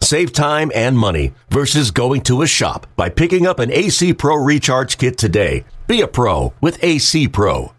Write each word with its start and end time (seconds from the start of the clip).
Save 0.00 0.32
time 0.32 0.70
and 0.74 0.96
money 0.96 1.32
versus 1.50 1.90
going 1.90 2.20
to 2.22 2.42
a 2.42 2.46
shop 2.46 2.86
by 2.96 3.08
picking 3.08 3.46
up 3.46 3.58
an 3.58 3.72
AC 3.72 4.14
Pro 4.14 4.36
Recharge 4.36 4.98
Kit 4.98 5.18
today. 5.18 5.64
Be 5.86 6.00
a 6.00 6.06
pro 6.08 6.52
with 6.60 6.82
AC 6.82 7.28
Pro. 7.28 7.72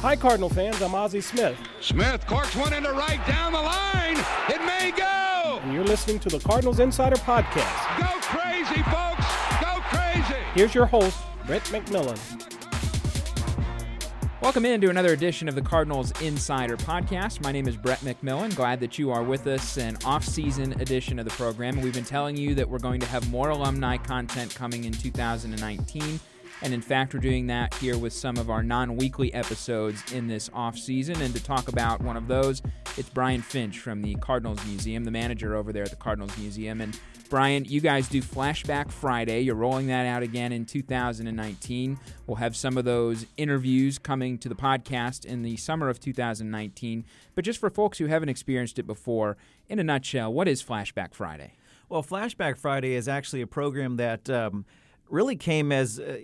Hi, 0.00 0.14
Cardinal 0.14 0.48
fans. 0.48 0.80
I'm 0.80 0.94
Ozzie 0.94 1.20
Smith. 1.20 1.58
Smith 1.80 2.24
corks 2.26 2.54
one 2.54 2.72
into 2.72 2.92
right 2.92 3.24
down 3.26 3.52
the 3.52 3.60
line. 3.60 4.16
It 4.48 4.64
may 4.64 4.92
go. 4.96 5.58
And 5.64 5.72
you're 5.72 5.84
listening 5.84 6.20
to 6.20 6.28
the 6.28 6.38
Cardinals 6.38 6.78
Insider 6.78 7.16
Podcast. 7.16 7.98
Go 7.98 8.20
crazy, 8.20 8.80
folks. 8.84 9.26
Go 9.60 9.80
crazy. 9.90 10.40
Here's 10.54 10.74
your 10.74 10.86
host, 10.86 11.18
Brett 11.46 11.64
McMillan. 11.64 12.18
Welcome 14.40 14.64
in 14.64 14.80
to 14.82 14.88
another 14.88 15.12
edition 15.12 15.48
of 15.48 15.56
the 15.56 15.62
Cardinals 15.62 16.12
Insider 16.22 16.76
Podcast. 16.76 17.42
My 17.42 17.50
name 17.50 17.66
is 17.66 17.76
Brett 17.76 17.98
McMillan. 18.00 18.54
Glad 18.54 18.78
that 18.78 18.96
you 18.96 19.10
are 19.10 19.24
with 19.24 19.48
us, 19.48 19.76
an 19.78 19.98
off-season 20.04 20.80
edition 20.80 21.18
of 21.18 21.24
the 21.24 21.32
program. 21.32 21.80
We've 21.80 21.92
been 21.92 22.04
telling 22.04 22.36
you 22.36 22.54
that 22.54 22.68
we're 22.68 22.78
going 22.78 23.00
to 23.00 23.06
have 23.06 23.28
more 23.32 23.50
alumni 23.50 23.96
content 23.96 24.54
coming 24.54 24.84
in 24.84 24.92
2019. 24.92 26.20
And 26.62 26.74
in 26.74 26.80
fact, 26.82 27.14
we're 27.14 27.20
doing 27.20 27.46
that 27.46 27.72
here 27.74 27.96
with 27.96 28.12
some 28.12 28.36
of 28.36 28.50
our 28.50 28.62
non 28.62 28.96
weekly 28.96 29.32
episodes 29.32 30.02
in 30.12 30.26
this 30.26 30.50
off 30.52 30.76
season. 30.76 31.20
And 31.22 31.32
to 31.34 31.42
talk 31.42 31.68
about 31.68 32.00
one 32.00 32.16
of 32.16 32.26
those, 32.26 32.62
it's 32.96 33.08
Brian 33.08 33.42
Finch 33.42 33.78
from 33.78 34.02
the 34.02 34.16
Cardinals 34.16 34.64
Museum, 34.66 35.04
the 35.04 35.10
manager 35.10 35.54
over 35.54 35.72
there 35.72 35.84
at 35.84 35.90
the 35.90 35.96
Cardinals 35.96 36.36
Museum. 36.36 36.80
And 36.80 36.98
Brian, 37.30 37.64
you 37.64 37.80
guys 37.80 38.08
do 38.08 38.22
Flashback 38.22 38.90
Friday. 38.90 39.42
You're 39.42 39.54
rolling 39.54 39.86
that 39.88 40.06
out 40.06 40.22
again 40.22 40.50
in 40.50 40.64
2019. 40.64 41.98
We'll 42.26 42.36
have 42.36 42.56
some 42.56 42.76
of 42.76 42.84
those 42.84 43.26
interviews 43.36 43.98
coming 43.98 44.38
to 44.38 44.48
the 44.48 44.54
podcast 44.54 45.24
in 45.24 45.42
the 45.42 45.56
summer 45.58 45.88
of 45.88 46.00
2019. 46.00 47.04
But 47.34 47.44
just 47.44 47.60
for 47.60 47.70
folks 47.70 47.98
who 47.98 48.06
haven't 48.06 48.30
experienced 48.30 48.78
it 48.78 48.86
before, 48.86 49.36
in 49.68 49.78
a 49.78 49.84
nutshell, 49.84 50.32
what 50.32 50.48
is 50.48 50.62
Flashback 50.62 51.14
Friday? 51.14 51.52
Well, 51.88 52.02
Flashback 52.02 52.56
Friday 52.56 52.94
is 52.94 53.06
actually 53.08 53.42
a 53.42 53.46
program 53.46 53.96
that 53.96 54.28
um, 54.28 54.64
really 55.08 55.36
came 55.36 55.70
as. 55.70 56.00
Uh, 56.00 56.18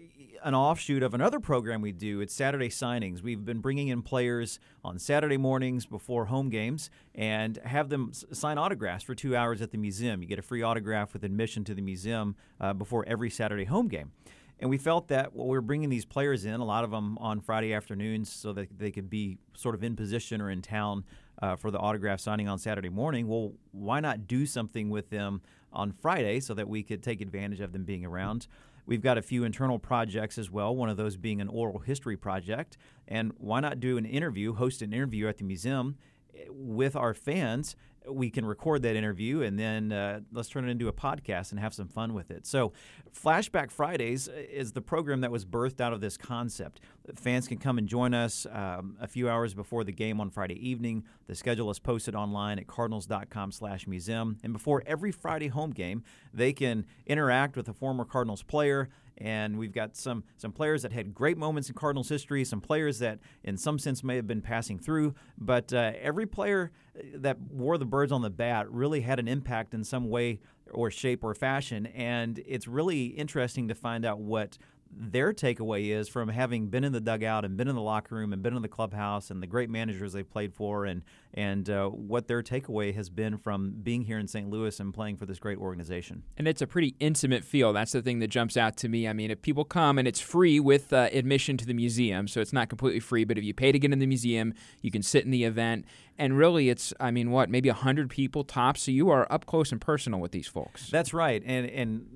an 0.44 0.54
offshoot 0.54 1.02
of 1.02 1.14
another 1.14 1.40
program 1.40 1.80
we 1.80 1.90
do. 1.90 2.20
It's 2.20 2.34
Saturday 2.34 2.68
signings. 2.68 3.22
We've 3.22 3.42
been 3.42 3.60
bringing 3.60 3.88
in 3.88 4.02
players 4.02 4.60
on 4.84 4.98
Saturday 4.98 5.38
mornings 5.38 5.86
before 5.86 6.26
home 6.26 6.50
games 6.50 6.90
and 7.14 7.58
have 7.64 7.88
them 7.88 8.12
sign 8.12 8.58
autographs 8.58 9.02
for 9.02 9.14
two 9.14 9.34
hours 9.34 9.62
at 9.62 9.70
the 9.70 9.78
museum. 9.78 10.20
You 10.20 10.28
get 10.28 10.38
a 10.38 10.42
free 10.42 10.60
autograph 10.60 11.14
with 11.14 11.24
admission 11.24 11.64
to 11.64 11.74
the 11.74 11.80
museum 11.80 12.36
uh, 12.60 12.74
before 12.74 13.06
every 13.08 13.30
Saturday 13.30 13.64
home 13.64 13.88
game. 13.88 14.12
And 14.60 14.68
we 14.68 14.76
felt 14.76 15.08
that 15.08 15.34
well, 15.34 15.46
we 15.46 15.56
were 15.56 15.62
bringing 15.62 15.88
these 15.88 16.04
players 16.04 16.44
in, 16.44 16.60
a 16.60 16.64
lot 16.64 16.84
of 16.84 16.90
them 16.90 17.16
on 17.18 17.40
Friday 17.40 17.72
afternoons, 17.72 18.30
so 18.30 18.52
that 18.52 18.78
they 18.78 18.90
could 18.90 19.08
be 19.08 19.38
sort 19.56 19.74
of 19.74 19.82
in 19.82 19.96
position 19.96 20.42
or 20.42 20.50
in 20.50 20.60
town 20.60 21.04
uh, 21.40 21.56
for 21.56 21.70
the 21.70 21.78
autograph 21.78 22.20
signing 22.20 22.48
on 22.48 22.58
Saturday 22.58 22.90
morning. 22.90 23.26
Well, 23.26 23.54
why 23.72 24.00
not 24.00 24.28
do 24.28 24.44
something 24.44 24.90
with 24.90 25.08
them 25.08 25.40
on 25.72 25.90
Friday 25.90 26.40
so 26.40 26.52
that 26.52 26.68
we 26.68 26.82
could 26.82 27.02
take 27.02 27.22
advantage 27.22 27.60
of 27.60 27.72
them 27.72 27.84
being 27.84 28.04
around? 28.04 28.46
We've 28.86 29.02
got 29.02 29.18
a 29.18 29.22
few 29.22 29.44
internal 29.44 29.78
projects 29.78 30.38
as 30.38 30.50
well, 30.50 30.74
one 30.74 30.88
of 30.88 30.96
those 30.96 31.16
being 31.16 31.40
an 31.40 31.48
oral 31.48 31.78
history 31.78 32.16
project. 32.16 32.76
And 33.08 33.32
why 33.38 33.60
not 33.60 33.80
do 33.80 33.96
an 33.96 34.04
interview, 34.04 34.54
host 34.54 34.82
an 34.82 34.92
interview 34.92 35.28
at 35.28 35.38
the 35.38 35.44
museum 35.44 35.96
eh, 36.34 36.44
with 36.50 36.94
our 36.96 37.14
fans 37.14 37.76
we 38.08 38.30
can 38.30 38.44
record 38.44 38.82
that 38.82 38.96
interview 38.96 39.42
and 39.42 39.58
then 39.58 39.92
uh, 39.92 40.20
let's 40.32 40.48
turn 40.48 40.68
it 40.68 40.70
into 40.70 40.88
a 40.88 40.92
podcast 40.92 41.50
and 41.50 41.60
have 41.60 41.74
some 41.74 41.88
fun 41.88 42.14
with 42.14 42.30
it. 42.30 42.46
So, 42.46 42.72
Flashback 43.14 43.70
Fridays 43.70 44.28
is 44.28 44.72
the 44.72 44.80
program 44.80 45.20
that 45.20 45.30
was 45.30 45.44
birthed 45.44 45.80
out 45.80 45.92
of 45.92 46.00
this 46.00 46.16
concept. 46.16 46.80
Fans 47.14 47.46
can 47.46 47.58
come 47.58 47.78
and 47.78 47.88
join 47.88 48.12
us 48.12 48.46
um, 48.50 48.96
a 49.00 49.06
few 49.06 49.28
hours 49.28 49.54
before 49.54 49.84
the 49.84 49.92
game 49.92 50.20
on 50.20 50.30
Friday 50.30 50.68
evening. 50.68 51.04
The 51.28 51.34
schedule 51.34 51.70
is 51.70 51.78
posted 51.78 52.14
online 52.14 52.58
at 52.58 52.66
cardinals.com/museum, 52.66 54.38
and 54.42 54.52
before 54.52 54.82
every 54.86 55.12
Friday 55.12 55.48
home 55.48 55.70
game, 55.70 56.02
they 56.32 56.52
can 56.52 56.86
interact 57.06 57.56
with 57.56 57.68
a 57.68 57.72
former 57.72 58.04
Cardinals 58.04 58.42
player 58.42 58.88
and 59.18 59.58
we've 59.58 59.72
got 59.72 59.96
some 59.96 60.24
some 60.36 60.52
players 60.52 60.82
that 60.82 60.92
had 60.92 61.14
great 61.14 61.38
moments 61.38 61.68
in 61.68 61.74
Cardinals 61.74 62.08
history, 62.08 62.44
some 62.44 62.60
players 62.60 62.98
that 62.98 63.18
in 63.42 63.56
some 63.56 63.78
sense 63.78 64.02
may 64.02 64.16
have 64.16 64.26
been 64.26 64.42
passing 64.42 64.78
through, 64.78 65.14
but 65.38 65.72
uh, 65.72 65.92
every 66.00 66.26
player 66.26 66.72
that 67.14 67.40
wore 67.40 67.78
the 67.78 67.84
birds 67.84 68.12
on 68.12 68.22
the 68.22 68.30
bat 68.30 68.70
really 68.70 69.00
had 69.00 69.18
an 69.18 69.28
impact 69.28 69.74
in 69.74 69.84
some 69.84 70.08
way 70.08 70.40
or 70.70 70.90
shape 70.90 71.22
or 71.22 71.34
fashion, 71.34 71.86
and 71.86 72.42
it's 72.46 72.66
really 72.66 73.06
interesting 73.06 73.68
to 73.68 73.74
find 73.74 74.04
out 74.04 74.18
what 74.18 74.58
their 74.96 75.32
takeaway 75.32 75.88
is 75.88 76.08
from 76.08 76.28
having 76.28 76.68
been 76.68 76.84
in 76.84 76.92
the 76.92 77.00
dugout 77.00 77.44
and 77.44 77.56
been 77.56 77.68
in 77.68 77.74
the 77.74 77.80
locker 77.80 78.14
room 78.14 78.32
and 78.32 78.42
been 78.42 78.54
in 78.54 78.62
the 78.62 78.68
clubhouse 78.68 79.30
and 79.30 79.42
the 79.42 79.46
great 79.46 79.68
managers 79.68 80.12
they've 80.12 80.30
played 80.30 80.54
for 80.54 80.84
and 80.84 81.02
and 81.34 81.68
uh, 81.68 81.88
what 81.88 82.28
their 82.28 82.42
takeaway 82.42 82.94
has 82.94 83.10
been 83.10 83.36
from 83.36 83.74
being 83.82 84.02
here 84.02 84.18
in 84.18 84.28
St. 84.28 84.48
Louis 84.48 84.78
and 84.78 84.94
playing 84.94 85.16
for 85.16 85.26
this 85.26 85.40
great 85.40 85.58
organization. 85.58 86.22
And 86.36 86.46
it's 86.46 86.62
a 86.62 86.66
pretty 86.66 86.94
intimate 87.00 87.44
feel. 87.44 87.72
That's 87.72 87.92
the 87.92 88.02
thing 88.02 88.20
that 88.20 88.28
jumps 88.28 88.56
out 88.56 88.76
to 88.78 88.88
me. 88.88 89.08
I 89.08 89.12
mean, 89.12 89.32
if 89.32 89.42
people 89.42 89.64
come 89.64 89.98
and 89.98 90.06
it's 90.06 90.20
free 90.20 90.60
with 90.60 90.92
uh, 90.92 91.08
admission 91.12 91.56
to 91.56 91.66
the 91.66 91.74
museum, 91.74 92.28
so 92.28 92.40
it's 92.40 92.52
not 92.52 92.68
completely 92.68 93.00
free, 93.00 93.24
but 93.24 93.36
if 93.36 93.42
you 93.42 93.52
pay 93.52 93.72
to 93.72 93.78
get 93.78 93.92
in 93.92 93.98
the 93.98 94.06
museum, 94.06 94.54
you 94.80 94.92
can 94.92 95.02
sit 95.02 95.24
in 95.24 95.32
the 95.32 95.44
event. 95.44 95.84
And 96.16 96.38
really, 96.38 96.68
it's, 96.68 96.94
I 97.00 97.10
mean, 97.10 97.32
what, 97.32 97.50
maybe 97.50 97.68
100 97.68 98.08
people 98.08 98.44
tops? 98.44 98.82
So 98.82 98.92
you 98.92 99.10
are 99.10 99.30
up 99.32 99.46
close 99.46 99.72
and 99.72 99.80
personal 99.80 100.20
with 100.20 100.30
these 100.30 100.46
folks. 100.46 100.88
That's 100.88 101.12
right. 101.12 101.42
And, 101.44 101.68
and 101.68 102.06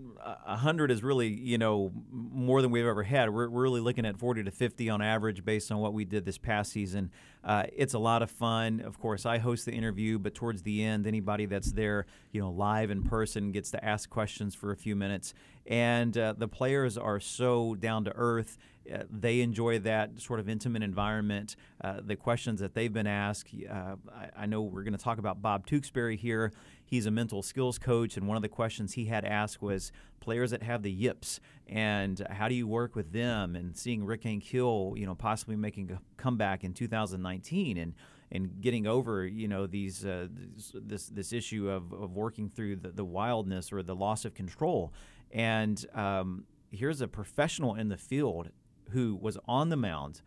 100 0.44 0.90
is 0.90 1.02
really, 1.02 1.28
you 1.28 1.58
know, 1.58 1.92
more 2.10 2.62
than 2.62 2.70
we've 2.70 2.86
ever 2.86 3.02
had. 3.02 3.30
We're, 3.30 3.48
we're 3.48 3.62
really 3.62 3.80
looking 3.80 4.06
at 4.06 4.16
40 4.16 4.44
to 4.44 4.50
50 4.50 4.88
on 4.90 5.02
average 5.02 5.44
based 5.44 5.72
on 5.72 5.78
what 5.78 5.92
we 5.92 6.04
did 6.04 6.24
this 6.24 6.38
past 6.38 6.72
season. 6.72 7.10
Uh, 7.44 7.64
it's 7.74 7.94
a 7.94 7.98
lot 7.98 8.22
of 8.22 8.30
fun. 8.30 8.80
Of 8.80 8.98
course, 8.98 9.07
I 9.26 9.38
host 9.38 9.66
the 9.66 9.72
interview, 9.72 10.18
but 10.18 10.34
towards 10.34 10.62
the 10.62 10.82
end, 10.82 11.06
anybody 11.06 11.46
that's 11.46 11.72
there, 11.72 12.06
you 12.32 12.40
know, 12.40 12.50
live 12.50 12.90
in 12.90 13.02
person 13.02 13.52
gets 13.52 13.70
to 13.72 13.84
ask 13.84 14.08
questions 14.08 14.54
for 14.54 14.72
a 14.72 14.76
few 14.76 14.96
minutes. 14.96 15.34
And 15.66 16.16
uh, 16.16 16.34
the 16.36 16.48
players 16.48 16.96
are 16.96 17.20
so 17.20 17.74
down 17.74 18.04
to 18.04 18.12
earth. 18.14 18.58
Uh, 18.92 19.02
they 19.10 19.40
enjoy 19.40 19.78
that 19.80 20.20
sort 20.20 20.40
of 20.40 20.48
intimate 20.48 20.82
environment. 20.82 21.56
Uh, 21.82 22.00
the 22.02 22.16
questions 22.16 22.60
that 22.60 22.74
they've 22.74 22.92
been 22.92 23.06
asked, 23.06 23.48
uh, 23.70 23.96
I, 24.12 24.30
I, 24.42 24.46
know 24.46 24.62
we're 24.62 24.82
going 24.82 24.96
to 24.96 25.02
talk 25.02 25.18
about 25.18 25.42
Bob 25.42 25.66
Tewksbury 25.66 26.16
here. 26.16 26.52
He's 26.86 27.04
a 27.04 27.10
mental 27.10 27.42
skills 27.42 27.78
coach, 27.78 28.16
and 28.16 28.26
one 28.26 28.36
of 28.36 28.42
the 28.42 28.48
questions 28.48 28.94
he 28.94 29.04
had 29.04 29.26
asked 29.26 29.60
was 29.60 29.92
players 30.20 30.50
that 30.52 30.62
have 30.62 30.82
the 30.82 30.90
yips 30.90 31.38
and 31.68 32.26
how 32.30 32.48
do 32.48 32.54
you 32.54 32.66
work 32.66 32.96
with 32.96 33.12
them? 33.12 33.54
And 33.54 33.76
seeing 33.76 34.04
Rick 34.04 34.22
Ankiel, 34.22 34.98
you 34.98 35.04
know, 35.04 35.14
possibly 35.14 35.56
making 35.56 35.90
a 35.90 36.00
comeback 36.16 36.64
in 36.64 36.72
2019 36.72 37.76
and 37.76 37.94
and 38.30 38.60
getting 38.60 38.86
over 38.86 39.26
you 39.26 39.48
know 39.48 39.66
these 39.66 40.04
uh, 40.04 40.28
this 40.74 41.06
this 41.06 41.32
issue 41.32 41.68
of, 41.68 41.92
of 41.92 42.14
working 42.14 42.48
through 42.48 42.76
the, 42.76 42.90
the 42.90 43.04
wildness 43.04 43.72
or 43.72 43.82
the 43.82 43.94
loss 43.94 44.24
of 44.24 44.34
control 44.34 44.92
and 45.30 45.86
um, 45.94 46.44
here's 46.70 47.00
a 47.00 47.08
professional 47.08 47.74
in 47.74 47.88
the 47.88 47.96
field 47.96 48.50
who 48.90 49.14
was 49.20 49.38
on 49.46 49.68
the 49.68 49.76
mound 49.76 50.22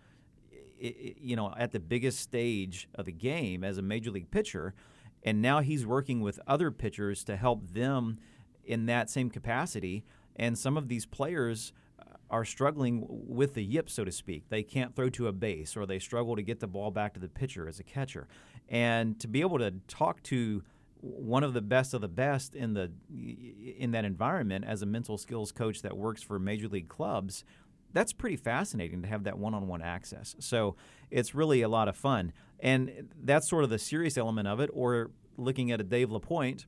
you 0.79 1.35
know 1.35 1.53
at 1.57 1.71
the 1.71 1.79
biggest 1.79 2.19
stage 2.19 2.87
of 2.95 3.05
the 3.05 3.11
game 3.11 3.63
as 3.63 3.77
a 3.77 3.81
major 3.81 4.09
league 4.11 4.31
pitcher 4.31 4.73
and 5.23 5.41
now 5.41 5.59
he's 5.59 5.85
working 5.85 6.21
with 6.21 6.39
other 6.47 6.71
pitchers 6.71 7.23
to 7.25 7.35
help 7.35 7.73
them 7.73 8.17
in 8.63 8.85
that 8.87 9.09
same 9.09 9.29
capacity. 9.29 10.03
And 10.35 10.57
some 10.57 10.77
of 10.77 10.87
these 10.87 11.05
players 11.05 11.73
are 12.31 12.45
struggling 12.45 13.05
with 13.07 13.53
the 13.53 13.63
yip, 13.63 13.89
so 13.89 14.05
to 14.05 14.11
speak. 14.11 14.49
They 14.49 14.63
can't 14.63 14.95
throw 14.95 15.09
to 15.11 15.27
a 15.27 15.33
base, 15.33 15.75
or 15.75 15.85
they 15.85 15.99
struggle 15.99 16.35
to 16.35 16.41
get 16.41 16.61
the 16.61 16.67
ball 16.67 16.89
back 16.89 17.13
to 17.13 17.19
the 17.19 17.27
pitcher 17.27 17.67
as 17.67 17.79
a 17.79 17.83
catcher. 17.83 18.27
And 18.69 19.19
to 19.19 19.27
be 19.27 19.41
able 19.41 19.59
to 19.59 19.75
talk 19.87 20.23
to 20.23 20.63
one 21.01 21.43
of 21.43 21.53
the 21.53 21.61
best 21.61 21.93
of 21.93 22.01
the 22.01 22.07
best 22.07 22.55
in 22.55 22.73
the 22.73 22.91
in 23.77 23.91
that 23.91 24.05
environment 24.05 24.63
as 24.65 24.81
a 24.81 24.85
mental 24.85 25.17
skills 25.17 25.51
coach 25.51 25.81
that 25.81 25.97
works 25.97 26.21
for 26.21 26.37
major 26.37 26.67
league 26.67 26.87
clubs 26.87 27.43
that's 27.91 28.13
pretty 28.13 28.35
fascinating 28.35 29.01
to 29.01 29.07
have 29.07 29.23
that 29.23 29.35
one-on-one 29.35 29.81
access 29.81 30.35
so 30.37 30.75
it's 31.09 31.33
really 31.33 31.63
a 31.63 31.67
lot 31.67 31.87
of 31.87 31.97
fun 31.97 32.31
and 32.59 33.09
that's 33.23 33.49
sort 33.49 33.63
of 33.63 33.71
the 33.71 33.79
serious 33.79 34.15
element 34.15 34.47
of 34.47 34.59
it 34.59 34.69
or 34.73 35.09
looking 35.37 35.71
at 35.71 35.81
a 35.81 35.83
dave 35.83 36.11
lapointe 36.11 36.67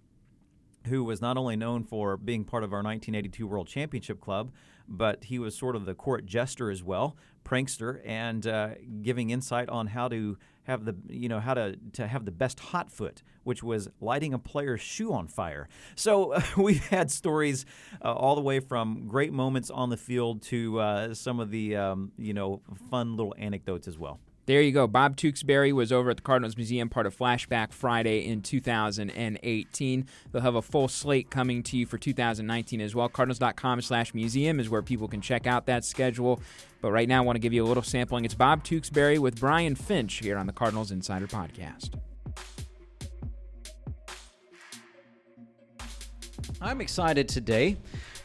who 0.88 1.03
was 1.03 1.21
not 1.21 1.38
only 1.38 1.55
known 1.55 1.83
for 1.83 2.17
being 2.17 2.43
part 2.43 2.63
of 2.63 2.73
our 2.73 2.79
1982 2.79 3.47
World 3.47 3.67
Championship 3.67 4.19
Club, 4.19 4.51
but 4.88 5.25
he 5.25 5.39
was 5.39 5.56
sort 5.56 5.75
of 5.75 5.85
the 5.85 5.94
court 5.94 6.25
jester 6.25 6.69
as 6.69 6.83
well, 6.83 7.15
prankster, 7.45 8.01
and 8.06 8.45
uh, 8.47 8.69
giving 9.01 9.30
insight 9.30 9.69
on 9.69 9.88
how 9.88 10.07
to 10.07 10.38
have 10.63 10.85
the 10.85 10.95
you 11.09 11.27
know 11.27 11.39
how 11.39 11.53
to 11.53 11.75
to 11.94 12.07
have 12.07 12.25
the 12.25 12.31
best 12.31 12.59
hot 12.59 12.91
foot, 12.91 13.21
which 13.44 13.62
was 13.62 13.89
lighting 14.00 14.33
a 14.33 14.39
player's 14.39 14.81
shoe 14.81 15.13
on 15.13 15.27
fire. 15.27 15.68
So 15.95 16.33
uh, 16.33 16.41
we've 16.57 16.85
had 16.88 17.12
stories 17.12 17.65
uh, 18.03 18.13
all 18.13 18.35
the 18.35 18.41
way 18.41 18.59
from 18.59 19.07
great 19.07 19.33
moments 19.33 19.69
on 19.69 19.89
the 19.89 19.97
field 19.97 20.41
to 20.44 20.80
uh, 20.80 21.13
some 21.13 21.39
of 21.39 21.51
the 21.51 21.75
um, 21.75 22.12
you 22.18 22.33
know 22.33 22.62
fun 22.89 23.15
little 23.15 23.36
anecdotes 23.38 23.88
as 23.88 23.97
well. 23.97 24.19
There 24.45 24.61
you 24.61 24.73
go. 24.73 24.87
Bob 24.87 25.15
Tewksbury 25.15 25.71
was 25.71 25.93
over 25.93 26.09
at 26.09 26.17
the 26.17 26.21
Cardinals 26.21 26.57
Museum, 26.57 26.89
part 26.89 27.05
of 27.05 27.15
Flashback 27.17 27.71
Friday 27.71 28.27
in 28.27 28.41
2018. 28.41 30.07
They'll 30.31 30.41
have 30.41 30.55
a 30.55 30.61
full 30.61 30.89
slate 30.89 31.29
coming 31.29 31.63
to 31.63 31.77
you 31.77 31.85
for 31.85 31.97
2019 31.97 32.81
as 32.81 32.93
well. 32.93 33.07
Cardinals.com 33.07 33.81
slash 33.81 34.13
museum 34.13 34.59
is 34.59 34.69
where 34.69 34.81
people 34.81 35.07
can 35.07 35.21
check 35.21 35.47
out 35.47 35.65
that 35.67 35.85
schedule. 35.85 36.41
But 36.81 36.91
right 36.91 37.07
now, 37.07 37.19
I 37.19 37.25
want 37.25 37.37
to 37.37 37.39
give 37.39 37.53
you 37.53 37.63
a 37.63 37.67
little 37.67 37.83
sampling. 37.83 38.25
It's 38.25 38.33
Bob 38.33 38.65
Tewksbury 38.65 39.17
with 39.17 39.39
Brian 39.39 39.75
Finch 39.75 40.15
here 40.15 40.37
on 40.37 40.45
the 40.45 40.53
Cardinals 40.53 40.91
Insider 40.91 41.27
Podcast. 41.27 41.91
I'm 46.59 46.81
excited 46.81 47.29
today 47.29 47.77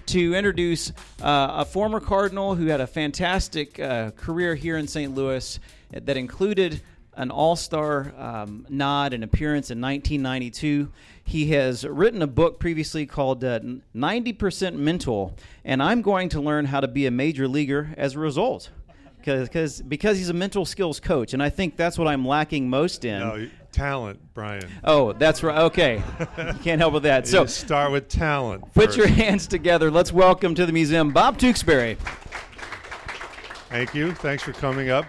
to 0.07 0.35
introduce 0.35 0.91
uh, 1.23 1.49
a 1.59 1.65
former 1.65 2.01
Cardinal 2.01 2.55
who 2.57 2.67
had 2.67 2.81
a 2.81 2.87
fantastic 2.87 3.79
uh, 3.79 4.11
career 4.13 4.55
here 4.55 4.79
in 4.79 4.89
St. 4.89 5.15
Louis 5.15 5.61
that 5.91 6.17
included 6.17 6.81
an 7.19 7.31
All 7.31 7.57
Star 7.57 8.15
um, 8.17 8.65
nod 8.69 9.13
and 9.13 9.25
appearance 9.25 9.71
in 9.71 9.81
1992. 9.81 10.91
He 11.25 11.51
has 11.51 11.85
written 11.85 12.23
a 12.23 12.27
book 12.27 12.59
previously 12.59 13.05
called 13.07 13.45
uh, 13.45 13.61
90% 13.95 14.75
Mental, 14.75 15.37
and 15.65 15.83
I'm 15.83 16.01
going 16.01 16.29
to 16.31 16.41
learn 16.41 16.65
how 16.67 16.81
to 16.81 16.89
be 16.89 17.07
a 17.07 17.11
major 17.11 17.47
leaguer 17.49 17.93
as 17.97 18.15
a 18.15 18.19
result. 18.19 18.71
Because 19.19 19.83
because 19.83 20.17
he's 20.17 20.31
a 20.31 20.35
mental 20.35 20.65
skills 20.65 21.01
coach, 21.01 21.35
and 21.35 21.43
I 21.43 21.51
think 21.51 21.77
that's 21.77 21.99
what 21.99 22.09
I'm 22.09 22.27
lacking 22.27 22.71
most 22.71 23.05
in. 23.05 23.19
No, 23.19 23.49
talent, 23.73 24.21
Brian. 24.33 24.67
Oh, 24.85 25.13
that's 25.13 25.43
right. 25.43 25.59
Okay, 25.65 26.03
you 26.39 26.55
can't 26.63 26.81
help 26.81 26.95
with 26.95 27.03
that. 27.03 27.25
You 27.27 27.31
so 27.33 27.47
start 27.47 27.93
with 27.93 28.09
talent. 28.09 28.73
Put 28.73 28.97
your 28.97 29.09
hands 29.09 29.47
together. 29.47 29.91
Let's 29.91 30.13
welcome 30.13 30.55
to 30.55 30.65
the 30.65 30.73
museum 30.73 31.11
Bob 31.11 31.37
Tewksbury. 31.37 31.99
Thank 33.69 33.93
you. 33.95 34.15
Thanks 34.15 34.45
for 34.45 34.53
coming 34.53 34.89
up. 34.89 35.05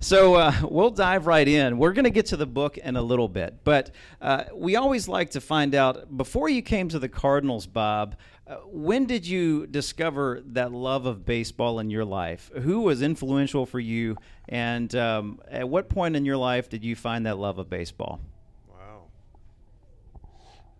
So 0.00 0.34
uh, 0.34 0.52
we'll 0.62 0.90
dive 0.90 1.26
right 1.26 1.46
in. 1.46 1.78
We're 1.78 1.92
going 1.92 2.04
to 2.04 2.10
get 2.10 2.26
to 2.26 2.36
the 2.36 2.46
book 2.46 2.78
in 2.78 2.96
a 2.96 3.02
little 3.02 3.28
bit, 3.28 3.64
but 3.64 3.90
uh, 4.20 4.44
we 4.54 4.76
always 4.76 5.08
like 5.08 5.30
to 5.30 5.40
find 5.40 5.74
out 5.74 6.16
before 6.16 6.48
you 6.48 6.62
came 6.62 6.88
to 6.90 6.98
the 6.98 7.08
Cardinals, 7.08 7.66
Bob. 7.66 8.16
Uh, 8.46 8.56
when 8.66 9.06
did 9.06 9.26
you 9.26 9.66
discover 9.66 10.42
that 10.46 10.70
love 10.70 11.06
of 11.06 11.24
baseball 11.24 11.80
in 11.80 11.90
your 11.90 12.04
life? 12.04 12.50
Who 12.62 12.82
was 12.82 13.02
influential 13.02 13.66
for 13.66 13.80
you, 13.80 14.16
and 14.48 14.94
um, 14.94 15.40
at 15.50 15.68
what 15.68 15.88
point 15.88 16.14
in 16.14 16.24
your 16.24 16.36
life 16.36 16.68
did 16.68 16.84
you 16.84 16.94
find 16.94 17.26
that 17.26 17.38
love 17.38 17.58
of 17.58 17.68
baseball? 17.68 18.20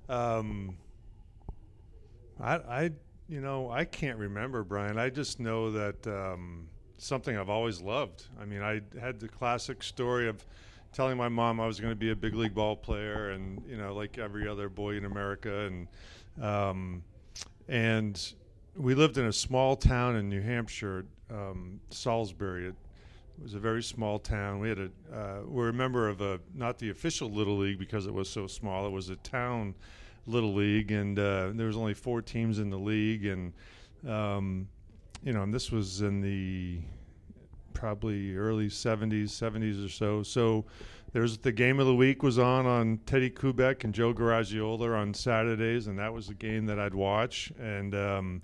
Wow. 0.08 0.38
Um, 0.38 0.76
I, 2.40 2.54
I, 2.54 2.90
you 3.28 3.40
know, 3.40 3.68
I 3.70 3.84
can't 3.84 4.18
remember, 4.18 4.62
Brian. 4.62 4.98
I 4.98 5.10
just 5.10 5.40
know 5.40 5.72
that. 5.72 6.06
Um, 6.06 6.68
something 6.98 7.36
I've 7.36 7.50
always 7.50 7.80
loved. 7.80 8.24
I 8.40 8.44
mean, 8.44 8.62
I 8.62 8.80
had 9.00 9.20
the 9.20 9.28
classic 9.28 9.82
story 9.82 10.28
of 10.28 10.44
telling 10.92 11.16
my 11.16 11.28
mom 11.28 11.60
I 11.60 11.66
was 11.66 11.78
going 11.78 11.92
to 11.92 11.96
be 11.96 12.10
a 12.10 12.16
big 12.16 12.34
league 12.34 12.54
ball 12.54 12.76
player, 12.76 13.30
and 13.30 13.62
you 13.68 13.76
know, 13.76 13.94
like 13.94 14.18
every 14.18 14.48
other 14.48 14.68
boy 14.68 14.96
in 14.96 15.04
America, 15.04 15.66
and 15.66 15.88
um, 16.42 17.02
and 17.68 18.32
we 18.76 18.94
lived 18.94 19.18
in 19.18 19.26
a 19.26 19.32
small 19.32 19.76
town 19.76 20.16
in 20.16 20.28
New 20.28 20.40
Hampshire, 20.40 21.06
um, 21.30 21.80
Salisbury. 21.90 22.68
It 22.68 22.74
was 23.42 23.54
a 23.54 23.58
very 23.58 23.82
small 23.82 24.18
town. 24.18 24.60
We 24.60 24.68
had 24.68 24.78
a 24.78 24.90
uh, 25.12 25.40
we're 25.46 25.68
a 25.68 25.74
member 25.74 26.08
of 26.08 26.20
a 26.20 26.40
not 26.54 26.78
the 26.78 26.90
official 26.90 27.30
little 27.30 27.58
league 27.58 27.78
because 27.78 28.06
it 28.06 28.14
was 28.14 28.30
so 28.30 28.46
small. 28.46 28.86
It 28.86 28.92
was 28.92 29.10
a 29.10 29.16
town 29.16 29.74
little 30.26 30.54
league, 30.54 30.92
and 30.92 31.18
uh, 31.18 31.50
there 31.54 31.66
was 31.66 31.76
only 31.76 31.94
four 31.94 32.22
teams 32.22 32.58
in 32.58 32.70
the 32.70 32.78
league, 32.78 33.26
and 33.26 33.52
um, 34.08 34.68
you 35.26 35.32
know, 35.32 35.42
and 35.42 35.52
this 35.52 35.72
was 35.72 36.02
in 36.02 36.20
the 36.20 36.78
probably 37.74 38.36
early 38.36 38.68
70s, 38.68 39.24
70s 39.24 39.84
or 39.84 39.88
so. 39.88 40.22
So 40.22 40.64
there's 41.12 41.36
the 41.38 41.50
game 41.50 41.80
of 41.80 41.86
the 41.86 41.94
week 41.96 42.22
was 42.22 42.38
on 42.38 42.64
on 42.64 43.00
Tony 43.06 43.28
Kubek 43.28 43.82
and 43.82 43.92
Joe 43.92 44.14
Garagiola 44.14 44.96
on 44.96 45.12
Saturdays, 45.12 45.88
and 45.88 45.98
that 45.98 46.12
was 46.12 46.28
the 46.28 46.34
game 46.34 46.64
that 46.66 46.78
I'd 46.78 46.94
watch. 46.94 47.52
And 47.58 47.92
um, 47.96 48.42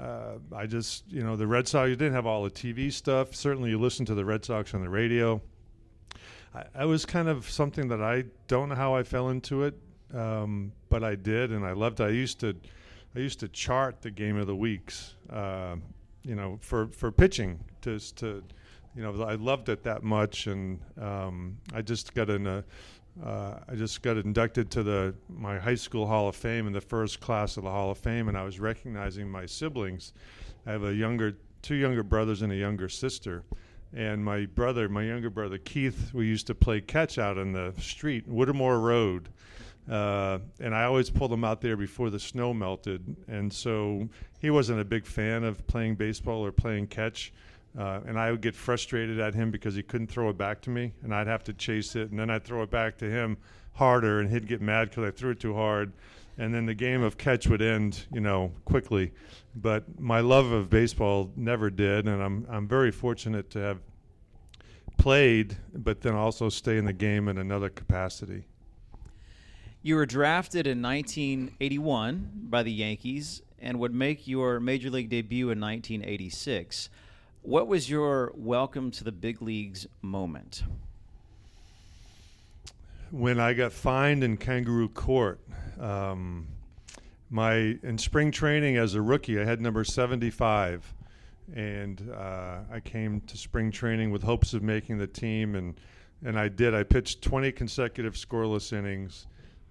uh, 0.00 0.34
I 0.54 0.66
just, 0.66 1.02
you 1.08 1.24
know, 1.24 1.34
the 1.34 1.48
Red 1.48 1.66
Sox, 1.66 1.88
you 1.88 1.96
didn't 1.96 2.14
have 2.14 2.26
all 2.26 2.44
the 2.44 2.50
TV 2.50 2.92
stuff. 2.92 3.34
Certainly 3.34 3.70
you 3.70 3.80
listened 3.80 4.06
to 4.06 4.14
the 4.14 4.24
Red 4.24 4.44
Sox 4.44 4.72
on 4.72 4.82
the 4.82 4.88
radio. 4.88 5.42
I, 6.54 6.62
I 6.76 6.84
was 6.84 7.04
kind 7.04 7.26
of 7.26 7.50
something 7.50 7.88
that 7.88 8.00
I 8.00 8.22
don't 8.46 8.68
know 8.68 8.76
how 8.76 8.94
I 8.94 9.02
fell 9.02 9.30
into 9.30 9.64
it, 9.64 9.74
um, 10.14 10.70
but 10.90 11.02
I 11.02 11.16
did, 11.16 11.50
and 11.50 11.66
I 11.66 11.72
loved 11.72 11.98
it. 11.98 12.04
I 12.04 12.10
used 12.10 12.38
to. 12.40 12.54
I 13.16 13.20
used 13.20 13.38
to 13.40 13.48
chart 13.48 14.02
the 14.02 14.10
game 14.10 14.36
of 14.36 14.48
the 14.48 14.56
weeks. 14.56 15.14
Uh, 15.30 15.76
you 16.24 16.34
know, 16.34 16.58
for 16.60 16.88
for 16.88 17.12
pitching, 17.12 17.60
just 17.82 18.16
to, 18.18 18.42
you 18.96 19.02
know, 19.02 19.22
I 19.22 19.34
loved 19.34 19.68
it 19.68 19.82
that 19.84 20.02
much, 20.02 20.46
and 20.46 20.80
um, 21.00 21.58
I 21.72 21.82
just 21.82 22.14
got 22.14 22.30
in 22.30 22.46
a, 22.46 22.64
uh, 23.22 23.58
I 23.68 23.74
just 23.74 24.02
got 24.02 24.16
inducted 24.16 24.70
to 24.72 24.82
the 24.82 25.14
my 25.28 25.58
high 25.58 25.74
school 25.74 26.06
Hall 26.06 26.28
of 26.28 26.36
Fame 26.36 26.66
in 26.66 26.72
the 26.72 26.80
first 26.80 27.20
class 27.20 27.56
of 27.56 27.64
the 27.64 27.70
Hall 27.70 27.90
of 27.90 27.98
Fame, 27.98 28.28
and 28.28 28.36
I 28.36 28.44
was 28.44 28.58
recognizing 28.58 29.28
my 29.28 29.46
siblings. 29.46 30.12
I 30.66 30.72
have 30.72 30.84
a 30.84 30.94
younger, 30.94 31.36
two 31.62 31.74
younger 31.74 32.02
brothers 32.02 32.42
and 32.42 32.52
a 32.52 32.56
younger 32.56 32.88
sister, 32.88 33.44
and 33.92 34.24
my 34.24 34.46
brother, 34.46 34.88
my 34.88 35.04
younger 35.04 35.30
brother 35.30 35.58
Keith, 35.58 36.12
we 36.14 36.26
used 36.26 36.46
to 36.46 36.54
play 36.54 36.80
catch 36.80 37.18
out 37.18 37.38
on 37.38 37.52
the 37.52 37.74
street, 37.78 38.26
Whittemore 38.26 38.80
Road. 38.80 39.28
Uh, 39.90 40.38
and 40.60 40.74
I 40.74 40.84
always 40.84 41.10
pulled 41.10 41.32
him 41.32 41.44
out 41.44 41.60
there 41.60 41.76
before 41.76 42.10
the 42.10 42.18
snow 42.18 42.54
melted. 42.54 43.16
And 43.28 43.52
so 43.52 44.08
he 44.40 44.50
wasn't 44.50 44.80
a 44.80 44.84
big 44.84 45.06
fan 45.06 45.44
of 45.44 45.66
playing 45.66 45.96
baseball 45.96 46.44
or 46.44 46.52
playing 46.52 46.86
catch. 46.86 47.32
Uh, 47.78 48.00
and 48.06 48.18
I 48.18 48.30
would 48.30 48.40
get 48.40 48.54
frustrated 48.54 49.18
at 49.18 49.34
him 49.34 49.50
because 49.50 49.74
he 49.74 49.82
couldn't 49.82 50.06
throw 50.06 50.28
it 50.28 50.38
back 50.38 50.60
to 50.62 50.70
me, 50.70 50.92
and 51.02 51.12
I'd 51.12 51.26
have 51.26 51.42
to 51.44 51.52
chase 51.52 51.96
it, 51.96 52.10
and 52.10 52.18
then 52.18 52.30
I'd 52.30 52.44
throw 52.44 52.62
it 52.62 52.70
back 52.70 52.96
to 52.98 53.10
him 53.10 53.36
harder, 53.72 54.20
and 54.20 54.30
he'd 54.30 54.46
get 54.46 54.60
mad 54.60 54.90
because 54.90 55.08
I 55.08 55.10
threw 55.10 55.30
it 55.32 55.40
too 55.40 55.54
hard, 55.54 55.92
and 56.38 56.54
then 56.54 56.66
the 56.66 56.74
game 56.74 57.02
of 57.02 57.18
catch 57.18 57.48
would 57.48 57.62
end, 57.62 58.06
you 58.12 58.20
know, 58.20 58.52
quickly. 58.64 59.12
But 59.56 60.00
my 60.00 60.20
love 60.20 60.52
of 60.52 60.70
baseball 60.70 61.32
never 61.34 61.68
did, 61.68 62.06
and 62.06 62.22
I'm 62.22 62.46
I'm 62.48 62.68
very 62.68 62.92
fortunate 62.92 63.50
to 63.50 63.58
have 63.58 63.80
played, 64.96 65.56
but 65.74 66.00
then 66.00 66.14
also 66.14 66.48
stay 66.48 66.78
in 66.78 66.84
the 66.84 66.92
game 66.92 67.26
in 67.26 67.38
another 67.38 67.68
capacity. 67.68 68.44
You 69.86 69.96
were 69.96 70.06
drafted 70.06 70.66
in 70.66 70.80
1981 70.80 72.30
by 72.48 72.62
the 72.62 72.72
Yankees 72.72 73.42
and 73.58 73.78
would 73.80 73.92
make 73.92 74.26
your 74.26 74.58
major 74.58 74.88
league 74.88 75.10
debut 75.10 75.50
in 75.50 75.60
1986. 75.60 76.88
What 77.42 77.68
was 77.68 77.90
your 77.90 78.32
welcome 78.34 78.90
to 78.92 79.04
the 79.04 79.12
big 79.12 79.42
leagues 79.42 79.86
moment? 80.00 80.62
When 83.10 83.38
I 83.38 83.52
got 83.52 83.74
fined 83.74 84.24
in 84.24 84.38
Kangaroo 84.38 84.88
Court, 84.88 85.38
um, 85.78 86.46
my 87.28 87.78
in 87.82 87.98
spring 87.98 88.30
training 88.30 88.78
as 88.78 88.94
a 88.94 89.02
rookie, 89.02 89.38
I 89.38 89.44
had 89.44 89.60
number 89.60 89.84
75, 89.84 90.94
and 91.54 92.10
uh, 92.10 92.60
I 92.72 92.80
came 92.80 93.20
to 93.20 93.36
spring 93.36 93.70
training 93.70 94.10
with 94.10 94.22
hopes 94.22 94.54
of 94.54 94.62
making 94.62 94.96
the 94.96 95.06
team, 95.06 95.54
and 95.54 95.78
and 96.24 96.38
I 96.38 96.48
did. 96.48 96.74
I 96.74 96.84
pitched 96.84 97.20
20 97.20 97.52
consecutive 97.52 98.14
scoreless 98.14 98.72
innings. 98.72 99.26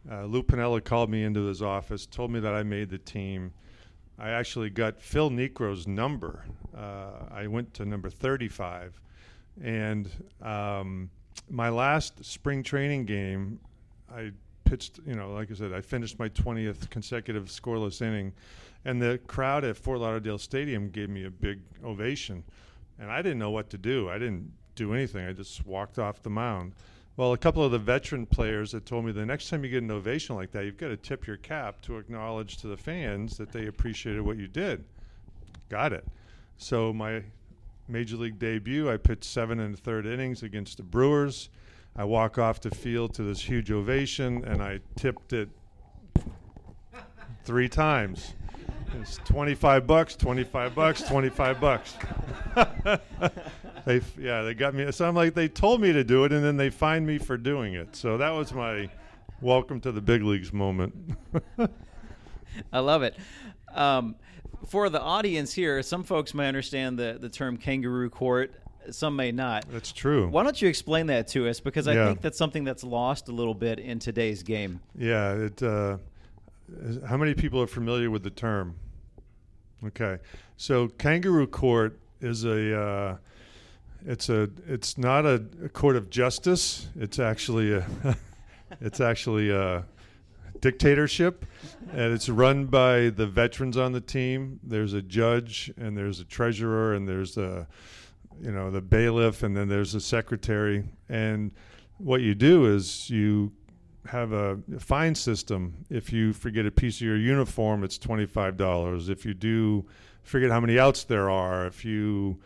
Uh, 0.09 0.25
Lou 0.25 0.43
Piniella 0.43 0.83
called 0.83 1.09
me 1.09 1.23
into 1.23 1.45
his 1.45 1.61
office, 1.61 2.05
told 2.05 2.31
me 2.31 2.39
that 2.39 2.53
I 2.53 2.63
made 2.63 2.89
the 2.89 2.97
team. 2.97 3.53
I 4.19 4.29
actually 4.29 4.69
got 4.69 5.01
Phil 5.01 5.29
Niekro's 5.29 5.87
number. 5.87 6.43
Uh, 6.75 7.25
I 7.31 7.47
went 7.47 7.73
to 7.75 7.85
number 7.85 8.09
35. 8.09 8.99
And 9.61 10.09
um, 10.41 11.09
my 11.49 11.69
last 11.69 12.23
spring 12.23 12.63
training 12.63 13.05
game, 13.05 13.59
I 14.13 14.31
pitched, 14.65 14.99
you 15.05 15.15
know, 15.15 15.31
like 15.31 15.51
I 15.51 15.55
said, 15.55 15.73
I 15.73 15.81
finished 15.81 16.19
my 16.19 16.29
20th 16.29 16.89
consecutive 16.89 17.45
scoreless 17.45 18.01
inning. 18.01 18.33
And 18.85 19.01
the 19.01 19.19
crowd 19.27 19.63
at 19.63 19.77
Fort 19.77 19.99
Lauderdale 19.99 20.37
Stadium 20.37 20.89
gave 20.89 21.09
me 21.09 21.25
a 21.25 21.31
big 21.31 21.61
ovation. 21.83 22.43
And 22.99 23.09
I 23.09 23.21
didn't 23.21 23.39
know 23.39 23.51
what 23.51 23.69
to 23.71 23.77
do. 23.77 24.09
I 24.09 24.17
didn't 24.17 24.51
do 24.75 24.93
anything. 24.93 25.25
I 25.25 25.33
just 25.33 25.65
walked 25.65 25.99
off 25.99 26.21
the 26.21 26.29
mound. 26.29 26.73
Well, 27.15 27.33
a 27.33 27.37
couple 27.37 27.63
of 27.63 27.71
the 27.71 27.77
veteran 27.77 28.25
players 28.25 28.71
that 28.71 28.87
told 28.87 29.05
me 29.05 29.11
the 29.11 29.25
next 29.25 29.49
time 29.49 29.63
you 29.63 29.69
get 29.69 29.83
an 29.83 29.91
ovation 29.91 30.35
like 30.35 30.51
that, 30.51 30.65
you've 30.65 30.77
got 30.77 30.87
to 30.87 30.97
tip 30.97 31.27
your 31.27 31.37
cap 31.37 31.79
to 31.83 31.97
acknowledge 31.97 32.57
to 32.57 32.67
the 32.67 32.77
fans 32.77 33.37
that 33.37 33.51
they 33.51 33.67
appreciated 33.67 34.21
what 34.21 34.37
you 34.37 34.47
did. 34.47 34.83
Got 35.69 35.93
it. 35.93 36.07
So 36.57 36.91
my 36.91 37.21
major 37.87 38.15
league 38.15 38.39
debut, 38.39 38.89
I 38.89 38.97
pitched 38.97 39.25
seven 39.25 39.59
and 39.59 39.77
third 39.77 40.07
innings 40.07 40.41
against 40.41 40.77
the 40.77 40.83
Brewers. 40.83 41.49
I 41.95 42.03
walk 42.03 42.39
off 42.39 42.61
the 42.61 42.71
field 42.71 43.13
to 43.15 43.23
this 43.23 43.41
huge 43.41 43.69
ovation, 43.71 44.43
and 44.45 44.63
I 44.63 44.79
tipped 44.95 45.33
it 45.33 45.49
three 47.45 47.69
times. 47.69 48.33
It's 48.99 49.17
25 49.25 49.85
bucks, 49.85 50.15
25 50.15 50.73
bucks, 50.73 51.03
25 51.03 51.61
bucks. 51.61 51.95
they, 53.85 54.01
yeah, 54.17 54.41
they 54.43 54.53
got 54.53 54.73
me. 54.73 54.91
So 54.91 55.07
I'm 55.07 55.15
like, 55.15 55.33
they 55.33 55.47
told 55.47 55.81
me 55.81 55.91
to 55.93 56.03
do 56.03 56.23
it, 56.25 56.31
and 56.31 56.43
then 56.43 56.57
they 56.57 56.69
fined 56.69 57.05
me 57.05 57.17
for 57.17 57.37
doing 57.37 57.73
it. 57.73 57.95
So 57.95 58.17
that 58.17 58.29
was 58.31 58.53
my 58.53 58.89
welcome 59.41 59.79
to 59.81 59.91
the 59.91 60.01
big 60.01 60.23
leagues 60.23 60.53
moment. 60.53 60.95
I 62.71 62.79
love 62.79 63.03
it. 63.03 63.15
Um, 63.73 64.15
for 64.67 64.89
the 64.89 65.01
audience 65.01 65.53
here, 65.53 65.81
some 65.81 66.03
folks 66.03 66.33
may 66.33 66.47
understand 66.47 66.97
the, 66.97 67.17
the 67.19 67.29
term 67.29 67.57
kangaroo 67.57 68.09
court. 68.09 68.53
Some 68.91 69.15
may 69.15 69.31
not. 69.31 69.65
That's 69.71 69.91
true. 69.91 70.27
Why 70.27 70.43
don't 70.43 70.61
you 70.61 70.67
explain 70.67 71.07
that 71.07 71.27
to 71.29 71.47
us? 71.47 71.59
Because 71.59 71.87
I 71.87 71.93
Yeah. 71.93 72.07
think 72.07 72.21
that's 72.21 72.37
something 72.37 72.63
that's 72.63 72.83
lost 72.83 73.29
a 73.29 73.31
little 73.31 73.53
bit 73.53 73.79
in 73.79 73.99
today's 73.99 74.43
game. 74.43 74.81
Yeah. 74.97 75.33
It. 75.33 75.63
Uh, 75.63 75.97
is- 76.81 77.03
how 77.03 77.17
many 77.17 77.33
people 77.33 77.61
are 77.61 77.67
familiar 77.67 78.09
with 78.11 78.23
the 78.23 78.29
term? 78.29 78.75
Okay. 79.85 80.17
So 80.57 80.87
kangaroo 80.89 81.47
court 81.47 81.97
is 82.21 82.43
a. 82.45 82.79
Uh, 82.81 83.17
it's 84.05 84.29
a. 84.29 84.49
It's 84.67 84.97
not 84.97 85.25
a, 85.25 85.43
a 85.63 85.69
court 85.69 85.95
of 85.95 86.09
justice. 86.09 86.87
It's 86.95 87.19
actually 87.19 87.73
a. 87.73 87.85
it's 88.81 88.99
actually 88.99 89.49
a 89.49 89.85
dictatorship, 90.59 91.45
and 91.91 92.13
it's 92.13 92.29
run 92.29 92.65
by 92.65 93.09
the 93.09 93.27
veterans 93.27 93.77
on 93.77 93.91
the 93.91 94.01
team. 94.01 94.59
There's 94.63 94.93
a 94.93 95.01
judge, 95.01 95.71
and 95.77 95.97
there's 95.97 96.19
a 96.19 96.25
treasurer, 96.25 96.93
and 96.93 97.07
there's 97.07 97.37
a, 97.37 97.67
you 98.41 98.51
know, 98.51 98.71
the 98.71 98.81
bailiff, 98.81 99.43
and 99.43 99.55
then 99.55 99.67
there's 99.67 99.93
a 99.93 100.01
secretary. 100.01 100.85
And 101.09 101.51
what 101.97 102.21
you 102.21 102.33
do 102.33 102.65
is 102.65 103.09
you 103.09 103.51
have 104.07 104.31
a 104.31 104.59
fine 104.79 105.15
system. 105.15 105.85
If 105.89 106.11
you 106.11 106.33
forget 106.33 106.65
a 106.65 106.71
piece 106.71 106.97
of 106.97 107.01
your 107.01 107.17
uniform, 107.17 107.83
it's 107.83 107.97
twenty-five 107.97 108.57
dollars. 108.57 109.09
If 109.09 109.25
you 109.25 109.33
do 109.33 109.85
forget 110.23 110.49
how 110.49 110.59
many 110.59 110.79
outs 110.79 111.03
there 111.03 111.29
are, 111.29 111.67
if 111.67 111.83
you 111.85 112.39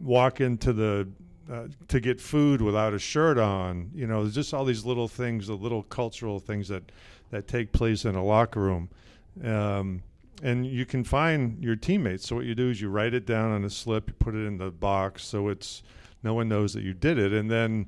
walk 0.00 0.40
into 0.40 0.72
the 0.72 1.08
uh, 1.50 1.68
to 1.88 2.00
get 2.00 2.20
food 2.20 2.60
without 2.60 2.92
a 2.92 2.98
shirt 2.98 3.38
on, 3.38 3.90
you 3.94 4.06
know, 4.06 4.22
there's 4.22 4.34
just 4.34 4.52
all 4.52 4.64
these 4.64 4.84
little 4.84 5.06
things, 5.06 5.46
the 5.46 5.54
little 5.54 5.84
cultural 5.84 6.40
things 6.40 6.68
that 6.68 6.82
that 7.30 7.46
take 7.48 7.72
place 7.72 8.04
in 8.04 8.14
a 8.14 8.24
locker 8.24 8.60
room. 8.60 8.88
Um, 9.44 10.02
and 10.42 10.66
you 10.66 10.84
can 10.84 11.02
find 11.02 11.62
your 11.62 11.76
teammates. 11.76 12.26
So 12.26 12.36
what 12.36 12.44
you 12.44 12.54
do 12.54 12.70
is 12.70 12.80
you 12.80 12.88
write 12.88 13.14
it 13.14 13.26
down 13.26 13.52
on 13.52 13.64
a 13.64 13.70
slip, 13.70 14.08
you 14.08 14.14
put 14.18 14.34
it 14.34 14.46
in 14.46 14.58
the 14.58 14.70
box, 14.70 15.24
so 15.24 15.48
it's 15.48 15.82
no 16.22 16.34
one 16.34 16.48
knows 16.48 16.72
that 16.74 16.82
you 16.82 16.94
did 16.94 17.18
it, 17.18 17.32
and 17.32 17.50
then 17.50 17.86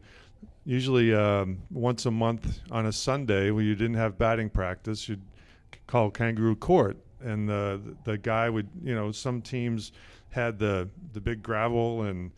usually 0.64 1.14
um, 1.14 1.59
once 1.71 2.07
a 2.07 2.11
month 2.11 2.61
on 2.71 2.87
a 2.87 2.93
Sunday 2.93 3.50
when 3.50 3.64
you 3.64 3.75
didn't 3.75 3.97
have 3.97 4.19
batting 4.19 4.50
practice, 4.50 5.09
you'd 5.09 5.23
call 5.87 6.11
kangaroo 6.11 6.57
court, 6.57 6.97
and 7.21 7.49
the 7.49 7.81
the 8.05 8.17
guy 8.19 8.49
would, 8.49 8.69
you 8.83 8.95
know, 8.95 9.11
some 9.11 9.43
teams 9.43 9.93
had 10.31 10.59
the 10.59 10.89
the 11.13 11.21
big 11.21 11.43
gravel 11.43 12.03
and 12.03 12.31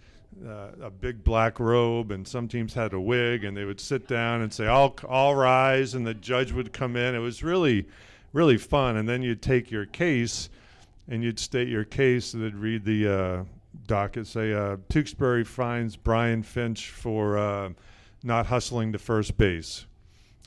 uh, 0.47 0.69
a 0.83 0.91
big 0.91 1.25
black 1.25 1.59
robe, 1.59 2.11
and 2.11 2.27
some 2.27 2.49
teams 2.49 2.75
had 2.75 2.93
a 2.93 3.01
wig, 3.01 3.45
and 3.45 3.57
they 3.57 3.65
would 3.65 3.81
sit 3.81 4.07
down 4.07 4.43
and 4.43 4.53
say, 4.53 4.67
"All 4.67 4.97
all 5.09 5.35
rise," 5.35 5.95
and 5.95 6.07
the 6.07 6.15
judge 6.15 6.53
would 6.53 6.73
come 6.73 6.97
in. 6.97 7.15
It 7.15 7.19
was 7.19 7.43
really 7.43 7.87
really 8.33 8.59
fun, 8.59 8.97
and 8.97 9.09
then 9.09 9.23
you'd 9.23 9.43
take 9.43 9.71
your 9.71 9.87
case 9.87 10.49
and 11.09 11.25
you'd 11.25 11.41
state 11.41 11.69
your 11.69 11.85
case, 11.85 12.35
and 12.35 12.45
they'd 12.45 12.55
read 12.55 12.85
the 12.85 13.09
uh, 13.09 13.45
docket, 13.87 14.27
say 14.27 14.53
uh, 14.53 14.77
Tewksbury 14.89 15.45
finds 15.45 15.97
Brian 15.97 16.43
Finch 16.43 16.91
for 16.91 17.37
uh, 17.37 17.71
not 18.23 18.47
hustling 18.47 18.93
to 18.93 18.99
first 18.99 19.37
base, 19.37 19.87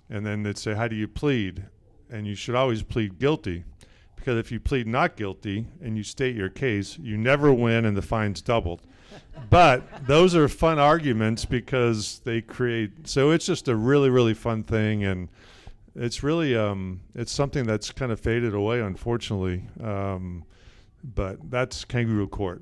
and 0.09 0.25
then 0.25 0.43
they'd 0.43 0.57
say, 0.57 0.73
"How 0.73 0.87
do 0.87 0.95
you 0.95 1.07
plead?" 1.07 1.65
And 2.09 2.27
you 2.27 2.35
should 2.35 2.55
always 2.55 2.83
plead 2.83 3.19
guilty, 3.19 3.63
because 4.23 4.39
if 4.39 4.53
you 4.53 4.59
plead 4.59 4.87
not 4.87 5.17
guilty 5.17 5.67
and 5.81 5.97
you 5.97 6.03
state 6.03 6.33
your 6.33 6.47
case, 6.47 6.97
you 6.97 7.17
never 7.17 7.51
win, 7.53 7.83
and 7.83 7.97
the 7.97 8.01
fine's 8.01 8.41
doubled. 8.41 8.81
but 9.49 9.83
those 10.07 10.33
are 10.33 10.47
fun 10.47 10.79
arguments 10.79 11.43
because 11.43 12.21
they 12.23 12.39
create. 12.39 13.05
So 13.05 13.31
it's 13.31 13.45
just 13.45 13.67
a 13.67 13.75
really, 13.75 14.09
really 14.09 14.33
fun 14.33 14.63
thing, 14.63 15.03
and 15.03 15.27
it's 15.93 16.23
really 16.23 16.55
um, 16.55 17.01
it's 17.13 17.33
something 17.33 17.65
that's 17.65 17.91
kind 17.91 18.13
of 18.13 18.19
faded 18.21 18.53
away, 18.53 18.79
unfortunately. 18.79 19.65
Um, 19.83 20.45
but 21.03 21.51
that's 21.51 21.83
kangaroo 21.83 22.29
court. 22.29 22.61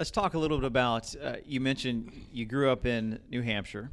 Let's 0.00 0.10
talk 0.10 0.34
a 0.34 0.38
little 0.38 0.58
bit 0.58 0.66
about. 0.66 1.14
Uh, 1.22 1.36
you 1.44 1.60
mentioned 1.60 2.10
you 2.32 2.44
grew 2.44 2.70
up 2.70 2.86
in 2.86 3.20
New 3.30 3.42
Hampshire. 3.42 3.92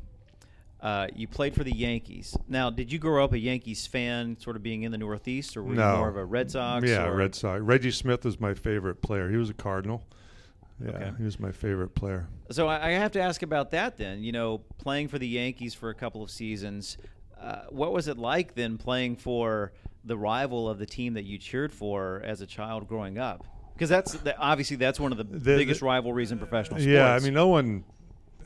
Uh, 0.84 1.08
you 1.16 1.30
played 1.30 1.56
for 1.56 1.64
the 1.64 1.74
Yankees. 1.74 2.36
Now, 2.50 2.70
did 2.70 2.92
you 2.92 3.00
grow 3.00 3.24
up 3.24 3.32
a 3.32 3.40
Yankees 3.40 3.88
fan, 3.88 4.38
sort 4.38 4.58
of 4.58 4.64
being 4.64 4.84
in 4.84 4.92
the 4.92 4.98
Northeast, 4.98 5.56
or 5.56 5.64
were 5.64 5.74
No. 5.74 5.94
you 5.94 5.98
more 6.00 6.10
of 6.10 6.18
a 6.18 6.26
Red 6.26 6.52
Sox? 6.52 6.86
yeah, 6.86 7.06
or- 7.08 7.16
Red 7.16 7.34
Sox. 7.36 7.62
Reggie 7.62 7.90
Smith 7.92 8.26
was 8.26 8.38
my 8.38 8.54
favorite 8.54 9.02
player. 9.02 9.30
He 9.30 9.38
was 9.38 9.50
a 9.50 9.54
Cardinal. 9.54 10.04
Yeah, 10.84 10.90
Okay. 10.90 11.12
he 11.20 11.24
was 11.24 11.40
my 11.40 11.54
favorite 11.54 11.96
player. 11.96 12.28
So 12.52 12.68
I, 12.68 12.90
I 12.90 12.92
have 12.92 13.14
to 13.14 13.22
ask 13.22 13.44
about 13.44 13.72
that 13.72 13.96
then. 13.96 14.22
You 14.24 14.34
know, 14.34 14.58
playing 14.78 15.08
for 15.08 15.18
the 15.18 15.28
Yankees 15.28 15.74
for 15.74 15.90
a 15.90 15.96
couple 15.96 16.22
of 16.22 16.30
seasons, 16.30 16.98
uh, 17.40 17.62
what 17.70 17.94
was 17.94 18.10
it 18.10 18.18
like 18.18 18.54
then 18.56 18.78
playing 18.78 19.16
for 19.16 19.72
the 20.04 20.18
rival 20.18 20.68
of 20.68 20.80
the 20.80 20.86
team 20.86 21.14
that 21.14 21.24
you 21.24 21.38
cheered 21.38 21.72
for 21.72 22.22
as 22.26 22.42
a 22.42 22.46
child 22.46 22.90
growing 22.90 23.18
up? 23.18 23.46
Because 23.74 23.88
that's 23.88 24.12
that, 24.14 24.36
obviously 24.38 24.76
that's 24.76 25.00
one 25.00 25.14
of 25.14 25.18
the, 25.18 25.24
The- 25.24 25.40
biggest 25.56 25.80
the- 25.80 25.86
rivalries 25.86 26.34
in 26.34 26.40
professional 26.40 26.80
sports. 26.80 26.86
Yeah, 26.86 27.14
I 27.14 27.20
mean, 27.20 27.34
no 27.34 27.48
one. 27.48 27.86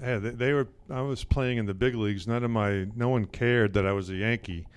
Yeah, 0.01 0.19
they, 0.19 0.29
they 0.29 0.53
were. 0.53 0.67
I 0.89 1.01
was 1.01 1.23
playing 1.23 1.57
in 1.57 1.65
the 1.65 1.73
big 1.73 1.95
leagues. 1.95 2.27
None 2.27 2.43
of 2.43 2.51
my. 2.51 2.87
No 2.95 3.09
one 3.09 3.25
cared 3.25 3.73
that 3.73 3.85
I 3.85 3.93
was 3.93 4.09
a 4.09 4.15
Yankee. 4.15 4.67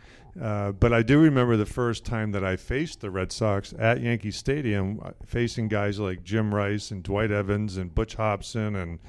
Uh, 0.41 0.73
but 0.73 0.93
I 0.93 1.03
do 1.03 1.19
remember 1.19 1.57
the 1.57 1.67
first 1.67 2.05
time 2.05 2.33
that 2.33 2.45
I 2.45 2.57
faced 2.57 3.00
the 3.00 3.11
Red 3.11 3.33
Sox 3.33 3.75
at 3.79 4.00
Yankee 4.00 4.31
Stadium, 4.31 5.00
uh, 5.05 5.11
facing 5.27 5.69
guys 5.69 5.99
like 5.99 6.23
Jim 6.23 6.55
Rice 6.55 6.91
and 6.91 7.03
Dwight 7.03 7.31
Evans 7.31 7.77
and 7.77 7.95
Butch 7.95 8.15
Hobson 8.15 8.77
and 8.77 9.00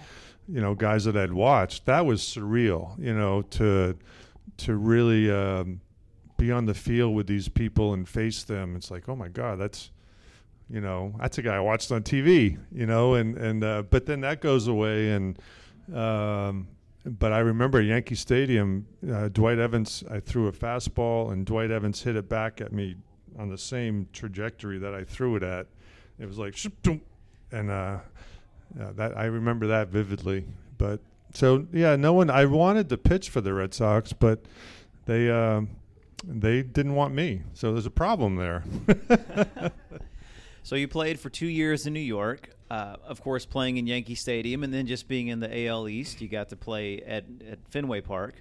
you 0.48 0.62
know 0.62 0.74
guys 0.74 1.06
that 1.06 1.16
I'd 1.16 1.34
watched. 1.34 1.86
That 1.86 2.06
was 2.06 2.22
surreal. 2.22 2.98
You 3.00 3.14
know 3.14 3.44
to 3.44 3.96
to 4.58 4.76
really 4.76 5.32
um, 5.32 5.82
be 6.38 6.52
on 6.52 6.66
the 6.66 6.74
field 6.74 7.16
with 7.16 7.28
these 7.28 7.48
people 7.48 7.94
and 7.94 8.08
face 8.08 8.44
them. 8.44 8.76
It's 8.76 8.90
like, 8.90 9.08
oh 9.08 9.16
my 9.16 9.28
God, 9.28 9.60
that's 9.60 9.92
you 10.70 10.82
know 10.82 11.14
that's 11.20 11.38
a 11.38 11.44
guy 11.44 11.56
I 11.56 11.60
watched 11.60 11.92
on 11.92 12.02
TV. 12.02 12.58
You 12.72 12.88
know, 12.88 13.14
and 13.14 13.38
and 13.38 13.64
uh, 13.64 13.84
but 13.84 14.06
then 14.06 14.22
that 14.22 14.42
goes 14.42 14.68
away 14.68 15.12
and. 15.12 15.38
Um, 15.94 16.68
but 17.06 17.34
I 17.34 17.40
remember 17.40 17.82
Yankee 17.82 18.16
Stadium, 18.16 18.86
uh, 19.12 19.30
Dwight 19.30 19.60
Evans. 19.60 20.04
I 20.10 20.20
threw 20.20 20.48
a 20.48 20.52
fastball, 20.52 21.32
and 21.32 21.46
Dwight 21.46 21.72
Evans 21.72 22.02
hit 22.02 22.16
it 22.16 22.30
back 22.30 22.62
at 22.62 22.72
me 22.72 22.96
on 23.38 23.50
the 23.50 23.58
same 23.58 24.08
trajectory 24.14 24.78
that 24.80 24.94
I 24.94 25.04
threw 25.04 25.36
it 25.36 25.44
at. 25.44 25.68
It 26.20 26.28
was 26.28 26.38
like, 26.38 26.56
and 27.52 27.72
uh, 27.72 27.98
that 28.76 29.18
I 29.18 29.26
remember 29.26 29.68
that 29.68 29.88
vividly. 29.88 30.46
But 30.78 31.00
so 31.34 31.66
yeah, 31.74 31.96
no 31.96 32.14
one. 32.14 32.30
I 32.30 32.46
wanted 32.46 32.90
to 32.90 32.98
pitch 32.98 33.30
for 33.30 33.42
the 33.42 33.54
Red 33.54 33.74
Sox, 33.74 34.14
but 34.14 34.46
they 35.06 35.32
um 35.32 35.70
they 36.24 36.62
didn't 36.62 36.94
want 36.94 37.16
me. 37.16 37.42
So 37.54 37.74
there's 37.74 37.88
a 37.88 37.92
problem 37.92 38.36
there. 38.36 38.64
So 40.64 40.76
you 40.76 40.88
played 40.88 41.20
for 41.20 41.30
two 41.30 41.48
years 41.48 41.88
in 41.88 41.94
New 41.94 42.00
York, 42.00 42.50
uh, 42.72 42.96
of 43.06 43.22
course, 43.22 43.46
playing 43.46 43.76
in 43.78 43.86
Yankee 43.88 44.16
Stadium, 44.16 44.64
and 44.64 44.74
then 44.74 44.88
just 44.88 45.08
being 45.08 45.28
in 45.28 45.40
the 45.40 45.68
AL 45.68 45.90
East. 45.90 46.22
You 46.22 46.28
got 46.30 46.50
to 46.50 46.56
play 46.56 47.00
at, 47.02 47.26
at 47.50 47.60
Fenway 47.70 48.02
Park. 48.02 48.36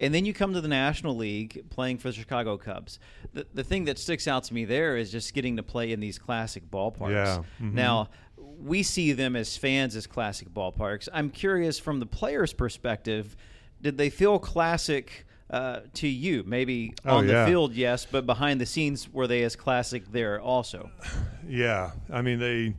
And 0.00 0.12
then 0.12 0.24
you 0.26 0.34
come 0.34 0.52
to 0.54 0.60
the 0.60 0.68
National 0.68 1.16
League 1.16 1.70
playing 1.70 1.98
for 1.98 2.08
the 2.08 2.14
Chicago 2.14 2.58
Cubs. 2.58 2.98
The, 3.32 3.46
the 3.54 3.62
thing 3.64 3.84
that 3.84 3.98
sticks 3.98 4.26
out 4.26 4.42
to 4.44 4.54
me 4.54 4.64
there 4.64 4.96
is 4.96 5.10
just 5.12 5.32
getting 5.34 5.56
to 5.56 5.62
play 5.62 5.92
in 5.92 6.00
these 6.00 6.18
classic 6.18 6.68
ballparks. 6.70 7.10
Yeah, 7.12 7.42
mhm. 7.62 7.72
Now, 7.74 8.08
we 8.36 8.82
see 8.82 9.12
them 9.12 9.36
as 9.36 9.56
fans 9.56 9.94
as 9.96 10.06
classic 10.06 10.48
ballparks. 10.52 11.08
I'm 11.12 11.30
curious 11.30 11.78
from 11.78 12.00
the 12.00 12.06
player's 12.06 12.52
perspective, 12.52 13.36
did 13.80 13.96
they 13.96 14.10
feel 14.10 14.38
classic 14.40 15.26
uh, 15.48 15.80
to 15.94 16.08
you? 16.08 16.42
Maybe 16.44 16.94
Oh, 17.04 17.18
on 17.18 17.28
yeah. 17.28 17.44
the 17.44 17.50
field, 17.50 17.72
yes, 17.74 18.04
but 18.04 18.26
behind 18.26 18.60
the 18.60 18.66
scenes, 18.66 19.08
were 19.12 19.26
they 19.28 19.42
as 19.44 19.54
classic 19.56 20.10
there 20.10 20.40
also? 20.40 20.90
Yeah, 21.46 21.90
I 22.10 22.22
mean 22.22 22.38
they. 22.38 22.74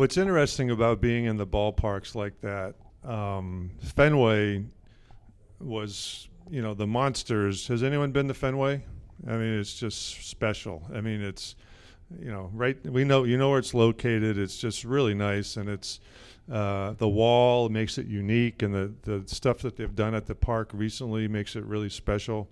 What's 0.00 0.16
interesting 0.16 0.70
about 0.70 1.02
being 1.02 1.26
in 1.26 1.36
the 1.36 1.46
ballparks 1.46 2.14
like 2.14 2.40
that, 2.40 2.74
um, 3.04 3.70
Fenway 3.82 4.64
was, 5.60 6.26
you 6.50 6.62
know, 6.62 6.72
the 6.72 6.86
monsters. 6.86 7.66
Has 7.66 7.82
anyone 7.82 8.10
been 8.10 8.26
to 8.28 8.32
Fenway? 8.32 8.82
I 9.28 9.32
mean, 9.32 9.60
it's 9.60 9.74
just 9.74 10.26
special. 10.26 10.88
I 10.94 11.02
mean, 11.02 11.20
it's, 11.20 11.54
you 12.18 12.30
know, 12.30 12.48
right. 12.54 12.82
We 12.86 13.04
know 13.04 13.24
you 13.24 13.36
know 13.36 13.50
where 13.50 13.58
it's 13.58 13.74
located. 13.74 14.38
It's 14.38 14.56
just 14.56 14.84
really 14.84 15.12
nice, 15.12 15.58
and 15.58 15.68
it's 15.68 16.00
uh, 16.50 16.92
the 16.92 17.06
wall 17.06 17.68
makes 17.68 17.98
it 17.98 18.06
unique, 18.06 18.62
and 18.62 18.72
the 18.72 18.94
the 19.02 19.28
stuff 19.28 19.58
that 19.58 19.76
they've 19.76 19.94
done 19.94 20.14
at 20.14 20.24
the 20.24 20.34
park 20.34 20.70
recently 20.72 21.28
makes 21.28 21.56
it 21.56 21.64
really 21.66 21.90
special. 21.90 22.48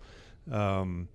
Um, 0.52 1.08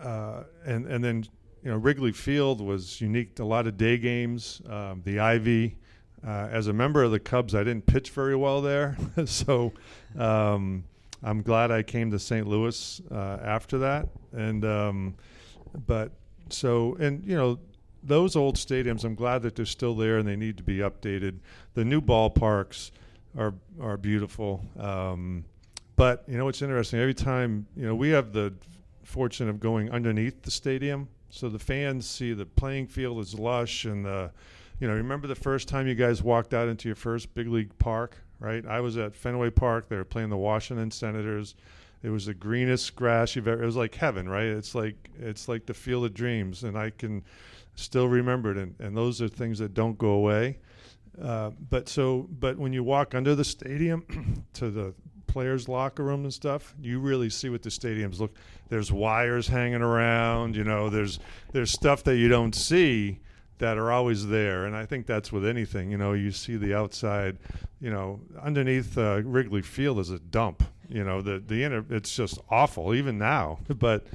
uh, 0.00 0.44
and 0.64 0.86
and 0.86 1.04
then 1.04 1.26
you 1.62 1.70
know 1.70 1.76
Wrigley 1.76 2.12
Field 2.12 2.60
was 2.60 3.00
unique. 3.00 3.36
To 3.36 3.42
a 3.42 3.44
lot 3.44 3.66
of 3.66 3.76
day 3.76 3.98
games. 3.98 4.62
Um, 4.68 5.02
the 5.04 5.20
Ivy. 5.20 5.76
Uh, 6.22 6.48
as 6.52 6.66
a 6.66 6.72
member 6.72 7.02
of 7.02 7.10
the 7.10 7.18
Cubs, 7.18 7.54
I 7.54 7.64
didn't 7.64 7.86
pitch 7.86 8.10
very 8.10 8.36
well 8.36 8.60
there, 8.60 8.94
so 9.24 9.72
um, 10.18 10.84
I'm 11.22 11.40
glad 11.40 11.70
I 11.70 11.82
came 11.82 12.10
to 12.10 12.18
St. 12.18 12.46
Louis 12.46 13.00
uh, 13.10 13.38
after 13.42 13.78
that. 13.78 14.08
And 14.32 14.62
um, 14.64 15.14
but 15.86 16.12
So, 16.50 16.96
and 17.00 17.24
you 17.24 17.36
know, 17.36 17.58
those 18.02 18.36
old 18.36 18.56
stadiums, 18.56 19.04
I'm 19.04 19.14
glad 19.14 19.42
that 19.42 19.56
they're 19.56 19.66
still 19.66 19.94
there 19.94 20.18
and 20.18 20.26
they 20.26 20.36
need 20.36 20.56
to 20.56 20.62
be 20.62 20.78
updated. 20.78 21.38
The 21.74 21.84
new 21.84 22.00
ballparks 22.00 22.90
are 23.36 23.54
are 23.80 23.96
beautiful. 23.96 24.64
Um, 24.78 25.44
but 25.96 26.24
you 26.26 26.38
know 26.38 26.46
what's 26.46 26.62
interesting? 26.62 26.98
Every 26.98 27.14
time 27.14 27.66
you 27.76 27.86
know 27.86 27.94
we 27.94 28.10
have 28.10 28.32
the 28.32 28.54
fortune 29.04 29.48
of 29.48 29.60
going 29.60 29.90
underneath 29.90 30.42
the 30.42 30.50
stadium, 30.50 31.08
so 31.30 31.48
the 31.48 31.58
fans 31.58 32.08
see 32.08 32.32
the 32.32 32.44
playing 32.44 32.86
field 32.86 33.18
is 33.20 33.34
lush 33.34 33.84
and 33.84 34.04
the 34.04 34.30
you 34.80 34.88
know 34.88 34.94
remember 34.94 35.26
the 35.26 35.34
first 35.34 35.68
time 35.68 35.86
you 35.86 35.94
guys 35.94 36.22
walked 36.22 36.52
out 36.52 36.68
into 36.68 36.88
your 36.88 36.96
first 36.96 37.34
big 37.34 37.48
league 37.48 37.76
park, 37.78 38.16
right? 38.40 38.66
I 38.66 38.80
was 38.80 38.96
at 38.96 39.14
Fenway 39.14 39.50
Park. 39.50 39.88
They 39.88 39.96
were 39.96 40.04
playing 40.04 40.30
the 40.30 40.36
Washington 40.36 40.90
Senators. 40.90 41.54
It 42.02 42.08
was 42.08 42.26
the 42.26 42.34
greenest 42.34 42.96
grass 42.96 43.36
you've 43.36 43.46
ever. 43.46 43.62
It 43.62 43.66
was 43.66 43.76
like 43.76 43.94
heaven, 43.94 44.28
right? 44.28 44.46
It's 44.46 44.74
like 44.74 45.10
it's 45.18 45.48
like 45.48 45.66
the 45.66 45.74
field 45.74 46.06
of 46.06 46.14
dreams, 46.14 46.64
and 46.64 46.76
I 46.76 46.90
can 46.90 47.22
still 47.74 48.08
remember 48.08 48.52
it. 48.52 48.56
And, 48.58 48.74
and 48.80 48.96
those 48.96 49.20
are 49.20 49.28
things 49.28 49.58
that 49.58 49.74
don't 49.74 49.98
go 49.98 50.10
away. 50.12 50.58
Uh, 51.20 51.50
but 51.68 51.88
so, 51.88 52.26
but 52.38 52.56
when 52.56 52.72
you 52.72 52.82
walk 52.82 53.14
under 53.14 53.34
the 53.34 53.44
stadium 53.44 54.44
to 54.54 54.70
the 54.70 54.94
players' 55.30 55.68
locker 55.68 56.02
room 56.02 56.24
and 56.24 56.34
stuff, 56.34 56.74
you 56.80 56.98
really 56.98 57.30
see 57.30 57.48
what 57.48 57.62
the 57.62 57.70
stadiums 57.70 58.18
look. 58.18 58.34
There's 58.68 58.92
wires 58.92 59.48
hanging 59.48 59.82
around. 59.82 60.56
You 60.56 60.64
know, 60.64 60.90
there's 60.90 61.18
there's 61.52 61.70
stuff 61.70 62.04
that 62.04 62.16
you 62.16 62.28
don't 62.28 62.54
see 62.54 63.20
that 63.58 63.78
are 63.78 63.92
always 63.92 64.26
there, 64.26 64.64
and 64.64 64.74
I 64.74 64.86
think 64.86 65.06
that's 65.06 65.30
with 65.30 65.46
anything. 65.46 65.90
You 65.90 65.98
know, 65.98 66.12
you 66.12 66.32
see 66.32 66.56
the 66.56 66.74
outside. 66.74 67.38
You 67.80 67.90
know, 67.90 68.20
underneath 68.42 68.98
uh, 68.98 69.22
Wrigley 69.24 69.62
Field 69.62 69.98
is 69.98 70.10
a 70.10 70.18
dump. 70.18 70.62
You 70.88 71.04
know, 71.04 71.22
the 71.22 71.38
the 71.38 71.62
inner 71.62 71.84
it's 71.90 72.14
just 72.14 72.38
awful 72.50 72.94
even 72.94 73.18
now. 73.18 73.60
But 73.78 74.06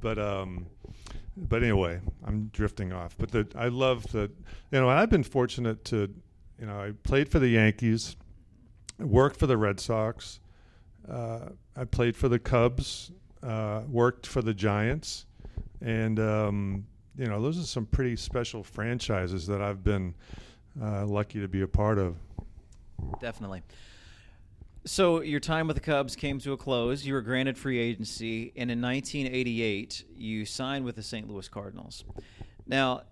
but 0.00 0.18
um, 0.18 0.66
but 1.36 1.62
anyway, 1.62 2.00
I'm 2.26 2.50
drifting 2.52 2.92
off. 2.92 3.14
But 3.18 3.30
the 3.30 3.46
I 3.56 3.68
love 3.68 4.10
the 4.12 4.30
you 4.72 4.80
know, 4.80 4.88
I've 4.88 5.10
been 5.10 5.24
fortunate 5.24 5.84
to 5.86 6.12
you 6.58 6.66
know 6.66 6.80
I 6.80 6.92
played 7.02 7.28
for 7.28 7.38
the 7.38 7.48
Yankees, 7.48 8.16
worked 8.98 9.38
for 9.38 9.46
the 9.46 9.56
Red 9.56 9.80
Sox, 9.80 10.40
uh, 11.08 11.48
I 11.76 11.84
played 11.84 12.16
for 12.16 12.28
the 12.28 12.38
Cubs, 12.38 13.10
uh, 13.42 13.82
worked 13.88 14.26
for 14.26 14.42
the 14.42 14.54
Giants, 14.54 15.26
and 15.80 16.18
um, 16.18 16.86
you 17.16 17.26
know 17.26 17.40
those 17.40 17.58
are 17.58 17.66
some 17.66 17.86
pretty 17.86 18.16
special 18.16 18.62
franchises 18.62 19.46
that 19.46 19.60
I've 19.60 19.84
been 19.84 20.14
uh, 20.80 21.06
lucky 21.06 21.40
to 21.40 21.48
be 21.48 21.62
a 21.62 21.68
part 21.68 21.98
of. 21.98 22.16
Definitely. 23.20 23.62
So 24.86 25.22
your 25.22 25.40
time 25.40 25.66
with 25.66 25.76
the 25.76 25.82
Cubs 25.82 26.14
came 26.14 26.38
to 26.40 26.52
a 26.52 26.56
close. 26.58 27.06
You 27.06 27.14
were 27.14 27.22
granted 27.22 27.56
free 27.56 27.78
agency, 27.78 28.52
and 28.54 28.70
in 28.70 28.82
1988, 28.82 30.04
you 30.14 30.44
signed 30.44 30.84
with 30.84 30.96
the 30.96 31.02
St. 31.02 31.28
Louis 31.28 31.48
Cardinals. 31.48 32.04
Now, 32.66 33.02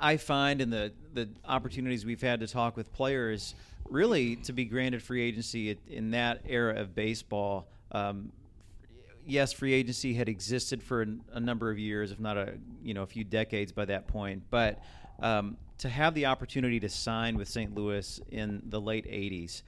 I 0.00 0.16
find 0.16 0.60
in 0.60 0.70
the 0.70 0.92
the 1.12 1.28
opportunities 1.44 2.04
we've 2.04 2.20
had 2.20 2.40
to 2.40 2.46
talk 2.46 2.76
with 2.76 2.92
players, 2.92 3.54
really 3.88 4.36
to 4.36 4.52
be 4.52 4.64
granted 4.64 5.02
free 5.02 5.22
agency 5.22 5.78
in 5.88 6.10
that 6.12 6.42
era 6.46 6.80
of 6.80 6.94
baseball. 6.94 7.68
Um, 7.92 8.32
yes, 9.26 9.52
free 9.52 9.72
agency 9.72 10.14
had 10.14 10.28
existed 10.28 10.82
for 10.82 11.06
a 11.32 11.40
number 11.40 11.70
of 11.70 11.78
years, 11.78 12.10
if 12.10 12.20
not 12.20 12.36
a 12.36 12.54
you 12.82 12.94
know 12.94 13.02
a 13.02 13.06
few 13.06 13.24
decades 13.24 13.72
by 13.72 13.84
that 13.86 14.06
point. 14.06 14.42
But 14.50 14.82
um, 15.20 15.56
to 15.78 15.88
have 15.88 16.14
the 16.14 16.26
opportunity 16.26 16.80
to 16.80 16.88
sign 16.88 17.36
with 17.36 17.48
St. 17.48 17.74
Louis 17.74 18.20
in 18.30 18.62
the 18.66 18.80
late 18.80 19.06
'80s, 19.06 19.62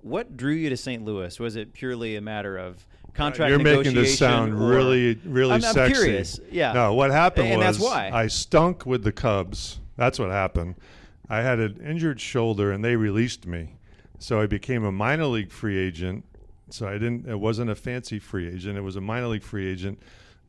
what 0.00 0.36
drew 0.36 0.54
you 0.54 0.68
to 0.70 0.76
St. 0.76 1.04
Louis? 1.04 1.38
Was 1.38 1.56
it 1.56 1.72
purely 1.72 2.16
a 2.16 2.20
matter 2.20 2.56
of 2.56 2.86
contract 3.14 3.50
You're 3.50 3.58
making 3.58 3.94
this 3.94 4.18
sound 4.18 4.54
or- 4.54 4.68
really, 4.68 5.14
really 5.24 5.50
I'm, 5.52 5.64
I'm 5.64 5.72
sexy. 5.74 5.92
curious. 5.94 6.40
Yeah. 6.50 6.72
No, 6.72 6.94
what 6.94 7.10
happened 7.10 7.48
And 7.48 7.58
was 7.58 7.78
that's 7.78 7.84
why. 7.90 8.10
I 8.12 8.26
stunk 8.28 8.86
with 8.86 9.04
the 9.04 9.12
Cubs. 9.12 9.78
That's 9.96 10.18
what 10.18 10.30
happened. 10.30 10.76
I 11.28 11.40
had 11.42 11.60
an 11.60 11.80
injured 11.84 12.20
shoulder, 12.20 12.72
and 12.72 12.84
they 12.84 12.96
released 12.96 13.46
me, 13.46 13.76
so 14.18 14.40
I 14.40 14.46
became 14.46 14.84
a 14.84 14.92
minor 14.92 15.26
league 15.26 15.50
free 15.50 15.78
agent. 15.78 16.24
So 16.70 16.88
I 16.88 16.92
didn't. 16.94 17.28
It 17.28 17.38
wasn't 17.38 17.70
a 17.70 17.74
fancy 17.74 18.18
free 18.18 18.48
agent. 18.48 18.76
It 18.78 18.82
was 18.82 18.96
a 18.96 19.00
minor 19.00 19.28
league 19.28 19.42
free 19.42 19.66
agent, 19.70 20.00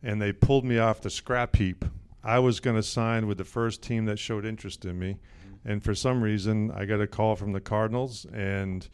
and 0.01 0.22
they 0.22 0.32
pulled 0.34 0.63
me 0.65 0.79
off 0.79 1.01
the 1.01 1.10
scrap 1.10 1.55
heap. 1.58 1.84
I 2.24 2.39
was 2.39 2.60
going 2.62 2.77
to 2.77 2.84
sign 2.84 3.27
with 3.27 3.38
the 3.38 3.43
first 3.46 3.82
team 3.82 4.05
that 4.05 4.17
showed 4.20 4.46
interest 4.46 4.86
in 4.86 4.98
me, 4.98 5.17
and 5.65 5.84
for 5.84 5.93
some 5.93 6.22
reason, 6.22 6.72
I 6.72 6.86
got 6.86 7.01
a 7.01 7.08
call 7.08 7.36
from 7.36 7.51
the 7.51 7.60
Cardinals, 7.62 8.25
and 8.34 8.88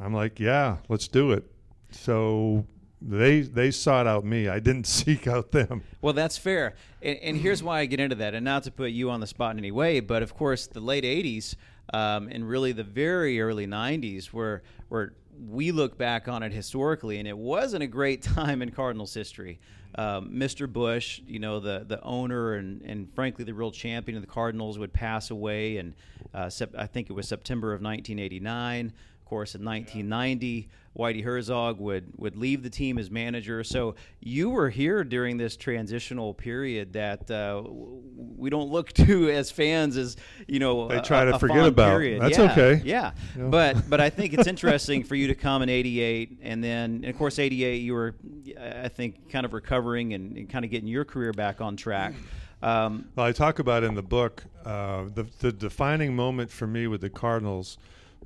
I'm 0.00 0.12
like, 0.12 0.40
yeah, 0.40 0.78
let's 0.88 1.06
do 1.08 1.30
it. 1.32 1.44
So 1.92 2.66
they 3.02 3.40
they 3.40 3.70
sought 3.70 4.06
out 4.06 4.24
me. 4.24 4.48
I 4.48 4.60
didn't 4.60 4.86
seek 4.86 5.26
out 5.26 5.50
them. 5.50 5.82
Well, 6.02 6.12
that's 6.12 6.36
fair. 6.36 6.74
And, 7.02 7.18
and 7.18 7.36
here's 7.36 7.62
why 7.62 7.80
I 7.80 7.86
get 7.86 8.00
into 8.00 8.16
that. 8.16 8.34
And 8.34 8.44
not 8.44 8.64
to 8.64 8.70
put 8.70 8.90
you 8.90 9.10
on 9.10 9.20
the 9.20 9.26
spot 9.26 9.52
in 9.52 9.58
any 9.58 9.70
way, 9.70 10.00
but 10.00 10.22
of 10.22 10.34
course, 10.34 10.66
the 10.66 10.80
late 10.80 11.04
80s 11.04 11.54
um, 11.92 12.28
and 12.30 12.48
really 12.48 12.72
the 12.72 12.84
very 12.84 13.40
early 13.40 13.66
90s 13.66 14.32
were, 14.32 14.62
were 14.88 15.14
we 15.48 15.72
look 15.72 15.96
back 15.96 16.28
on 16.28 16.42
it 16.42 16.52
historically, 16.52 17.18
and 17.18 17.26
it 17.26 17.36
wasn't 17.36 17.82
a 17.82 17.86
great 17.86 18.22
time 18.36 18.62
in 18.62 18.70
Cardinals 18.70 19.14
history. 19.14 19.58
Um, 19.96 20.30
Mr. 20.30 20.72
Busch, 20.72 21.20
you 21.26 21.40
know, 21.40 21.58
the, 21.58 21.84
the 21.86 22.00
owner 22.04 22.54
and, 22.54 22.80
and 22.82 23.12
frankly 23.12 23.44
the 23.44 23.52
real 23.52 23.72
champion 23.72 24.16
of 24.16 24.22
the 24.22 24.30
Cardinals, 24.30 24.78
would 24.78 24.92
pass 24.92 25.30
away, 25.30 25.78
and 25.78 25.94
uh, 26.32 26.48
sep- 26.48 26.74
I 26.78 26.86
think 26.86 27.10
it 27.10 27.12
was 27.12 27.26
September 27.26 27.72
of 27.72 27.82
1989 27.82 28.86
Of 28.86 29.24
course, 29.24 29.54
in 29.54 29.64
1990, 29.64 30.68
Whitey 30.98 31.22
Herzog 31.22 31.78
would 31.78 32.12
would 32.16 32.36
leave 32.36 32.62
the 32.64 32.70
team 32.70 32.98
as 32.98 33.10
manager. 33.10 33.62
So 33.62 33.94
you 34.18 34.50
were 34.50 34.68
here 34.70 35.04
during 35.04 35.36
this 35.36 35.56
transitional 35.56 36.34
period 36.34 36.94
that 36.94 37.30
uh, 37.30 37.62
we 37.66 38.50
don't 38.50 38.70
look 38.70 38.92
to 38.94 39.30
as 39.30 39.50
fans 39.52 39.96
as 39.96 40.16
you 40.48 40.58
know. 40.58 40.88
They 40.88 40.96
a- 40.96 41.02
try 41.02 41.24
to 41.24 41.36
a 41.36 41.38
forget 41.38 41.64
about. 41.66 41.90
Period. 41.90 42.20
That's 42.22 42.38
Yeah, 42.38 42.52
okay. 42.52 42.82
Yeah, 42.84 43.12
Yeah. 43.38 43.44
but 43.44 43.88
but 43.88 44.00
I 44.00 44.10
think 44.10 44.34
it's 44.34 44.48
interesting 44.48 45.04
for 45.04 45.14
you 45.14 45.28
to 45.28 45.34
come 45.36 45.62
in 45.62 45.68
'88, 45.68 46.38
and 46.42 46.62
then 46.62 46.96
and 46.96 47.04
of 47.06 47.16
course 47.16 47.38
'88 47.38 47.76
you 47.76 47.94
were, 47.94 48.16
I 48.60 48.88
think, 48.88 49.30
kind 49.30 49.46
of 49.46 49.52
recovering 49.52 50.12
and, 50.14 50.36
and 50.36 50.50
kind 50.50 50.64
of 50.64 50.70
getting 50.72 50.88
your 50.88 51.04
career 51.04 51.32
back 51.32 51.60
on 51.60 51.76
track. 51.76 52.14
Um, 52.62 53.06
Well, 53.14 53.26
I 53.26 53.32
talk 53.32 53.58
about 53.60 53.84
in 53.84 53.94
the 53.94 54.02
book 54.02 54.44
uh, 54.64 55.04
the 55.14 55.24
the 55.38 55.52
defining 55.52 56.16
moment 56.16 56.50
for 56.50 56.66
me 56.66 56.88
with 56.88 57.00
the 57.00 57.10
Cardinals, 57.10 57.78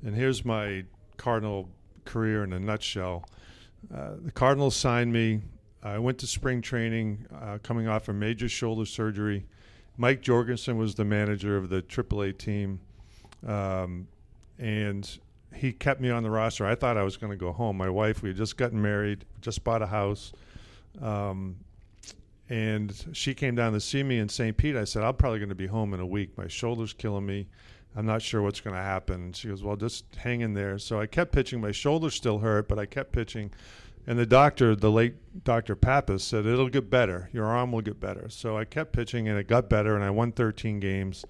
and 0.03 0.15
here's 0.15 0.43
my 0.43 0.83
Cardinal 1.17 1.69
career 2.05 2.43
in 2.43 2.53
a 2.53 2.59
nutshell. 2.59 3.27
Uh, 3.93 4.11
the 4.23 4.31
Cardinals 4.31 4.75
signed 4.75 5.11
me. 5.11 5.41
I 5.83 5.99
went 5.99 6.17
to 6.19 6.27
spring 6.27 6.61
training, 6.61 7.27
uh, 7.41 7.59
coming 7.61 7.87
off 7.87 8.07
a 8.07 8.13
major 8.13 8.49
shoulder 8.49 8.85
surgery. 8.85 9.45
Mike 9.97 10.21
Jorgensen 10.21 10.77
was 10.77 10.95
the 10.95 11.05
manager 11.05 11.57
of 11.57 11.69
the 11.69 11.81
AAA 11.83 12.37
team, 12.37 12.79
um, 13.47 14.07
and 14.57 15.19
he 15.53 15.71
kept 15.71 16.01
me 16.01 16.09
on 16.09 16.23
the 16.23 16.29
roster. 16.29 16.65
I 16.65 16.75
thought 16.75 16.97
I 16.97 17.03
was 17.03 17.17
going 17.17 17.31
to 17.31 17.37
go 17.37 17.51
home. 17.51 17.77
My 17.77 17.89
wife, 17.89 18.21
we 18.21 18.29
had 18.29 18.37
just 18.37 18.57
gotten 18.57 18.81
married, 18.81 19.25
just 19.41 19.63
bought 19.63 19.81
a 19.81 19.87
house. 19.87 20.33
Um, 21.01 21.57
and 22.49 22.93
she 23.13 23.33
came 23.33 23.55
down 23.55 23.73
to 23.73 23.79
see 23.79 24.03
me 24.03 24.19
in 24.19 24.29
St. 24.29 24.55
Pete. 24.55 24.75
I 24.75 24.83
said, 24.83 25.03
I'm 25.03 25.15
probably 25.15 25.39
going 25.39 25.49
to 25.49 25.55
be 25.55 25.67
home 25.67 25.93
in 25.93 25.99
a 25.99 26.05
week. 26.05 26.37
My 26.37 26.47
shoulder's 26.47 26.93
killing 26.93 27.25
me. 27.25 27.47
I'm 27.95 28.05
not 28.05 28.21
sure 28.21 28.41
what's 28.41 28.59
going 28.59 28.75
to 28.75 28.81
happen. 28.81 29.33
She 29.33 29.47
goes, 29.47 29.63
Well, 29.63 29.75
just 29.75 30.05
hang 30.17 30.41
in 30.41 30.53
there. 30.53 30.77
So 30.77 30.99
I 30.99 31.05
kept 31.05 31.31
pitching. 31.31 31.61
My 31.61 31.71
shoulder 31.71 32.09
still 32.09 32.39
hurt, 32.39 32.67
but 32.67 32.77
I 32.77 32.85
kept 32.85 33.11
pitching. 33.11 33.51
And 34.07 34.19
the 34.19 34.25
doctor, 34.25 34.75
the 34.75 34.91
late 34.91 35.43
Dr. 35.43 35.75
Pappas, 35.75 36.23
said, 36.23 36.45
It'll 36.45 36.69
get 36.69 36.89
better. 36.89 37.29
Your 37.31 37.45
arm 37.45 37.71
will 37.71 37.81
get 37.81 37.99
better. 37.99 38.27
So 38.29 38.57
I 38.57 38.65
kept 38.65 38.93
pitching, 38.93 39.27
and 39.27 39.39
it 39.39 39.47
got 39.47 39.69
better, 39.69 39.95
and 39.95 40.03
I 40.03 40.09
won 40.09 40.31
13 40.31 40.79
games. 40.79 41.25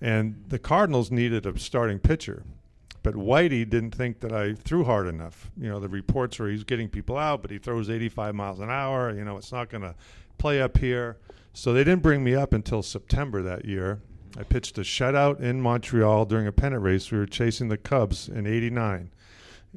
And 0.00 0.44
the 0.48 0.58
Cardinals 0.58 1.10
needed 1.10 1.46
a 1.46 1.58
starting 1.58 1.98
pitcher. 1.98 2.44
But 3.02 3.14
Whitey 3.14 3.68
didn't 3.68 3.94
think 3.94 4.20
that 4.20 4.32
I 4.32 4.54
threw 4.54 4.84
hard 4.84 5.06
enough. 5.06 5.50
You 5.56 5.68
know, 5.68 5.78
the 5.78 5.88
reports 5.88 6.38
were 6.38 6.48
he's 6.48 6.64
getting 6.64 6.88
people 6.88 7.16
out, 7.16 7.40
but 7.40 7.50
he 7.50 7.58
throws 7.58 7.88
85 7.88 8.34
miles 8.34 8.58
an 8.60 8.68
hour. 8.68 9.14
You 9.14 9.24
know, 9.24 9.36
it's 9.36 9.52
not 9.52 9.70
going 9.70 9.82
to 9.82 9.94
play 10.38 10.60
up 10.60 10.76
here. 10.76 11.16
So 11.52 11.72
they 11.72 11.84
didn't 11.84 12.02
bring 12.02 12.22
me 12.22 12.34
up 12.34 12.52
until 12.52 12.82
September 12.82 13.42
that 13.42 13.64
year. 13.64 14.00
I 14.38 14.42
pitched 14.42 14.76
a 14.78 14.82
shutout 14.82 15.40
in 15.40 15.60
Montreal 15.60 16.26
during 16.26 16.46
a 16.46 16.52
pennant 16.52 16.82
race. 16.82 17.10
We 17.10 17.18
were 17.18 17.26
chasing 17.26 17.68
the 17.68 17.78
Cubs 17.78 18.28
in 18.28 18.46
'89, 18.46 19.10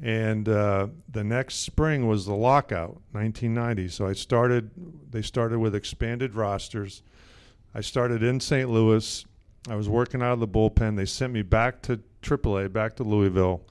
and 0.02 0.48
uh, 0.48 0.88
the 1.08 1.24
next 1.24 1.56
spring 1.56 2.06
was 2.06 2.26
the 2.26 2.34
lockout, 2.34 3.00
1990. 3.12 3.88
So 3.88 4.06
I 4.06 4.12
started. 4.12 4.70
They 5.10 5.22
started 5.22 5.58
with 5.58 5.74
expanded 5.74 6.34
rosters. 6.34 7.02
I 7.74 7.80
started 7.80 8.22
in 8.22 8.40
St. 8.40 8.68
Louis. 8.68 9.24
I 9.68 9.76
was 9.76 9.88
working 9.88 10.22
out 10.22 10.32
of 10.32 10.40
the 10.40 10.48
bullpen. 10.48 10.96
They 10.96 11.04
sent 11.04 11.32
me 11.32 11.42
back 11.42 11.82
to 11.82 12.00
AAA, 12.22 12.72
back 12.72 12.96
to 12.96 13.04
Louisville. 13.04 13.62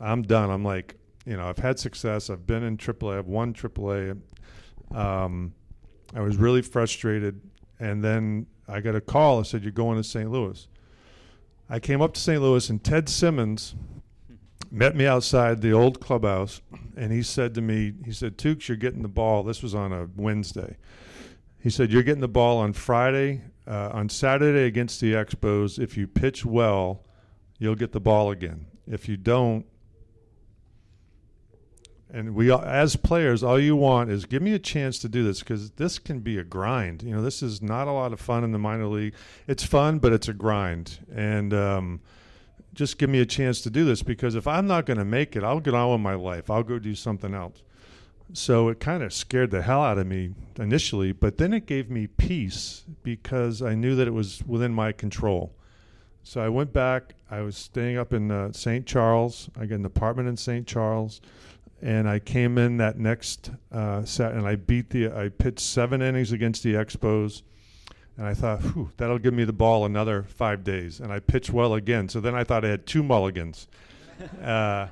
I'm 0.00 0.22
done. 0.22 0.50
I'm 0.50 0.64
like, 0.64 0.96
you 1.24 1.36
know, 1.36 1.48
I've 1.48 1.58
had 1.58 1.78
success. 1.78 2.28
I've 2.28 2.46
been 2.46 2.62
in 2.62 2.76
AAA. 2.76 3.18
I've 3.18 3.28
won 3.28 3.54
AAA. 3.54 4.20
Um, 4.92 5.54
I 6.14 6.20
was 6.20 6.36
really 6.36 6.62
frustrated, 6.62 7.40
and 7.82 8.02
then 8.02 8.46
I 8.68 8.80
got 8.80 8.94
a 8.94 9.00
call. 9.00 9.40
I 9.40 9.42
said, 9.42 9.62
"You're 9.62 9.72
going 9.72 9.96
to 9.96 10.04
St. 10.04 10.30
Louis." 10.30 10.68
I 11.68 11.78
came 11.78 12.02
up 12.02 12.12
to 12.14 12.20
St. 12.20 12.40
Louis, 12.40 12.68
and 12.68 12.82
Ted 12.82 13.08
Simmons 13.08 13.74
met 14.70 14.94
me 14.94 15.06
outside 15.06 15.60
the 15.60 15.72
old 15.72 16.00
clubhouse, 16.00 16.60
and 16.96 17.12
he 17.12 17.22
said 17.22 17.54
to 17.54 17.60
me, 17.60 17.94
"He 18.04 18.12
said, 18.12 18.38
Tukes, 18.38 18.68
you're 18.68 18.76
getting 18.76 19.02
the 19.02 19.08
ball." 19.08 19.42
This 19.42 19.62
was 19.62 19.74
on 19.74 19.92
a 19.92 20.08
Wednesday. 20.16 20.76
He 21.62 21.70
said, 21.70 21.92
You're 21.92 22.02
getting 22.02 22.20
the 22.20 22.28
ball 22.28 22.58
on 22.58 22.72
Friday, 22.72 23.42
uh, 23.68 23.90
on 23.92 24.08
Saturday 24.08 24.64
against 24.64 25.00
the 25.00 25.12
Expos. 25.12 25.78
If 25.78 25.96
you 25.96 26.08
pitch 26.08 26.44
well, 26.44 27.04
you'll 27.58 27.76
get 27.76 27.92
the 27.92 28.00
ball 28.00 28.32
again. 28.32 28.66
If 28.88 29.08
you 29.08 29.16
don't, 29.16 29.64
and 32.12 32.34
we 32.34 32.52
as 32.52 32.94
players 32.94 33.42
all 33.42 33.58
you 33.58 33.74
want 33.74 34.10
is 34.10 34.26
give 34.26 34.42
me 34.42 34.52
a 34.52 34.58
chance 34.58 34.98
to 34.98 35.08
do 35.08 35.24
this 35.24 35.40
because 35.40 35.70
this 35.72 35.98
can 35.98 36.20
be 36.20 36.36
a 36.36 36.44
grind. 36.44 37.02
You 37.02 37.16
know 37.16 37.22
this 37.22 37.42
is 37.42 37.62
not 37.62 37.88
a 37.88 37.92
lot 37.92 38.12
of 38.12 38.20
fun 38.20 38.44
in 38.44 38.52
the 38.52 38.58
minor 38.58 38.86
league. 38.86 39.14
It's 39.48 39.64
fun 39.64 39.98
but 39.98 40.12
it's 40.12 40.28
a 40.28 40.34
grind. 40.34 40.98
And 41.12 41.54
um, 41.54 42.00
just 42.74 42.98
give 42.98 43.08
me 43.08 43.20
a 43.20 43.26
chance 43.26 43.62
to 43.62 43.70
do 43.70 43.84
this 43.84 44.02
because 44.02 44.34
if 44.34 44.46
i'm 44.46 44.66
not 44.66 44.86
going 44.86 44.98
to 44.98 45.04
make 45.04 45.36
it 45.36 45.42
i'll 45.42 45.60
get 45.60 45.74
on 45.74 45.90
with 45.90 46.00
my 46.00 46.14
life. 46.14 46.50
I'll 46.50 46.62
go 46.62 46.78
do 46.78 46.94
something 46.94 47.34
else. 47.34 47.62
So 48.34 48.68
it 48.68 48.80
kind 48.80 49.02
of 49.02 49.12
scared 49.12 49.50
the 49.50 49.62
hell 49.62 49.82
out 49.82 49.96
of 49.96 50.06
me 50.06 50.34
initially 50.58 51.12
but 51.12 51.38
then 51.38 51.54
it 51.54 51.64
gave 51.64 51.90
me 51.90 52.06
peace 52.06 52.84
because 53.02 53.62
i 53.62 53.74
knew 53.74 53.96
that 53.96 54.06
it 54.06 54.14
was 54.14 54.42
within 54.46 54.74
my 54.74 54.92
control. 54.92 55.54
So 56.24 56.42
i 56.42 56.48
went 56.50 56.74
back. 56.74 57.14
I 57.30 57.40
was 57.40 57.56
staying 57.56 57.96
up 57.96 58.12
in 58.12 58.30
uh, 58.30 58.52
st 58.52 58.86
charles. 58.86 59.48
I 59.58 59.64
got 59.64 59.76
an 59.76 59.86
apartment 59.86 60.28
in 60.28 60.36
st 60.36 60.66
charles 60.66 61.22
and 61.82 62.08
I 62.08 62.20
came 62.20 62.58
in 62.58 62.76
that 62.76 62.98
next 62.98 63.50
uh, 63.72 64.04
set 64.04 64.32
and 64.32 64.46
I 64.46 64.54
beat 64.54 64.90
the 64.90 65.10
I 65.10 65.28
pitched 65.28 65.60
seven 65.60 66.00
innings 66.00 66.30
against 66.30 66.62
the 66.62 66.74
Expos, 66.74 67.42
and 68.16 68.26
I 68.26 68.34
thought, 68.34 68.62
Whew, 68.62 68.90
that'll 68.96 69.18
give 69.18 69.34
me 69.34 69.44
the 69.44 69.52
ball 69.52 69.84
another 69.84 70.22
five 70.22 70.62
days, 70.62 71.00
and 71.00 71.12
I 71.12 71.18
pitched 71.18 71.50
well 71.50 71.74
again. 71.74 72.08
So 72.08 72.20
then 72.20 72.34
I 72.36 72.44
thought 72.44 72.64
I 72.64 72.68
had 72.68 72.86
two 72.86 73.02
mulligans, 73.02 73.66
uh, 74.42 74.86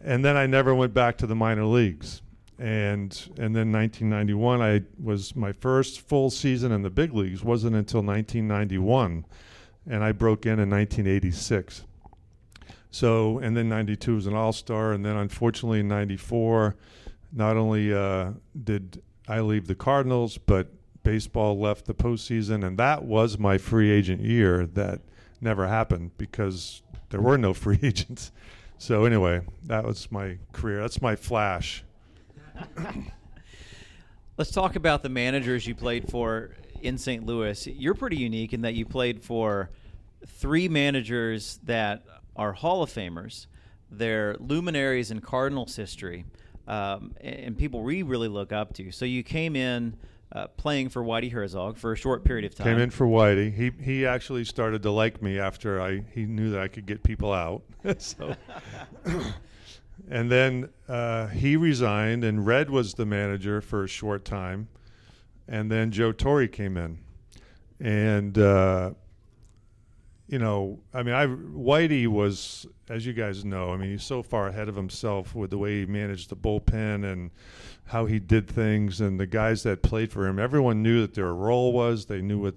and 0.00 0.24
then 0.24 0.36
I 0.36 0.46
never 0.46 0.74
went 0.74 0.94
back 0.94 1.18
to 1.18 1.26
the 1.26 1.36
minor 1.36 1.66
leagues. 1.66 2.22
And 2.58 3.12
and 3.38 3.54
then 3.56 3.72
1991, 3.72 4.62
I 4.62 4.82
was 5.02 5.36
my 5.36 5.52
first 5.52 6.00
full 6.00 6.30
season 6.30 6.72
in 6.72 6.82
the 6.82 6.90
big 6.90 7.14
leagues 7.14 7.44
wasn't 7.44 7.76
until 7.76 8.02
1991, 8.02 9.26
and 9.88 10.04
I 10.04 10.12
broke 10.12 10.46
in 10.46 10.58
in 10.58 10.70
1986. 10.70 11.84
So, 12.90 13.38
and 13.38 13.56
then 13.56 13.68
92 13.68 14.14
was 14.16 14.26
an 14.26 14.34
all 14.34 14.52
star. 14.52 14.92
And 14.92 15.04
then 15.04 15.16
unfortunately 15.16 15.80
in 15.80 15.88
94, 15.88 16.76
not 17.32 17.56
only 17.56 17.94
uh, 17.94 18.32
did 18.64 19.02
I 19.28 19.40
leave 19.40 19.66
the 19.66 19.74
Cardinals, 19.74 20.38
but 20.38 20.68
baseball 21.02 21.58
left 21.58 21.86
the 21.86 21.94
postseason. 21.94 22.66
And 22.66 22.78
that 22.78 23.04
was 23.04 23.38
my 23.38 23.58
free 23.58 23.90
agent 23.90 24.22
year 24.22 24.66
that 24.66 25.00
never 25.40 25.66
happened 25.68 26.10
because 26.18 26.82
there 27.10 27.20
were 27.20 27.38
no 27.38 27.54
free 27.54 27.78
agents. 27.82 28.32
So, 28.78 29.04
anyway, 29.04 29.42
that 29.64 29.84
was 29.84 30.10
my 30.10 30.38
career. 30.52 30.80
That's 30.80 31.02
my 31.02 31.14
flash. 31.14 31.84
Let's 34.38 34.50
talk 34.50 34.74
about 34.74 35.02
the 35.02 35.10
managers 35.10 35.66
you 35.66 35.74
played 35.74 36.08
for 36.08 36.52
in 36.80 36.96
St. 36.96 37.26
Louis. 37.26 37.66
You're 37.66 37.94
pretty 37.94 38.16
unique 38.16 38.54
in 38.54 38.62
that 38.62 38.74
you 38.74 38.86
played 38.86 39.22
for 39.22 39.68
three 40.26 40.68
managers 40.68 41.60
that 41.64 42.02
are 42.40 42.54
Hall 42.54 42.82
of 42.82 42.90
Famers. 42.90 43.46
They're 43.90 44.34
luminaries 44.40 45.10
in 45.10 45.20
Cardinals 45.20 45.76
history, 45.76 46.24
um, 46.66 47.14
and 47.20 47.56
people 47.56 47.82
we 47.82 48.02
really 48.02 48.28
look 48.28 48.50
up 48.50 48.72
to. 48.74 48.90
So 48.90 49.04
you 49.04 49.22
came 49.22 49.54
in 49.54 49.96
uh, 50.32 50.46
playing 50.56 50.88
for 50.88 51.04
Whitey 51.04 51.30
Herzog 51.30 51.76
for 51.76 51.92
a 51.92 51.96
short 51.96 52.24
period 52.24 52.46
of 52.46 52.54
time. 52.54 52.66
Came 52.66 52.78
in 52.78 52.90
for 52.90 53.06
Whitey. 53.06 53.52
He 53.52 53.72
he 53.82 54.06
actually 54.06 54.44
started 54.44 54.82
to 54.84 54.90
like 54.90 55.20
me 55.20 55.38
after 55.38 55.82
I 55.82 56.02
he 56.14 56.24
knew 56.24 56.50
that 56.52 56.60
I 56.60 56.68
could 56.68 56.86
get 56.86 57.02
people 57.02 57.30
out. 57.30 57.62
so, 57.98 58.34
and 60.10 60.30
then 60.30 60.70
uh, 60.88 61.26
he 61.26 61.56
resigned, 61.56 62.24
and 62.24 62.46
Red 62.46 62.70
was 62.70 62.94
the 62.94 63.04
manager 63.04 63.60
for 63.60 63.84
a 63.84 63.88
short 63.88 64.24
time, 64.24 64.68
and 65.46 65.70
then 65.70 65.90
Joe 65.90 66.12
Torre 66.12 66.46
came 66.46 66.78
in, 66.78 67.00
and. 67.78 68.38
Uh, 68.38 68.92
you 70.30 70.38
know, 70.38 70.78
I 70.94 71.02
mean, 71.02 71.14
I 71.14 71.26
Whitey 71.26 72.06
was, 72.06 72.64
as 72.88 73.04
you 73.04 73.12
guys 73.12 73.44
know, 73.44 73.72
I 73.72 73.76
mean, 73.76 73.90
he's 73.90 74.04
so 74.04 74.22
far 74.22 74.46
ahead 74.46 74.68
of 74.68 74.76
himself 74.76 75.34
with 75.34 75.50
the 75.50 75.58
way 75.58 75.80
he 75.80 75.86
managed 75.86 76.28
the 76.28 76.36
bullpen 76.36 77.04
and 77.04 77.32
how 77.86 78.06
he 78.06 78.20
did 78.20 78.48
things, 78.48 79.00
and 79.00 79.18
the 79.18 79.26
guys 79.26 79.64
that 79.64 79.82
played 79.82 80.12
for 80.12 80.28
him. 80.28 80.38
Everyone 80.38 80.84
knew 80.84 81.00
that 81.00 81.14
their 81.14 81.34
role 81.34 81.72
was. 81.72 82.06
They 82.06 82.22
knew 82.22 82.38
what, 82.38 82.54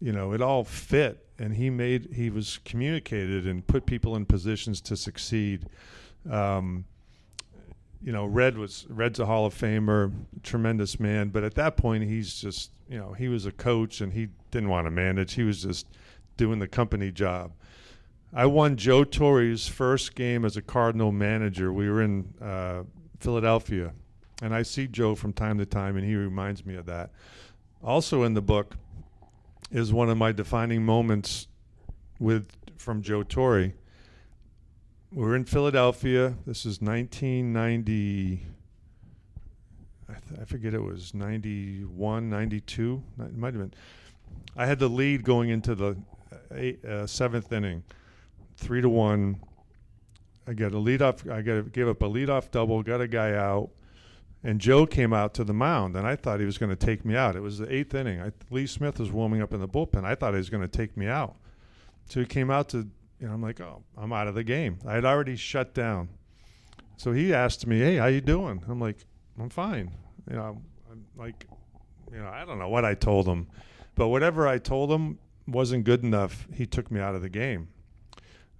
you 0.00 0.12
know, 0.12 0.32
it 0.32 0.40
all 0.40 0.62
fit, 0.62 1.26
and 1.40 1.54
he 1.54 1.70
made 1.70 2.10
he 2.14 2.30
was 2.30 2.60
communicated 2.64 3.48
and 3.48 3.66
put 3.66 3.84
people 3.84 4.14
in 4.14 4.24
positions 4.24 4.80
to 4.82 4.96
succeed. 4.96 5.66
Um, 6.30 6.84
you 8.00 8.12
know, 8.12 8.26
Red 8.26 8.56
was 8.56 8.86
Red's 8.88 9.18
a 9.18 9.26
Hall 9.26 9.44
of 9.44 9.54
Famer, 9.56 10.12
tremendous 10.44 11.00
man, 11.00 11.30
but 11.30 11.42
at 11.42 11.56
that 11.56 11.76
point, 11.76 12.04
he's 12.04 12.40
just, 12.40 12.70
you 12.88 12.96
know, 12.96 13.12
he 13.12 13.26
was 13.26 13.44
a 13.44 13.50
coach 13.50 14.00
and 14.00 14.12
he 14.12 14.28
didn't 14.52 14.68
want 14.68 14.86
to 14.86 14.92
manage. 14.92 15.34
He 15.34 15.42
was 15.42 15.62
just 15.62 15.88
doing 16.38 16.58
the 16.58 16.66
company 16.66 17.12
job. 17.12 17.52
I 18.32 18.46
won 18.46 18.76
Joe 18.76 19.04
Torre's 19.04 19.68
first 19.68 20.14
game 20.14 20.46
as 20.46 20.56
a 20.56 20.62
Cardinal 20.62 21.12
manager. 21.12 21.72
We 21.72 21.90
were 21.90 22.02
in 22.02 22.32
uh, 22.40 22.84
Philadelphia, 23.20 23.92
and 24.40 24.54
I 24.54 24.62
see 24.62 24.86
Joe 24.86 25.14
from 25.14 25.34
time 25.34 25.58
to 25.58 25.66
time, 25.66 25.96
and 25.96 26.06
he 26.06 26.14
reminds 26.14 26.64
me 26.64 26.76
of 26.76 26.86
that. 26.86 27.10
Also 27.82 28.22
in 28.22 28.34
the 28.34 28.42
book 28.42 28.76
is 29.70 29.92
one 29.92 30.08
of 30.08 30.16
my 30.16 30.32
defining 30.32 30.84
moments 30.84 31.48
with 32.18 32.48
from 32.76 33.02
Joe 33.02 33.22
Torre. 33.22 33.72
We 35.10 35.22
were 35.22 35.36
in 35.36 35.44
Philadelphia. 35.44 36.34
This 36.46 36.66
is 36.66 36.80
1990. 36.80 38.46
I, 40.08 40.12
th- 40.12 40.40
I 40.40 40.44
forget 40.44 40.74
it 40.74 40.82
was 40.82 41.14
91, 41.14 42.30
92. 42.30 43.02
It 43.20 43.36
might 43.36 43.54
have 43.54 43.62
been. 43.62 43.74
I 44.56 44.66
had 44.66 44.78
the 44.78 44.88
lead 44.88 45.24
going 45.24 45.48
into 45.48 45.74
the 45.74 45.96
eight, 46.54 46.84
uh, 46.84 47.06
seventh 47.06 47.52
inning, 47.52 47.82
three 48.56 48.80
to 48.80 48.88
one. 48.88 49.40
I 50.46 50.54
got 50.54 50.72
a 50.72 50.78
lead 50.78 51.02
off. 51.02 51.28
I 51.28 51.42
got 51.42 51.72
gave 51.72 51.88
up 51.88 52.02
a 52.02 52.06
lead 52.06 52.30
off 52.30 52.50
double, 52.50 52.82
got 52.82 53.00
a 53.00 53.08
guy 53.08 53.34
out, 53.34 53.70
and 54.42 54.60
Joe 54.60 54.86
came 54.86 55.12
out 55.12 55.34
to 55.34 55.44
the 55.44 55.52
mound, 55.52 55.96
and 55.96 56.06
I 56.06 56.16
thought 56.16 56.40
he 56.40 56.46
was 56.46 56.58
going 56.58 56.70
to 56.70 56.76
take 56.76 57.04
me 57.04 57.16
out. 57.16 57.36
It 57.36 57.40
was 57.40 57.58
the 57.58 57.72
eighth 57.72 57.94
inning. 57.94 58.20
I, 58.20 58.32
Lee 58.50 58.66
Smith 58.66 58.98
was 58.98 59.10
warming 59.10 59.42
up 59.42 59.52
in 59.52 59.60
the 59.60 59.68
bullpen. 59.68 60.04
I 60.04 60.14
thought 60.14 60.32
he 60.32 60.38
was 60.38 60.50
going 60.50 60.62
to 60.62 60.68
take 60.68 60.96
me 60.96 61.06
out. 61.06 61.36
So 62.08 62.20
he 62.20 62.26
came 62.26 62.50
out 62.50 62.70
to, 62.70 62.88
you 63.20 63.26
know, 63.26 63.34
I'm 63.34 63.42
like, 63.42 63.60
oh, 63.60 63.82
I'm 63.96 64.12
out 64.12 64.28
of 64.28 64.34
the 64.34 64.44
game. 64.44 64.78
I 64.86 64.94
had 64.94 65.04
already 65.04 65.36
shut 65.36 65.74
down. 65.74 66.08
So 66.96 67.12
he 67.12 67.34
asked 67.34 67.66
me, 67.66 67.78
hey, 67.78 67.96
how 67.96 68.06
you 68.06 68.20
doing? 68.20 68.62
I'm 68.68 68.80
like, 68.80 69.04
I'm 69.38 69.50
fine. 69.50 69.92
You 70.30 70.36
know, 70.36 70.62
I'm 70.90 71.04
like, 71.16 71.46
you 72.12 72.18
know, 72.18 72.28
I 72.28 72.44
don't 72.44 72.58
know 72.58 72.68
what 72.68 72.84
I 72.84 72.94
told 72.94 73.26
him, 73.26 73.46
but 73.94 74.08
whatever 74.08 74.48
I 74.48 74.58
told 74.58 74.90
him, 74.90 75.18
wasn't 75.48 75.84
good 75.84 76.04
enough, 76.04 76.46
he 76.52 76.66
took 76.66 76.90
me 76.90 77.00
out 77.00 77.14
of 77.14 77.22
the 77.22 77.28
game. 77.28 77.68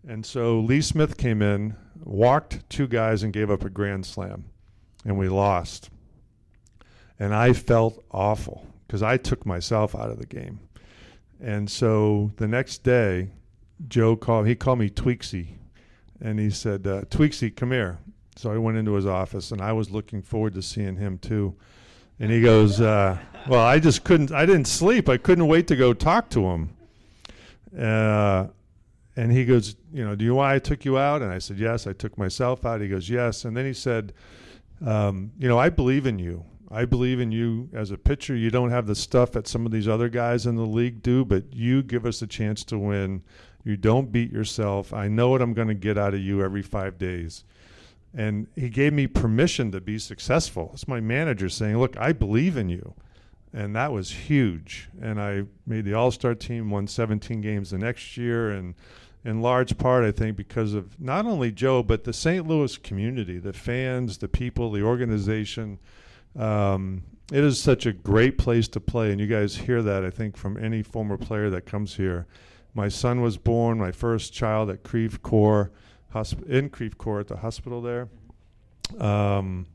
And 0.06 0.24
so 0.24 0.60
Lee 0.60 0.80
Smith 0.80 1.16
came 1.16 1.42
in, 1.42 1.76
walked 2.02 2.68
two 2.70 2.86
guys, 2.86 3.22
and 3.22 3.32
gave 3.32 3.50
up 3.50 3.64
a 3.64 3.70
grand 3.70 4.06
slam, 4.06 4.46
and 5.04 5.18
we 5.18 5.28
lost. 5.28 5.90
And 7.18 7.34
I 7.34 7.52
felt 7.52 8.02
awful 8.10 8.66
because 8.86 9.02
I 9.02 9.16
took 9.16 9.44
myself 9.44 9.94
out 9.94 10.10
of 10.10 10.18
the 10.18 10.26
game. 10.26 10.60
And 11.40 11.68
so 11.70 12.32
the 12.36 12.48
next 12.48 12.84
day, 12.84 13.30
Joe 13.86 14.16
called. 14.16 14.46
He 14.46 14.54
called 14.54 14.78
me 14.78 14.88
Tweaksy, 14.90 15.48
and 16.20 16.38
he 16.38 16.50
said, 16.50 16.86
uh, 16.86 17.02
"Tweaksy, 17.02 17.54
come 17.54 17.70
here." 17.70 17.98
So 18.36 18.52
I 18.52 18.58
went 18.58 18.78
into 18.78 18.94
his 18.94 19.06
office, 19.06 19.52
and 19.52 19.60
I 19.60 19.72
was 19.72 19.90
looking 19.90 20.22
forward 20.22 20.54
to 20.54 20.62
seeing 20.62 20.96
him 20.96 21.18
too. 21.18 21.54
And 22.18 22.32
he 22.32 22.40
goes, 22.40 22.80
uh, 22.80 23.18
"Well, 23.48 23.64
I 23.64 23.78
just 23.78 24.04
couldn't. 24.04 24.32
I 24.32 24.46
didn't 24.46 24.66
sleep. 24.66 25.08
I 25.08 25.16
couldn't 25.16 25.46
wait 25.46 25.66
to 25.68 25.76
go 25.76 25.92
talk 25.92 26.28
to 26.30 26.46
him." 26.46 26.70
Uh, 27.76 28.48
and 29.16 29.32
he 29.32 29.44
goes, 29.44 29.74
you 29.92 30.04
know, 30.04 30.14
do 30.14 30.24
you 30.24 30.30
know 30.30 30.36
why 30.36 30.54
I 30.54 30.58
took 30.58 30.84
you 30.84 30.96
out? 30.96 31.22
And 31.22 31.32
I 31.32 31.38
said, 31.38 31.58
yes, 31.58 31.86
I 31.86 31.92
took 31.92 32.16
myself 32.16 32.64
out. 32.64 32.80
He 32.80 32.88
goes, 32.88 33.10
yes. 33.10 33.44
And 33.44 33.56
then 33.56 33.64
he 33.64 33.72
said, 33.72 34.12
um, 34.84 35.32
you 35.38 35.48
know, 35.48 35.58
I 35.58 35.70
believe 35.70 36.06
in 36.06 36.18
you. 36.18 36.44
I 36.70 36.84
believe 36.84 37.18
in 37.18 37.32
you 37.32 37.68
as 37.72 37.90
a 37.90 37.98
pitcher. 37.98 38.36
You 38.36 38.50
don't 38.50 38.70
have 38.70 38.86
the 38.86 38.94
stuff 38.94 39.32
that 39.32 39.48
some 39.48 39.66
of 39.66 39.72
these 39.72 39.88
other 39.88 40.08
guys 40.08 40.46
in 40.46 40.54
the 40.54 40.66
league 40.66 41.02
do, 41.02 41.24
but 41.24 41.52
you 41.52 41.82
give 41.82 42.06
us 42.06 42.22
a 42.22 42.26
chance 42.26 42.62
to 42.64 42.78
win. 42.78 43.22
You 43.64 43.76
don't 43.76 44.12
beat 44.12 44.30
yourself. 44.30 44.92
I 44.92 45.08
know 45.08 45.30
what 45.30 45.42
I'm 45.42 45.54
going 45.54 45.68
to 45.68 45.74
get 45.74 45.98
out 45.98 46.14
of 46.14 46.20
you 46.20 46.42
every 46.42 46.62
five 46.62 46.98
days. 46.98 47.44
And 48.14 48.46
he 48.54 48.68
gave 48.68 48.92
me 48.92 49.06
permission 49.06 49.72
to 49.72 49.80
be 49.80 49.98
successful. 49.98 50.70
It's 50.74 50.86
my 50.88 51.00
manager 51.00 51.48
saying, 51.48 51.78
look, 51.78 51.96
I 51.96 52.12
believe 52.12 52.56
in 52.56 52.68
you 52.68 52.94
and 53.52 53.74
that 53.76 53.92
was 53.92 54.10
huge. 54.10 54.88
And 55.00 55.20
I 55.20 55.44
made 55.66 55.84
the 55.84 55.94
All 55.94 56.10
Star 56.10 56.34
team, 56.34 56.70
won 56.70 56.86
17 56.86 57.40
games 57.40 57.70
the 57.70 57.78
next 57.78 58.16
year, 58.16 58.50
and 58.50 58.74
in 59.24 59.40
large 59.40 59.76
part, 59.78 60.04
I 60.04 60.12
think, 60.12 60.36
because 60.36 60.74
of 60.74 61.00
not 61.00 61.26
only 61.26 61.50
Joe, 61.50 61.82
but 61.82 62.04
the 62.04 62.12
St. 62.12 62.46
Louis 62.46 62.76
community, 62.76 63.38
the 63.38 63.52
fans, 63.52 64.18
the 64.18 64.28
people, 64.28 64.70
the 64.70 64.82
organization. 64.82 65.78
Um, 66.38 67.02
it 67.32 67.44
is 67.44 67.60
such 67.60 67.84
a 67.84 67.92
great 67.92 68.38
place 68.38 68.68
to 68.68 68.80
play, 68.80 69.10
and 69.10 69.20
you 69.20 69.26
guys 69.26 69.54
hear 69.54 69.82
that, 69.82 70.04
I 70.04 70.10
think, 70.10 70.36
from 70.36 70.56
any 70.56 70.82
former 70.82 71.18
player 71.18 71.50
that 71.50 71.66
comes 71.66 71.96
here. 71.96 72.26
My 72.74 72.88
son 72.88 73.20
was 73.20 73.36
born, 73.36 73.78
my 73.78 73.92
first 73.92 74.32
child 74.32 74.70
at 74.70 74.82
Creve 74.82 75.22
Coeur, 75.22 75.70
hosp- 76.14 76.48
in 76.48 76.70
Creve 76.70 76.96
Coeur 76.96 77.20
at 77.20 77.28
the 77.28 77.38
hospital 77.38 77.82
there. 77.82 78.08
Um, 78.98 79.66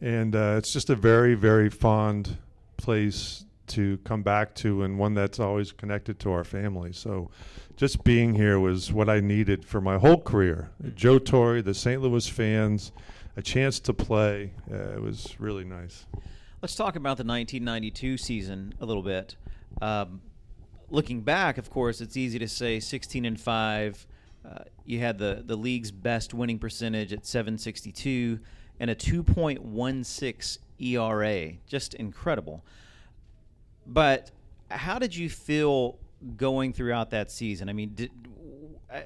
and 0.00 0.34
uh, 0.34 0.54
it's 0.56 0.72
just 0.72 0.88
a 0.88 0.94
very, 0.94 1.34
very 1.34 1.68
fond 1.68 2.38
place 2.80 3.44
to 3.68 3.98
come 3.98 4.22
back 4.22 4.54
to 4.56 4.82
and 4.82 4.98
one 4.98 5.14
that's 5.14 5.38
always 5.38 5.70
connected 5.72 6.18
to 6.20 6.32
our 6.32 6.44
family. 6.44 6.92
So 6.92 7.30
just 7.76 8.02
being 8.02 8.34
here 8.34 8.58
was 8.58 8.92
what 8.92 9.08
I 9.08 9.20
needed 9.20 9.64
for 9.64 9.80
my 9.80 9.96
whole 9.96 10.20
career. 10.20 10.70
Joe 10.94 11.18
Torre, 11.18 11.62
the 11.62 11.74
St. 11.74 12.02
Louis 12.02 12.28
fans, 12.28 12.92
a 13.36 13.42
chance 13.42 13.78
to 13.80 13.94
play. 13.94 14.52
Uh, 14.70 14.94
it 14.96 15.00
was 15.00 15.38
really 15.38 15.64
nice. 15.64 16.06
Let's 16.60 16.74
talk 16.74 16.96
about 16.96 17.16
the 17.16 17.24
1992 17.24 18.16
season 18.18 18.74
a 18.80 18.86
little 18.86 19.02
bit. 19.02 19.36
Um, 19.80 20.20
looking 20.90 21.20
back, 21.20 21.56
of 21.56 21.70
course, 21.70 22.00
it's 22.00 22.16
easy 22.16 22.38
to 22.40 22.48
say 22.48 22.80
16 22.80 23.24
and 23.24 23.40
5. 23.40 24.06
Uh, 24.44 24.58
you 24.84 24.98
had 24.98 25.18
the, 25.18 25.42
the 25.46 25.56
league's 25.56 25.90
best 25.90 26.34
winning 26.34 26.58
percentage 26.58 27.12
at 27.12 27.24
762 27.24 28.40
and 28.80 28.90
a 28.90 28.94
2.16 28.94 30.58
ERA. 30.80 31.52
Just 31.66 31.94
incredible. 31.94 32.64
But 33.86 34.30
how 34.70 34.98
did 34.98 35.14
you 35.16 35.28
feel 35.28 35.98
going 36.36 36.72
throughout 36.72 37.10
that 37.10 37.30
season? 37.30 37.68
I 37.68 37.72
mean, 37.72 37.92
did, 37.94 38.10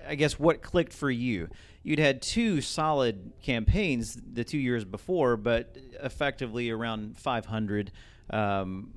I 0.08 0.14
guess 0.14 0.38
what 0.38 0.62
clicked 0.62 0.92
for 0.92 1.10
you? 1.10 1.48
You'd 1.82 1.98
had 1.98 2.22
two 2.22 2.60
solid 2.60 3.32
campaigns 3.42 4.18
the 4.32 4.44
two 4.44 4.58
years 4.58 4.84
before, 4.84 5.36
but 5.36 5.76
effectively 6.02 6.70
around 6.70 7.18
500. 7.18 7.92
Um, 8.30 8.94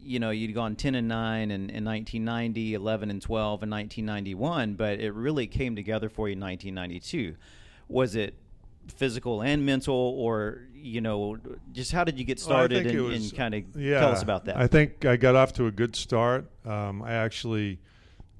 you 0.00 0.18
know, 0.18 0.30
you'd 0.30 0.54
gone 0.54 0.76
10 0.76 0.94
and 0.94 1.08
9 1.08 1.50
in, 1.50 1.68
in 1.68 1.84
1990, 1.84 2.74
11 2.74 3.10
and 3.10 3.20
12 3.20 3.62
in 3.64 3.70
1991, 3.70 4.74
but 4.74 5.00
it 5.00 5.12
really 5.12 5.46
came 5.46 5.76
together 5.76 6.08
for 6.08 6.28
you 6.28 6.34
in 6.34 6.40
1992. 6.40 7.36
Was 7.88 8.14
it 8.14 8.34
physical 8.88 9.42
and 9.42 9.64
mental, 9.64 9.94
or 9.94 10.62
you 10.74 11.00
know, 11.00 11.38
just 11.72 11.92
how 11.92 12.04
did 12.04 12.18
you 12.18 12.24
get 12.24 12.38
started 12.38 12.86
well, 12.86 13.06
and, 13.06 13.14
and 13.14 13.34
kind 13.34 13.54
of 13.54 13.64
yeah, 13.76 14.00
tell 14.00 14.12
us 14.12 14.22
about 14.22 14.44
that? 14.46 14.56
I 14.56 14.66
think 14.66 15.04
I 15.04 15.16
got 15.16 15.34
off 15.34 15.52
to 15.54 15.66
a 15.66 15.70
good 15.70 15.96
start. 15.96 16.46
Um, 16.64 17.02
I 17.02 17.12
actually 17.12 17.80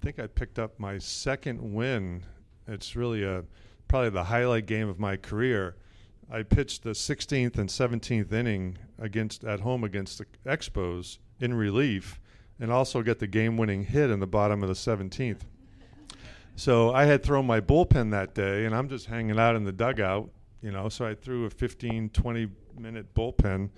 think 0.01 0.19
I 0.19 0.27
picked 0.27 0.59
up 0.59 0.79
my 0.79 0.99
second 0.99 1.75
win. 1.75 2.23
It's 2.69 2.97
really 2.97 3.25
a 3.25 3.45
probably 3.89 4.11
the 4.11 4.25
highlight 4.25 4.67
game 4.67 4.89
of 4.89 4.99
my 4.99 5.17
career. 5.17 5.77
I 6.31 6.43
pitched 6.43 6.83
the 6.83 6.91
16th 6.91 7.57
and 7.57 7.69
17th 7.69 8.33
inning 8.33 8.79
against 8.99 9.45
at 9.45 9.61
home 9.61 9.85
against 9.85 10.19
the 10.19 10.27
Expos 10.45 11.19
in 11.41 11.55
relief, 11.55 12.19
and 12.59 12.73
also 12.73 13.03
get 13.03 13.19
the 13.19 13.27
game-winning 13.27 13.85
hit 13.85 14.11
in 14.11 14.19
the 14.21 14.27
bottom 14.27 14.63
of 14.63 14.69
the 14.69 14.75
17th. 14.75 15.43
So 16.57 16.93
I 16.93 17.05
had 17.05 17.23
thrown 17.23 17.47
my 17.47 17.61
bullpen 17.61 18.11
that 18.13 18.35
day, 18.35 18.65
and 18.65 18.75
I'm 18.75 18.89
just 18.89 19.07
hanging 19.07 19.39
out 19.39 19.57
in 19.57 19.65
the 19.65 19.73
dugout, 19.73 20.31
you 20.63 20.71
know. 20.71 20.89
So 20.89 21.07
I 21.07 21.15
threw 21.15 21.45
a 21.45 21.51
15, 21.51 22.11
20 22.11 22.49
minute 22.79 23.15
bullpen, 23.15 23.71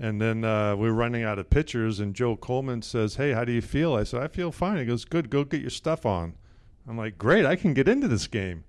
and 0.00 0.20
then 0.20 0.44
uh, 0.44 0.76
we 0.76 0.88
are 0.88 0.92
running 0.92 1.24
out 1.24 1.38
of 1.38 1.50
pitchers. 1.50 2.00
And 2.00 2.14
Joe 2.14 2.36
Coleman 2.36 2.82
says, 2.82 3.16
"Hey, 3.16 3.32
how 3.32 3.44
do 3.44 3.52
you 3.52 3.62
feel?" 3.62 3.94
I 3.94 4.04
said, 4.04 4.22
"I 4.22 4.28
feel 4.28 4.52
fine." 4.52 4.78
He 4.78 4.84
goes, 4.84 5.04
"Good, 5.04 5.30
go 5.30 5.44
get 5.44 5.60
your 5.60 5.70
stuff 5.70 6.06
on." 6.06 6.34
I'm 6.88 6.96
like, 6.96 7.18
"Great, 7.18 7.44
I 7.44 7.56
can 7.56 7.74
get 7.74 7.88
into 7.88 8.08
this 8.08 8.26
game." 8.26 8.64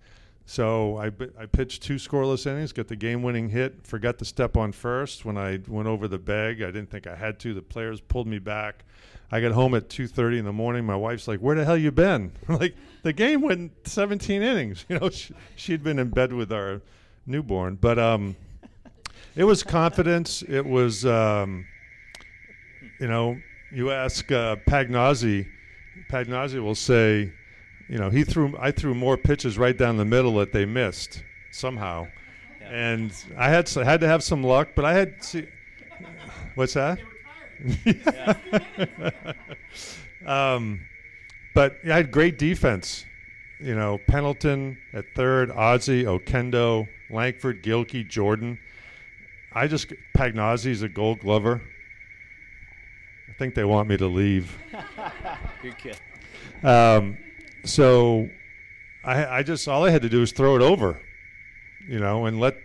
So 0.49 0.97
I, 0.97 1.12
I 1.39 1.45
pitched 1.45 1.83
two 1.83 1.97
scoreless 1.97 2.47
innings, 2.47 2.73
got 2.73 2.88
the 2.88 2.95
game-winning 2.95 3.49
hit. 3.49 3.85
Forgot 3.85 4.17
to 4.17 4.25
step 4.25 4.57
on 4.57 4.71
first 4.71 5.23
when 5.23 5.38
I 5.38 5.59
went 5.67 5.88
over 5.88 6.07
the 6.07 6.17
bag. 6.17 6.63
I 6.63 6.71
didn't 6.71 6.89
think 6.89 7.05
I 7.05 7.15
had 7.15 7.38
to. 7.41 7.53
The 7.53 7.62
players 7.62 8.01
pulled 8.01 8.25
me 8.25 8.39
back. 8.39 8.83
I 9.31 9.41
got 9.41 9.51
home 9.51 9.75
at 9.75 9.89
2:30 9.89 10.39
in 10.39 10.45
the 10.45 10.51
morning. 10.51 10.85
My 10.85 10.95
wife's 10.95 11.27
like, 11.27 11.39
"Where 11.39 11.55
the 11.55 11.65
hell 11.65 11.77
you 11.77 11.91
been?" 11.91 12.31
like 12.47 12.75
the 13.03 13.13
game 13.13 13.41
went 13.41 13.88
17 13.88 14.41
innings. 14.41 14.85
You 14.89 14.97
know, 14.97 15.09
she, 15.12 15.35
she'd 15.55 15.83
been 15.83 15.99
in 15.99 16.09
bed 16.09 16.33
with 16.33 16.51
our 16.51 16.81
newborn, 17.30 17.76
but 17.76 17.98
um, 18.00 18.36
it 19.36 19.44
was 19.44 19.63
confidence. 19.63 20.42
It 20.42 20.65
was, 20.65 21.06
um, 21.06 21.65
you 23.00 23.08
know, 23.08 23.38
you 23.72 23.92
ask 23.92 24.30
uh, 24.32 24.58
Pagnozzi. 24.68 25.48
Pagnozzi 26.12 26.62
will 26.62 26.76
say, 26.76 27.32
you 27.88 27.98
know, 27.98 28.10
he 28.10 28.24
threw. 28.24 28.56
I 28.60 28.72
threw 28.72 28.94
more 28.94 29.18
pitches 29.18 29.58
right 29.58 29.78
down 29.78 29.98
the 29.98 30.06
middle 30.06 30.36
that 30.36 30.52
they 30.52 30.65
missed 30.65 31.24
somehow, 31.52 32.08
yeah. 32.60 32.70
and 32.70 33.12
I 33.38 33.50
had 33.50 33.70
had 33.70 34.02
to 34.02 34.08
have 34.08 34.24
some 34.24 34.44
luck. 34.44 34.70
But 34.76 34.86
I 34.86 34.94
had. 34.94 35.24
See, 35.24 35.48
what's 36.56 36.74
that? 36.74 37.00
um, 40.26 40.82
but 41.54 41.78
I 41.86 41.96
had 41.96 42.12
great 42.12 42.38
defense. 42.38 43.06
You 43.60 43.76
know, 43.76 43.98
Pendleton 43.98 44.78
at 44.93 45.06
third, 45.15 45.52
Ozzie, 45.52 46.04
Oquendo, 46.04 46.88
Lankford, 47.10 47.62
Gilkey, 47.62 48.08
Jordan. 48.08 48.58
I 49.52 49.67
just 49.67 49.91
Pagnozzi's 50.15 50.82
a 50.82 50.88
Gold 50.89 51.19
Glover. 51.19 51.62
I 53.28 53.34
think 53.34 53.56
they 53.56 53.65
want 53.65 53.89
me 53.89 53.98
to 53.98 54.08
leave. 54.08 54.58
You're 55.63 55.76
good. 55.84 56.65
Um, 56.65 57.17
so 57.65 58.30
I, 59.04 59.26
I 59.26 59.43
just 59.43 59.67
all 59.67 59.86
I 59.86 59.89
had 59.89 60.04
to 60.04 60.10
do 60.10 60.22
was 60.22 60.32
throw 60.32 60.56
it 60.56 60.62
over, 60.62 61.02
you 61.88 62.00
know, 62.00 62.26
and 62.26 62.39
let. 62.39 62.58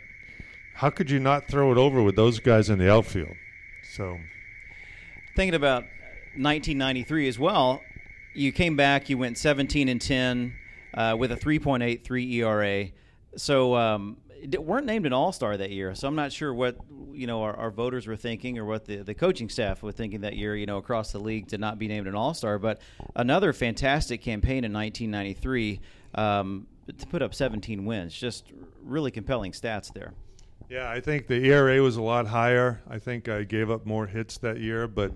How 0.75 0.91
could 0.91 1.09
you 1.09 1.21
not 1.21 1.47
throw 1.47 1.71
it 1.71 1.79
over 1.79 2.03
with 2.03 2.17
those 2.17 2.41
guys 2.41 2.69
in 2.69 2.79
the 2.79 2.91
outfield? 2.91 3.37
So, 3.83 4.19
thinking 5.37 5.55
about 5.55 5.85
1993 6.35 7.29
as 7.29 7.39
well, 7.39 7.83
you 8.33 8.51
came 8.51 8.75
back. 8.75 9.09
You 9.09 9.17
went 9.17 9.39
17 9.39 9.89
and 9.89 10.01
10 10.01 10.53
uh, 10.95 11.17
with 11.19 11.33
a 11.33 11.37
3.83 11.37 12.33
ERA. 12.35 12.89
So 13.37 13.75
um, 13.75 14.17
weren't 14.59 14.87
named 14.87 15.07
an 15.07 15.13
All 15.13 15.33
Star 15.33 15.57
that 15.57 15.71
year. 15.71 15.95
So 15.95 16.09
I'm 16.09 16.15
not 16.15 16.33
sure 16.33 16.53
what 16.53 16.77
you 17.13 17.27
know 17.27 17.43
our, 17.43 17.55
our, 17.57 17.71
voters 17.71 18.07
were 18.07 18.17
thinking 18.17 18.59
or 18.59 18.65
what 18.65 18.85
the, 18.85 18.97
the 18.97 19.15
coaching 19.15 19.49
staff 19.49 19.83
were 19.83 19.93
thinking 19.93 20.23
that 20.23 20.37
year. 20.37 20.57
You 20.57 20.67
know, 20.67 20.79
across 20.79 21.13
the 21.13 21.19
league 21.19 21.49
to 21.49 21.59
not 21.59 21.79
be 21.79 21.89
named 21.89 22.07
an 22.07 22.15
All 22.15 22.35
Star, 22.35 22.59
but 22.59 22.81
another 23.17 23.53
fantastic 23.53 24.21
campaign 24.23 24.65
in 24.65 24.73
1993 24.73 25.81
um, 26.15 26.67
to 26.97 27.07
put 27.07 27.23
up 27.23 27.35
17 27.35 27.85
wins. 27.85 28.15
Just 28.15 28.53
really 28.83 29.11
compelling 29.11 29.53
stats 29.53 29.93
there. 29.93 30.13
Yeah, 30.69 30.91
I 30.91 31.01
think 31.01 31.27
the 31.27 31.45
ERA 31.47 31.81
was 31.83 31.97
a 31.97 32.03
lot 32.03 32.27
higher. 32.27 32.83
I 32.89 32.99
think 32.99 33.29
I 33.29 33.45
gave 33.45 33.71
up 33.71 33.85
more 33.85 34.07
hits 34.07 34.39
that 34.39 34.61
year, 34.61 34.87
but 34.87 35.13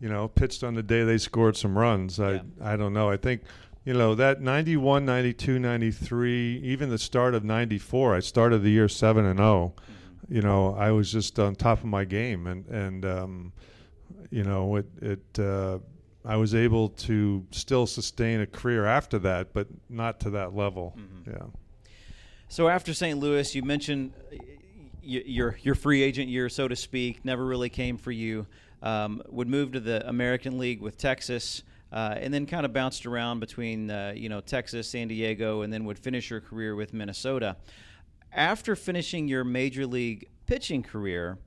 you 0.00 0.08
know, 0.08 0.28
pitched 0.28 0.62
on 0.62 0.74
the 0.74 0.82
day 0.82 1.04
they 1.04 1.18
scored 1.18 1.56
some 1.56 1.76
runs. 1.76 2.20
I 2.20 2.34
yeah. 2.34 2.42
I 2.62 2.76
don't 2.76 2.92
know. 2.92 3.10
I 3.10 3.16
think 3.16 3.42
you 3.84 3.92
know 3.92 4.14
that 4.14 4.40
91 4.40 5.04
92 5.04 5.58
93 5.58 6.60
even 6.62 6.88
the 6.90 6.98
start 6.98 7.34
of 7.34 7.44
94 7.44 8.16
i 8.16 8.20
started 8.20 8.62
the 8.62 8.70
year 8.70 8.88
7 8.88 9.24
and 9.24 9.38
0 9.38 9.74
mm-hmm. 9.76 10.34
you 10.34 10.42
know 10.42 10.74
i 10.74 10.90
was 10.90 11.12
just 11.12 11.38
on 11.38 11.54
top 11.54 11.78
of 11.78 11.84
my 11.84 12.04
game 12.04 12.46
and 12.46 12.66
and 12.66 13.04
um, 13.04 13.52
you 14.30 14.42
know 14.42 14.76
it 14.76 14.86
it 15.00 15.38
uh, 15.38 15.78
i 16.24 16.36
was 16.36 16.54
able 16.54 16.88
to 16.88 17.46
still 17.50 17.86
sustain 17.86 18.40
a 18.40 18.46
career 18.46 18.86
after 18.86 19.18
that 19.18 19.52
but 19.52 19.68
not 19.88 20.20
to 20.20 20.30
that 20.30 20.54
level 20.54 20.96
mm-hmm. 20.98 21.30
yeah 21.30 21.46
so 22.48 22.68
after 22.68 22.94
st 22.94 23.18
louis 23.18 23.54
you 23.54 23.62
mentioned 23.62 24.12
uh, 24.32 24.36
your 25.02 25.58
your 25.60 25.74
free 25.74 26.02
agent 26.02 26.30
year 26.30 26.48
so 26.48 26.66
to 26.66 26.76
speak 26.76 27.24
never 27.24 27.44
really 27.44 27.68
came 27.68 27.98
for 27.98 28.10
you 28.10 28.46
um, 28.82 29.22
would 29.28 29.48
move 29.48 29.72
to 29.72 29.80
the 29.80 30.06
american 30.08 30.58
league 30.58 30.80
with 30.80 30.96
texas 30.96 31.62
uh, 31.94 32.16
and 32.18 32.34
then 32.34 32.44
kind 32.44 32.66
of 32.66 32.72
bounced 32.72 33.06
around 33.06 33.38
between 33.38 33.88
uh, 33.88 34.12
you 34.16 34.28
know 34.28 34.40
Texas, 34.40 34.88
San 34.88 35.06
Diego, 35.06 35.62
and 35.62 35.72
then 35.72 35.84
would 35.84 35.98
finish 35.98 36.28
your 36.28 36.40
career 36.40 36.74
with 36.74 36.92
Minnesota. 36.92 37.56
After 38.32 38.74
finishing 38.74 39.28
your 39.28 39.44
major 39.44 39.86
league 39.86 40.26
pitching 40.46 40.82
career, 40.82 41.38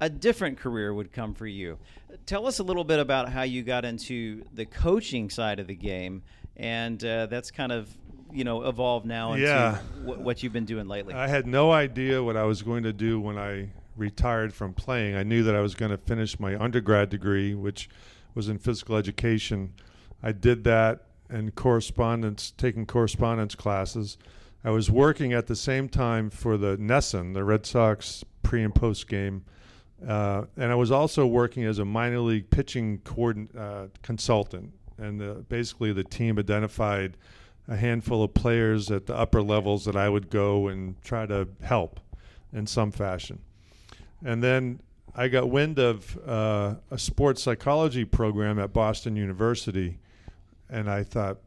a 0.00 0.08
different 0.08 0.56
career 0.56 0.94
would 0.94 1.12
come 1.12 1.34
for 1.34 1.48
you. 1.48 1.78
Tell 2.26 2.46
us 2.46 2.60
a 2.60 2.62
little 2.62 2.84
bit 2.84 3.00
about 3.00 3.28
how 3.28 3.42
you 3.42 3.64
got 3.64 3.84
into 3.84 4.44
the 4.54 4.66
coaching 4.66 5.28
side 5.28 5.58
of 5.58 5.66
the 5.66 5.74
game, 5.74 6.22
and 6.56 7.04
uh, 7.04 7.26
that's 7.26 7.50
kind 7.50 7.72
of 7.72 7.92
you 8.32 8.44
know 8.44 8.68
evolved 8.68 9.04
now 9.04 9.32
into 9.32 9.46
yeah. 9.46 9.78
w- 10.04 10.22
what 10.22 10.44
you've 10.44 10.52
been 10.52 10.64
doing 10.64 10.86
lately. 10.86 11.12
I 11.12 11.26
had 11.26 11.48
no 11.48 11.72
idea 11.72 12.22
what 12.22 12.36
I 12.36 12.44
was 12.44 12.62
going 12.62 12.84
to 12.84 12.92
do 12.92 13.18
when 13.18 13.36
I 13.36 13.70
retired 13.96 14.54
from 14.54 14.74
playing. 14.74 15.16
I 15.16 15.24
knew 15.24 15.42
that 15.42 15.56
I 15.56 15.60
was 15.60 15.74
going 15.74 15.90
to 15.90 15.98
finish 15.98 16.38
my 16.38 16.54
undergrad 16.56 17.08
degree, 17.08 17.56
which 17.56 17.88
was 18.34 18.48
in 18.48 18.58
physical 18.58 18.96
education. 18.96 19.72
I 20.22 20.32
did 20.32 20.64
that 20.64 21.04
and 21.28 21.54
correspondence, 21.54 22.52
taking 22.56 22.86
correspondence 22.86 23.54
classes. 23.54 24.18
I 24.64 24.70
was 24.70 24.90
working 24.90 25.32
at 25.32 25.46
the 25.46 25.56
same 25.56 25.88
time 25.88 26.28
for 26.28 26.56
the 26.56 26.76
NESN, 26.76 27.34
the 27.34 27.44
Red 27.44 27.64
Sox 27.64 28.24
pre 28.42 28.62
and 28.62 28.74
post 28.74 29.08
game, 29.08 29.44
uh, 30.06 30.44
and 30.56 30.70
I 30.70 30.74
was 30.74 30.90
also 30.90 31.26
working 31.26 31.64
as 31.64 31.78
a 31.78 31.84
minor 31.84 32.20
league 32.20 32.50
pitching 32.50 32.98
coordin- 32.98 33.56
uh, 33.56 33.88
consultant. 34.02 34.72
And 34.98 35.20
the, 35.20 35.44
basically, 35.48 35.92
the 35.92 36.04
team 36.04 36.38
identified 36.38 37.16
a 37.68 37.76
handful 37.76 38.22
of 38.22 38.34
players 38.34 38.90
at 38.90 39.06
the 39.06 39.16
upper 39.16 39.40
levels 39.40 39.84
that 39.84 39.96
I 39.96 40.08
would 40.08 40.28
go 40.28 40.68
and 40.68 41.00
try 41.02 41.24
to 41.26 41.48
help 41.62 42.00
in 42.52 42.66
some 42.66 42.90
fashion. 42.90 43.38
And 44.22 44.42
then 44.42 44.80
I 45.14 45.28
got 45.28 45.50
wind 45.50 45.78
of 45.78 46.18
uh, 46.26 46.74
a 46.90 46.98
sports 46.98 47.42
psychology 47.42 48.04
program 48.04 48.58
at 48.58 48.72
Boston 48.72 49.16
University, 49.16 49.98
and 50.68 50.88
I 50.88 51.02
thought 51.02 51.38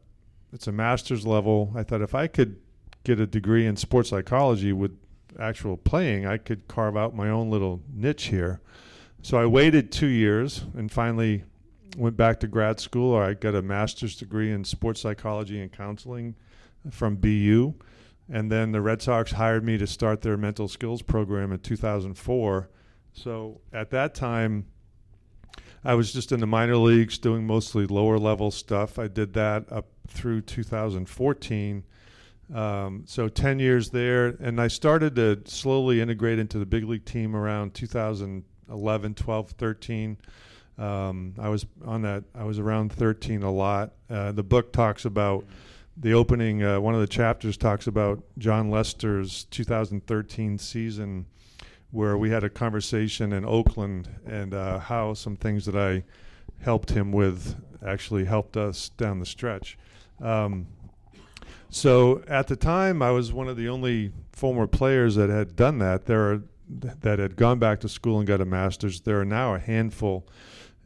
it's 0.52 0.66
a 0.66 0.72
master's 0.72 1.26
level. 1.26 1.72
I 1.74 1.82
thought 1.82 2.02
if 2.02 2.14
I 2.14 2.26
could 2.26 2.56
get 3.04 3.20
a 3.20 3.26
degree 3.26 3.66
in 3.66 3.76
sports 3.76 4.10
psychology 4.10 4.72
with 4.72 4.96
actual 5.38 5.76
playing, 5.76 6.26
I 6.26 6.36
could 6.36 6.68
carve 6.68 6.96
out 6.96 7.14
my 7.14 7.28
own 7.28 7.50
little 7.50 7.82
niche 7.92 8.24
here. 8.24 8.60
so 9.22 9.38
I 9.38 9.46
waited 9.46 9.90
two 9.90 10.06
years 10.06 10.64
and 10.76 10.92
finally 10.92 11.44
went 11.96 12.16
back 12.16 12.40
to 12.40 12.46
grad 12.46 12.80
school. 12.80 13.16
I 13.16 13.34
got 13.34 13.54
a 13.54 13.62
master's 13.62 14.16
degree 14.16 14.52
in 14.52 14.64
sports 14.64 15.00
psychology 15.00 15.60
and 15.60 15.72
counseling 15.72 16.34
from 16.90 17.16
BU. 17.16 17.74
And 18.28 18.50
then 18.50 18.72
the 18.72 18.80
Red 18.80 19.02
Sox 19.02 19.32
hired 19.32 19.64
me 19.64 19.78
to 19.78 19.86
start 19.86 20.22
their 20.22 20.36
mental 20.36 20.68
skills 20.68 21.02
program 21.02 21.52
in 21.52 21.60
2004. 21.60 22.68
So 23.14 23.60
at 23.72 23.90
that 23.90 24.14
time, 24.14 24.66
I 25.84 25.94
was 25.94 26.12
just 26.12 26.32
in 26.32 26.40
the 26.40 26.46
minor 26.46 26.76
leagues 26.76 27.18
doing 27.18 27.46
mostly 27.46 27.86
lower 27.86 28.18
level 28.18 28.50
stuff. 28.50 28.98
I 28.98 29.08
did 29.08 29.32
that 29.34 29.70
up 29.70 29.86
through 30.08 30.42
2014. 30.42 31.84
Um, 32.52 33.04
so 33.06 33.28
10 33.28 33.58
years 33.58 33.90
there. 33.90 34.36
And 34.40 34.60
I 34.60 34.68
started 34.68 35.16
to 35.16 35.40
slowly 35.46 36.00
integrate 36.00 36.38
into 36.38 36.58
the 36.58 36.66
big 36.66 36.84
league 36.84 37.04
team 37.04 37.34
around 37.34 37.74
2011, 37.74 39.14
12, 39.14 39.50
13. 39.50 40.18
Um, 40.76 41.34
I 41.38 41.48
was 41.48 41.66
on 41.84 42.02
that. 42.02 42.24
I 42.34 42.44
was 42.44 42.58
around 42.58 42.92
13 42.92 43.42
a 43.42 43.50
lot. 43.50 43.92
Uh, 44.10 44.32
the 44.32 44.42
book 44.42 44.72
talks 44.72 45.04
about 45.04 45.44
the 45.96 46.14
opening. 46.14 46.62
Uh, 46.62 46.80
one 46.80 46.94
of 46.94 47.00
the 47.00 47.06
chapters 47.06 47.56
talks 47.56 47.86
about 47.86 48.22
Jon 48.38 48.70
Lester's 48.70 49.44
2013 49.44 50.58
season, 50.58 51.26
where 51.94 52.18
we 52.18 52.30
had 52.30 52.44
a 52.44 52.50
conversation 52.50 53.32
in 53.32 53.44
Oakland 53.44 54.08
and 54.26 54.52
uh, 54.52 54.78
how 54.78 55.14
some 55.14 55.36
things 55.36 55.64
that 55.66 55.76
I 55.76 56.04
helped 56.60 56.90
him 56.90 57.12
with 57.12 57.54
actually 57.86 58.24
helped 58.24 58.56
us 58.56 58.90
down 58.90 59.20
the 59.20 59.26
stretch. 59.26 59.78
Um, 60.20 60.66
so 61.70 62.22
at 62.28 62.48
the 62.48 62.56
time, 62.56 63.00
I 63.00 63.10
was 63.10 63.32
one 63.32 63.48
of 63.48 63.56
the 63.56 63.68
only 63.68 64.12
former 64.32 64.66
players 64.66 65.14
that 65.14 65.30
had 65.30 65.56
done 65.56 65.78
that. 65.78 66.06
There 66.06 66.32
are 66.32 66.42
that 66.66 67.18
had 67.18 67.36
gone 67.36 67.58
back 67.58 67.80
to 67.80 67.88
school 67.88 68.18
and 68.18 68.26
got 68.26 68.40
a 68.40 68.44
master's. 68.44 69.02
There 69.02 69.20
are 69.20 69.24
now 69.24 69.54
a 69.54 69.58
handful 69.58 70.26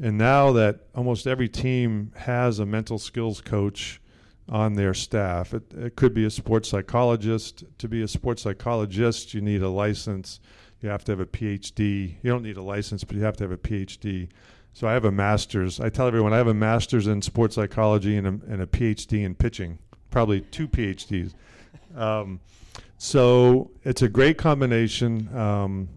and 0.00 0.16
now 0.16 0.52
that 0.52 0.80
almost 0.94 1.26
every 1.26 1.48
team 1.48 2.12
has 2.16 2.58
a 2.58 2.66
mental 2.66 2.98
skills 2.98 3.40
coach 3.40 4.00
on 4.48 4.74
their 4.74 4.94
staff, 4.94 5.52
it, 5.52 5.62
it 5.74 5.96
could 5.96 6.14
be 6.14 6.24
a 6.24 6.30
sports 6.30 6.68
psychologist. 6.68 7.64
To 7.78 7.88
be 7.88 8.02
a 8.02 8.08
sports 8.08 8.42
psychologist, 8.42 9.34
you 9.34 9.40
need 9.40 9.62
a 9.62 9.68
license. 9.68 10.40
You 10.80 10.88
have 10.88 11.04
to 11.04 11.12
have 11.12 11.20
a 11.20 11.26
PhD. 11.26 12.14
You 12.22 12.30
don't 12.30 12.42
need 12.42 12.56
a 12.56 12.62
license, 12.62 13.04
but 13.04 13.16
you 13.16 13.22
have 13.24 13.36
to 13.38 13.44
have 13.44 13.52
a 13.52 13.56
PhD. 13.56 14.28
So 14.72 14.86
I 14.86 14.92
have 14.92 15.04
a 15.04 15.12
master's. 15.12 15.80
I 15.80 15.88
tell 15.88 16.06
everyone 16.06 16.32
I 16.32 16.36
have 16.36 16.46
a 16.46 16.54
master's 16.54 17.06
in 17.06 17.20
sports 17.22 17.56
psychology 17.56 18.16
and 18.16 18.26
a, 18.26 18.52
and 18.52 18.62
a 18.62 18.66
PhD 18.66 19.24
in 19.24 19.34
pitching, 19.34 19.78
probably 20.10 20.42
two 20.42 20.68
PhDs. 20.68 21.34
Um, 21.96 22.40
so 22.96 23.70
it's 23.82 24.02
a 24.02 24.08
great 24.08 24.38
combination. 24.38 25.34
Um, 25.36 25.88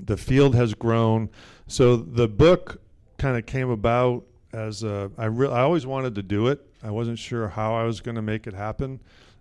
the 0.00 0.16
field 0.16 0.54
has 0.54 0.74
grown. 0.74 1.28
So 1.66 1.96
the 1.96 2.28
book 2.28 2.80
kind 3.18 3.36
of 3.36 3.44
came 3.46 3.70
about 3.70 4.24
as 4.52 4.82
a, 4.82 5.10
I, 5.18 5.26
re- 5.26 5.48
I 5.48 5.60
always 5.60 5.86
wanted 5.86 6.14
to 6.14 6.22
do 6.22 6.48
it. 6.48 6.60
I 6.82 6.90
wasn't 6.90 7.18
sure 7.18 7.48
how 7.48 7.74
I 7.74 7.84
was 7.84 8.00
going 8.00 8.14
to 8.14 8.22
make 8.22 8.46
it 8.46 8.54
happen 8.54 9.00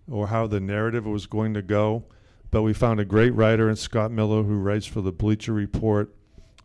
or 0.09 0.27
how 0.27 0.47
the 0.47 0.59
narrative 0.59 1.05
was 1.05 1.25
going 1.25 1.53
to 1.53 1.61
go. 1.61 2.03
But 2.51 2.62
we 2.62 2.73
found 2.73 2.99
a 2.99 3.05
great 3.05 3.34
writer 3.34 3.69
in 3.69 3.75
Scott 3.75 4.12
Miller 4.12 4.43
who 4.43 4.58
writes 4.58 4.86
for 4.86 5.01
the 5.01 5.12
Bleacher 5.12 5.53
Report. 5.53 6.13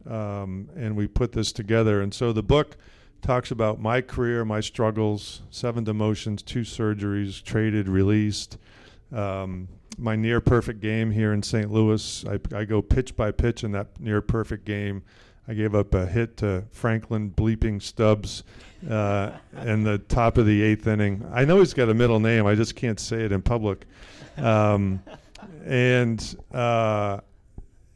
Um, 0.08 0.70
and 0.76 0.96
we 0.96 1.06
put 1.06 1.32
this 1.32 1.52
together. 1.52 2.00
And 2.00 2.14
so 2.14 2.32
the 2.32 2.42
book 2.42 2.76
talks 3.22 3.50
about 3.50 3.80
my 3.80 4.00
career, 4.00 4.44
my 4.44 4.60
struggles, 4.60 5.42
seven 5.50 5.84
demotions, 5.84 6.44
two 6.44 6.60
surgeries, 6.60 7.42
traded, 7.42 7.88
released, 7.88 8.56
um, 9.12 9.68
my 9.98 10.16
near 10.16 10.40
perfect 10.40 10.80
game 10.80 11.10
here 11.10 11.32
in 11.32 11.42
St. 11.42 11.70
Louis. 11.70 12.24
I, 12.26 12.38
I 12.56 12.64
go 12.64 12.80
pitch 12.80 13.16
by 13.16 13.30
pitch 13.30 13.64
in 13.64 13.72
that 13.72 14.00
near 14.00 14.20
perfect 14.20 14.64
game. 14.64 15.02
I 15.46 15.54
gave 15.54 15.74
up 15.74 15.94
a 15.94 16.06
hit 16.06 16.36
to 16.38 16.64
Franklin 16.70 17.32
Bleeping 17.32 17.82
Stubbs 17.82 18.44
uh, 18.88 19.32
in 19.64 19.82
the 19.82 19.98
top 19.98 20.38
of 20.38 20.46
the 20.46 20.62
eighth 20.62 20.86
inning. 20.86 21.28
I 21.32 21.44
know 21.44 21.58
he's 21.58 21.74
got 21.74 21.88
a 21.88 21.94
middle 21.94 22.20
name. 22.20 22.46
I 22.46 22.54
just 22.54 22.76
can't 22.76 23.00
say 23.00 23.24
it 23.24 23.32
in 23.32 23.42
public. 23.42 23.84
Um, 24.36 25.02
and 25.64 26.37
uh, 26.53 27.20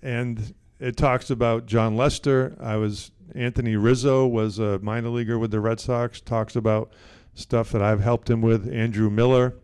and 0.03 0.55
it 0.81 0.97
talks 0.97 1.31
about 1.31 1.67
Jon 1.67 1.97
Lester. 1.97 2.57
I 2.61 2.77
was 2.77 3.11
Anthony 3.35 3.77
Rizzo 3.77 4.27
was 4.27 4.59
a 4.59 4.79
minor 4.81 5.09
leaguer 5.09 5.39
with 5.39 5.51
the 5.51 5.61
Red 5.61 5.81
Sox. 5.81 6.21
Talks 6.21 6.57
about 6.57 6.93
stuff 7.35 7.71
that 7.73 7.83
I've 7.83 8.01
helped 8.01 8.31
him 8.31 8.43
with. 8.43 8.73
Andrew 8.73 9.11
Miller 9.11 9.55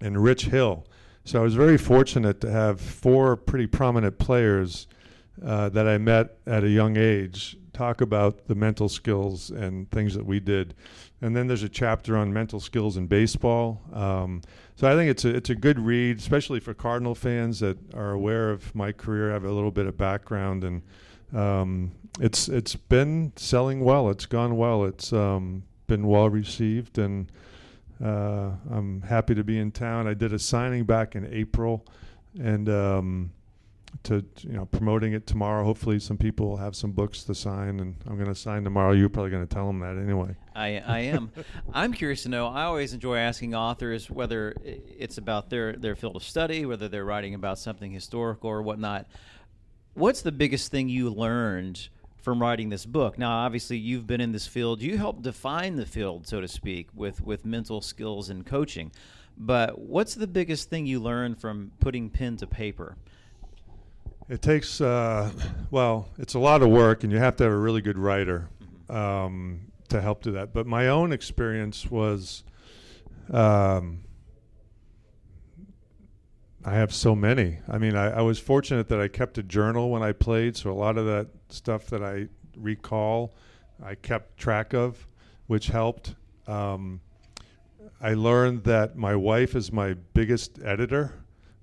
and 0.00 0.22
Rich 0.22 0.46
Hill. 0.46 0.86
So 1.24 1.40
I 1.40 1.42
was 1.42 1.54
very 1.54 1.78
fortunate 1.78 2.40
to 2.42 2.50
have 2.50 2.80
four 2.80 3.36
pretty 3.36 3.66
prominent 3.66 4.18
players 4.18 4.86
uh, 5.44 5.68
that 5.70 5.86
I 5.86 5.98
met 5.98 6.38
at 6.46 6.64
a 6.64 6.68
young 6.68 6.96
age 6.96 7.56
talk 7.76 8.00
about 8.00 8.46
the 8.46 8.54
mental 8.54 8.88
skills 8.88 9.50
and 9.50 9.90
things 9.90 10.14
that 10.14 10.24
we 10.24 10.40
did. 10.40 10.74
And 11.20 11.36
then 11.36 11.46
there's 11.46 11.62
a 11.62 11.68
chapter 11.68 12.16
on 12.16 12.32
mental 12.32 12.58
skills 12.58 12.96
in 12.96 13.06
baseball. 13.06 13.82
Um, 13.92 14.40
so 14.76 14.86
I 14.86 14.94
think 14.94 15.10
it's 15.10 15.24
a 15.24 15.34
it's 15.34 15.50
a 15.50 15.54
good 15.54 15.78
read, 15.78 16.18
especially 16.18 16.60
for 16.60 16.74
Cardinal 16.74 17.14
fans 17.14 17.60
that 17.60 17.78
are 17.94 18.12
aware 18.12 18.50
of 18.50 18.74
my 18.74 18.92
career, 18.92 19.30
have 19.32 19.44
a 19.44 19.50
little 19.50 19.70
bit 19.70 19.86
of 19.86 19.96
background, 19.96 20.64
and 20.64 20.82
um, 21.34 21.92
it's 22.20 22.48
it's 22.48 22.76
been 22.76 23.32
selling 23.36 23.80
well. 23.80 24.10
It's 24.10 24.26
gone 24.26 24.56
well. 24.56 24.84
It's 24.84 25.14
um, 25.14 25.62
been 25.86 26.06
well 26.06 26.28
received, 26.28 26.98
and 26.98 27.32
uh, 28.04 28.50
I'm 28.70 29.00
happy 29.00 29.34
to 29.34 29.42
be 29.42 29.58
in 29.58 29.72
town. 29.72 30.06
I 30.06 30.12
did 30.12 30.34
a 30.34 30.38
signing 30.38 30.84
back 30.84 31.16
in 31.16 31.26
April, 31.32 31.86
and 32.38 32.68
um, 32.68 33.32
to 34.06 34.24
you 34.40 34.52
know 34.52 34.66
promoting 34.66 35.12
it 35.12 35.26
tomorrow. 35.26 35.64
Hopefully, 35.64 35.98
some 35.98 36.16
people 36.16 36.48
will 36.48 36.56
have 36.56 36.76
some 36.76 36.92
books 36.92 37.24
to 37.24 37.34
sign, 37.34 37.80
and 37.80 37.96
I'm 38.06 38.16
going 38.16 38.28
to 38.28 38.34
sign 38.34 38.62
tomorrow. 38.64 38.92
You're 38.92 39.08
probably 39.08 39.30
going 39.30 39.46
to 39.46 39.52
tell 39.52 39.66
them 39.66 39.80
that 39.80 39.96
anyway. 39.96 40.36
I, 40.54 40.78
I 40.78 40.98
am. 41.00 41.32
I'm 41.74 41.92
curious 41.92 42.22
to 42.22 42.28
know. 42.28 42.46
I 42.46 42.62
always 42.62 42.94
enjoy 42.94 43.16
asking 43.18 43.54
authors 43.54 44.08
whether 44.08 44.54
it's 44.64 45.18
about 45.18 45.50
their 45.50 45.72
their 45.72 45.96
field 45.96 46.16
of 46.16 46.22
study, 46.22 46.64
whether 46.64 46.88
they're 46.88 47.04
writing 47.04 47.34
about 47.34 47.58
something 47.58 47.90
historical 47.90 48.48
or 48.48 48.62
whatnot. 48.62 49.06
What's 49.94 50.22
the 50.22 50.32
biggest 50.32 50.70
thing 50.70 50.88
you 50.88 51.10
learned 51.10 51.88
from 52.22 52.40
writing 52.40 52.68
this 52.68 52.86
book? 52.86 53.18
Now, 53.18 53.38
obviously, 53.38 53.78
you've 53.78 54.06
been 54.06 54.20
in 54.20 54.32
this 54.32 54.46
field. 54.46 54.82
You 54.82 54.98
helped 54.98 55.22
define 55.22 55.76
the 55.76 55.86
field, 55.86 56.28
so 56.28 56.40
to 56.40 56.48
speak, 56.48 56.88
with 56.94 57.20
with 57.20 57.44
mental 57.44 57.80
skills 57.80 58.30
and 58.30 58.46
coaching. 58.46 58.92
But 59.36 59.78
what's 59.78 60.14
the 60.14 60.26
biggest 60.26 60.70
thing 60.70 60.86
you 60.86 61.00
learned 61.00 61.40
from 61.40 61.72
putting 61.80 62.08
pen 62.08 62.36
to 62.38 62.46
paper? 62.46 62.96
It 64.28 64.42
takes, 64.42 64.80
uh, 64.80 65.30
well, 65.70 66.08
it's 66.18 66.34
a 66.34 66.40
lot 66.40 66.60
of 66.60 66.68
work, 66.68 67.04
and 67.04 67.12
you 67.12 67.18
have 67.18 67.36
to 67.36 67.44
have 67.44 67.52
a 67.52 67.56
really 67.56 67.80
good 67.80 67.96
writer 67.96 68.48
um, 68.88 69.70
to 69.88 70.00
help 70.00 70.22
do 70.22 70.32
that. 70.32 70.52
But 70.52 70.66
my 70.66 70.88
own 70.88 71.12
experience 71.12 71.88
was, 71.88 72.42
um, 73.32 74.00
I 76.64 76.72
have 76.72 76.92
so 76.92 77.14
many. 77.14 77.58
I 77.68 77.78
mean, 77.78 77.94
I, 77.94 78.18
I, 78.18 78.22
was 78.22 78.40
fortunate 78.40 78.88
that 78.88 79.00
I 79.00 79.06
kept 79.06 79.38
a 79.38 79.44
journal 79.44 79.90
when 79.90 80.02
I 80.02 80.10
played, 80.10 80.56
so 80.56 80.72
a 80.72 80.74
lot 80.74 80.98
of 80.98 81.06
that 81.06 81.28
stuff 81.48 81.86
that 81.86 82.02
I 82.02 82.26
recall, 82.56 83.32
I 83.80 83.94
kept 83.94 84.38
track 84.38 84.74
of, 84.74 85.06
which 85.46 85.68
helped. 85.68 86.16
Um, 86.48 87.00
I 88.00 88.14
learned 88.14 88.64
that 88.64 88.96
my 88.96 89.14
wife 89.14 89.54
is 89.54 89.70
my 89.70 89.94
biggest 90.14 90.58
editor 90.64 91.12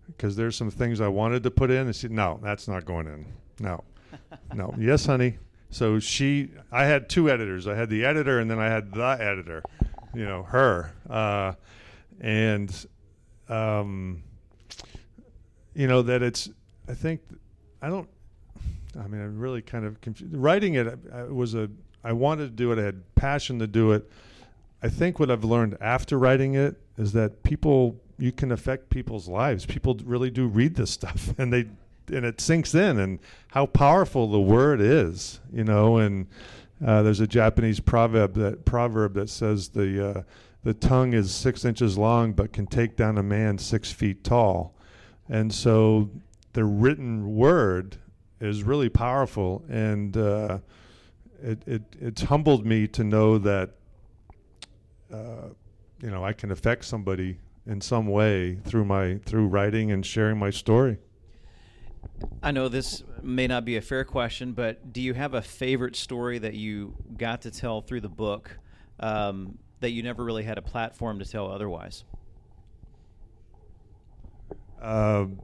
because 0.08 0.36
there's 0.36 0.56
some 0.56 0.72
things 0.72 1.02
I 1.02 1.08
wanted 1.08 1.44
to 1.44 1.52
put 1.52 1.72
in. 1.72 1.88
And 1.88 1.96
she, 1.96 2.08
no, 2.08 2.40
that's 2.42 2.68
not 2.68 2.86
going 2.86 3.08
in. 3.08 3.26
No, 3.60 3.84
no. 4.54 4.74
Yes, 4.78 5.06
honey. 5.06 5.38
So 5.70 6.00
she, 6.00 6.52
I 6.72 6.86
had 6.86 7.10
two 7.10 7.30
editors. 7.30 7.68
I 7.68 7.76
had 7.76 7.90
the 7.90 8.06
editor, 8.06 8.40
and 8.40 8.50
then 8.50 8.60
I 8.60 8.66
had 8.66 8.94
the 8.94 9.18
editor. 9.20 9.64
You 10.14 10.26
know, 10.26 10.44
her, 10.44 10.92
uh, 11.10 11.54
and 12.22 12.86
um, 13.50 14.22
you 15.74 15.88
know 15.88 16.04
that 16.04 16.22
it's. 16.22 16.50
I 16.88 16.94
think 16.94 17.22
I 17.82 17.90
don't. 17.90 18.08
I 19.00 19.08
mean, 19.08 19.22
I'm 19.22 19.40
really 19.40 19.64
kind 19.64 19.86
of 19.86 20.00
confused. 20.02 20.36
Writing 20.36 20.76
it 20.76 20.88
I, 21.12 21.24
was 21.24 21.56
a. 21.56 21.70
I 22.04 22.12
wanted 22.12 22.44
to 22.46 22.52
do 22.52 22.72
it. 22.72 22.78
I 22.78 22.84
had 22.84 23.16
passion 23.16 23.58
to 23.60 23.66
do 23.66 23.94
it. 23.94 24.08
I 24.84 24.90
think 24.90 25.20
what 25.20 25.32
I've 25.32 25.46
learned 25.46 25.78
after 25.82 26.20
writing 26.20 26.54
it 26.56 26.80
is 26.98 27.14
that 27.14 27.42
people 27.42 28.00
you 28.24 28.32
can 28.32 28.54
affect 28.54 28.90
people's 28.90 29.28
lives. 29.28 29.66
People 29.66 30.00
really 30.06 30.30
do 30.30 30.48
read 30.48 30.76
this 30.76 30.92
stuff, 31.00 31.34
and 31.38 31.52
they 31.52 31.68
and 32.08 32.26
it 32.26 32.40
sinks 32.40 32.74
in, 32.74 33.00
and 33.00 33.20
how 33.50 33.66
powerful 33.66 34.32
the 34.32 34.40
word 34.40 34.80
is, 34.80 35.42
you 35.52 35.66
know. 35.66 35.98
And 35.98 36.28
uh, 36.86 37.02
there's 37.02 37.20
a 37.20 37.28
Japanese 37.28 37.82
proverb 37.82 38.36
that 38.36 38.64
proverb 38.64 39.16
that 39.16 39.30
says 39.30 39.70
the 39.70 40.10
uh, 40.10 40.24
the 40.64 40.74
tongue 40.74 41.12
is 41.12 41.36
six 41.36 41.66
inches 41.66 41.98
long, 41.98 42.32
but 42.32 42.54
can 42.54 42.66
take 42.66 42.96
down 42.96 43.18
a 43.18 43.24
man 43.24 43.58
six 43.58 43.92
feet 43.92 44.24
tall. 44.24 44.74
And 45.28 45.54
so 45.54 46.10
the 46.54 46.64
written 46.64 47.36
word 47.36 47.98
is 48.40 48.64
really 48.64 48.90
powerful, 48.90 49.66
and 49.68 50.16
uh, 50.16 50.60
it, 51.42 51.62
it 51.68 51.82
it's 52.00 52.22
humbled 52.22 52.66
me 52.66 52.88
to 52.88 53.04
know 53.04 53.38
that 53.40 53.72
uh, 55.14 55.50
you 56.02 56.10
know 56.10 56.24
I 56.24 56.32
can 56.32 56.52
affect 56.52 56.86
somebody 56.86 57.40
in 57.66 57.82
some 57.82 58.08
way 58.08 58.56
through 58.64 58.86
my 58.86 59.20
through 59.26 59.48
writing 59.48 59.92
and 59.92 60.06
sharing 60.06 60.38
my 60.38 60.50
story. 60.50 60.98
I 62.42 62.52
know 62.52 62.70
this 62.70 63.04
may 63.22 63.48
not 63.48 63.66
be 63.66 63.78
a 63.78 63.82
fair 63.82 64.04
question, 64.04 64.54
but 64.54 64.94
do 64.94 65.02
you 65.02 65.14
have 65.14 65.34
a 65.34 65.42
favorite 65.42 65.96
story 65.96 66.40
that 66.40 66.54
you 66.54 66.96
got 67.18 67.42
to 67.44 67.52
tell 67.52 67.82
through 67.82 68.02
the 68.02 68.10
book 68.10 68.58
um, 69.00 69.58
that 69.80 69.92
you 69.92 70.04
never 70.04 70.24
really 70.24 70.44
had 70.44 70.58
a 70.58 70.62
platform 70.62 71.20
to 71.20 71.26
tell 71.26 71.52
otherwise? 71.52 72.04
Um, 74.82 75.40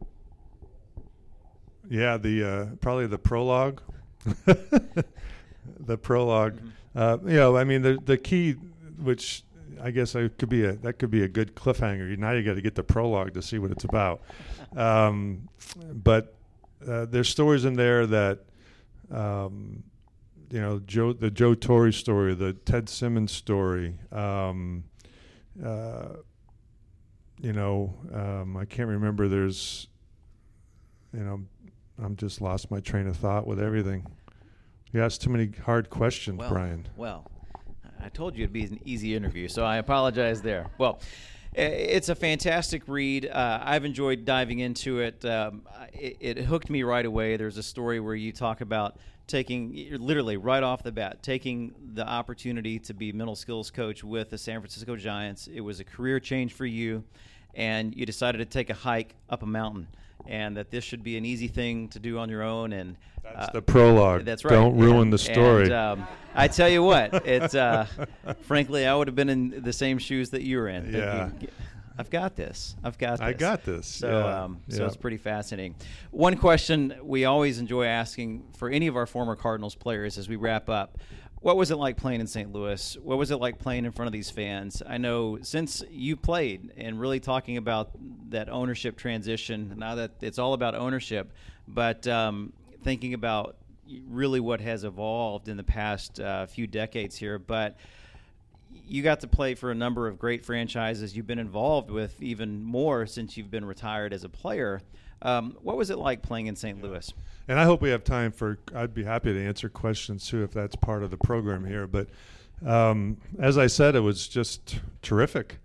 yeah, 1.89 2.17
the 2.17 2.43
uh, 2.43 2.65
probably 2.81 3.07
the 3.07 3.19
prologue. 3.19 3.81
the 4.45 5.97
prolog 5.97 6.59
Mm-hmm. 6.59 6.67
Uh, 6.95 7.17
you 7.29 7.37
know, 7.37 7.57
I 7.57 7.63
mean, 7.63 7.81
the 7.81 7.99
the 8.03 8.17
key, 8.17 8.53
which 9.01 9.43
I 9.81 9.91
guess 9.91 10.15
I 10.15 10.27
could 10.27 10.49
be 10.49 10.65
a 10.65 10.73
that 10.73 10.99
could 10.99 11.11
be 11.11 11.23
a 11.23 11.27
good 11.27 11.55
cliffhanger. 11.55 12.17
Now 12.17 12.31
you 12.31 12.43
got 12.43 12.55
to 12.55 12.61
get 12.61 12.75
the 12.75 12.83
prologue 12.83 13.33
to 13.33 13.41
see 13.41 13.59
what 13.59 13.71
it's 13.71 13.83
about. 13.83 14.21
Um, 14.77 15.49
but 15.91 16.35
uh, 16.87 17.05
there's 17.05 17.27
stories 17.27 17.65
in 17.65 17.73
there 17.73 18.05
that, 18.05 18.41
um, 19.09 19.81
you 20.51 20.61
know, 20.61 20.79
Joe 20.85 21.11
the 21.11 21.31
Joe 21.31 21.55
Torre 21.55 21.91
story, 21.91 22.35
the 22.35 22.53
Ted 22.53 22.87
Simmons 22.87 23.31
story. 23.31 23.95
Um, 24.11 24.83
uh, 25.65 26.17
you 27.41 27.51
know, 27.51 27.95
um, 28.13 28.57
I 28.57 28.65
can't 28.65 28.89
remember. 28.89 29.27
There's, 29.27 29.87
you 31.13 31.21
know, 31.21 31.41
I'm 32.03 32.15
just 32.15 32.41
lost 32.41 32.69
my 32.69 32.79
train 32.79 33.07
of 33.07 33.17
thought 33.17 33.47
with 33.47 33.59
everything. 33.59 34.05
You 34.91 35.01
asked 35.03 35.21
too 35.21 35.29
many 35.29 35.51
hard 35.65 35.89
questions, 35.89 36.39
Well, 36.39 36.49
Brian. 36.49 36.87
Well, 36.95 37.29
I 38.01 38.09
told 38.09 38.35
you 38.35 38.43
it'd 38.43 38.53
be 38.53 38.63
an 38.63 38.79
easy 38.85 39.15
interview, 39.15 39.47
so 39.47 39.63
I 39.63 39.77
apologize 39.77 40.41
there. 40.41 40.67
Well, 40.77 40.99
it's 41.53 42.09
a 42.09 42.15
fantastic 42.15 42.83
read. 42.87 43.25
Uh, 43.25 43.59
I've 43.63 43.85
enjoyed 43.85 44.23
diving 44.23 44.59
into 44.59 44.99
it. 44.99 45.25
Um, 45.25 45.63
it. 45.93 46.17
It 46.19 46.37
hooked 46.39 46.69
me 46.69 46.83
right 46.83 47.05
away. 47.05 47.37
There's 47.37 47.57
a 47.57 47.63
story 47.63 47.99
where 47.99 48.15
you 48.15 48.31
talk 48.31 48.61
about 48.61 48.97
taking, 49.27 49.87
literally 49.99 50.37
right 50.37 50.63
off 50.63 50.83
the 50.83 50.91
bat, 50.91 51.23
taking 51.23 51.73
the 51.93 52.07
opportunity 52.07 52.79
to 52.79 52.93
be 52.93 53.11
mental 53.11 53.35
skills 53.35 53.71
coach 53.71 54.03
with 54.03 54.29
the 54.29 54.37
San 54.37 54.59
Francisco 54.59 54.95
Giants. 54.95 55.47
It 55.47 55.61
was 55.61 55.79
a 55.79 55.83
career 55.83 56.19
change 56.19 56.53
for 56.53 56.65
you, 56.65 57.03
and 57.53 57.95
you 57.95 58.05
decided 58.05 58.39
to 58.39 58.45
take 58.45 58.69
a 58.69 58.73
hike 58.73 59.15
up 59.29 59.43
a 59.43 59.45
mountain. 59.45 59.87
And 60.27 60.57
that 60.57 60.69
this 60.69 60.83
should 60.83 61.03
be 61.03 61.17
an 61.17 61.25
easy 61.25 61.47
thing 61.47 61.87
to 61.89 61.99
do 61.99 62.19
on 62.19 62.29
your 62.29 62.43
own, 62.43 62.71
and 62.73 62.95
That's 63.23 63.47
uh, 63.47 63.51
the 63.53 63.61
prologue. 63.61 64.25
That's 64.25 64.43
right. 64.45 64.51
Don't 64.51 64.77
ruin 64.77 65.03
And- 65.03 65.13
the 65.13 65.17
story. 65.17 65.63
and, 65.63 65.73
um, 65.73 66.07
I 66.35 66.47
tell 66.47 66.69
you 66.69 66.83
what, 66.83 67.13
it's 67.25 67.55
uh, 67.55 67.87
frankly, 68.41 68.85
I 68.85 68.93
would 68.93 69.07
have 69.07 69.15
been 69.15 69.29
in 69.29 69.63
the 69.63 69.73
same 69.73 69.97
shoes 69.97 70.29
that 70.31 70.43
you 70.43 70.57
were 70.57 70.67
in. 70.69 70.93
Yeah. 70.93 71.29
thinking, 71.29 71.49
I've 71.97 72.09
got 72.11 72.35
this. 72.35 72.75
I've 72.83 72.97
got 72.97 73.13
this. 73.19 73.21
I 73.21 73.33
got 73.33 73.65
this. 73.65 73.87
So, 73.87 74.09
Yeah. 74.09 74.43
um, 74.43 74.61
so 74.69 74.81
Yeah. 74.83 74.87
it's 74.87 74.95
pretty 74.95 75.17
fascinating. 75.17 75.75
One 76.11 76.37
question 76.37 76.93
we 77.03 77.25
always 77.25 77.59
enjoy 77.59 77.85
asking 77.85 78.43
for 78.57 78.69
any 78.69 78.87
of 78.87 78.95
our 78.95 79.05
former 79.05 79.35
Cardinals 79.35 79.75
players 79.75 80.17
as 80.17 80.29
we 80.29 80.35
wrap 80.37 80.69
up. 80.69 80.97
What 81.41 81.55
was 81.55 81.71
it 81.71 81.77
like 81.77 81.95
playing 81.95 82.19
in 82.19 82.27
St. 82.27 82.51
Louis? 82.51 82.97
What 83.01 83.17
was 83.17 83.31
it 83.31 83.37
like 83.37 83.59
playing 83.59 83.85
in 83.85 83.91
front 83.93 84.07
of 84.07 84.11
these 84.11 84.29
fans? 84.29 84.83
I 84.85 84.97
know 84.97 85.39
since 85.41 85.81
you 85.89 86.17
played 86.17 86.73
and 86.75 86.99
really 86.99 87.21
talking 87.21 87.55
about 87.55 87.91
that 88.31 88.49
ownership 88.49 88.97
transition, 88.97 89.75
now 89.77 89.95
that 89.95 90.11
it's 90.19 90.37
all 90.37 90.53
about 90.53 90.75
ownership, 90.75 91.31
but 91.65 92.05
um, 92.07 92.51
thinking 92.83 93.13
about 93.13 93.55
really 94.09 94.41
what 94.41 94.59
has 94.59 94.83
evolved 94.83 95.47
in 95.47 95.55
the 95.55 95.63
past 95.63 96.19
uh, 96.19 96.45
few 96.45 96.67
decades 96.67 97.15
here. 97.15 97.39
But 97.39 97.77
you 98.69 99.01
got 99.01 99.21
to 99.21 99.27
play 99.27 99.55
for 99.55 99.71
a 99.71 99.75
number 99.75 100.09
of 100.09 100.19
great 100.19 100.43
franchises. 100.43 101.15
You've 101.15 101.27
been 101.27 101.39
involved 101.39 101.89
with 101.89 102.21
even 102.21 102.61
more 102.61 103.05
since 103.05 103.37
you've 103.37 103.51
been 103.51 103.65
retired 103.65 104.11
as 104.11 104.25
a 104.25 104.29
player. 104.29 104.81
Um, 105.21 105.57
what 105.61 105.77
was 105.77 105.89
it 105.89 105.97
like 105.97 106.21
playing 106.21 106.47
in 106.47 106.57
St. 106.57 106.81
Louis? 106.81 107.13
And 107.49 107.59
I 107.59 107.63
hope 107.63 107.81
we 107.81 107.89
have 107.89 108.03
time 108.03 108.31
for. 108.31 108.59
I'd 108.75 108.93
be 108.93 109.03
happy 109.03 109.33
to 109.33 109.43
answer 109.43 109.69
questions 109.69 110.27
too 110.27 110.43
if 110.43 110.51
that's 110.51 110.75
part 110.75 111.01
of 111.01 111.09
the 111.09 111.17
program 111.17 111.65
here. 111.65 111.87
But 111.87 112.07
um, 112.63 113.17
as 113.39 113.57
I 113.57 113.65
said, 113.65 113.95
it 113.95 114.01
was 114.01 114.27
just 114.27 114.79
terrific. 115.01 115.57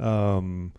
Um, 0.00 0.72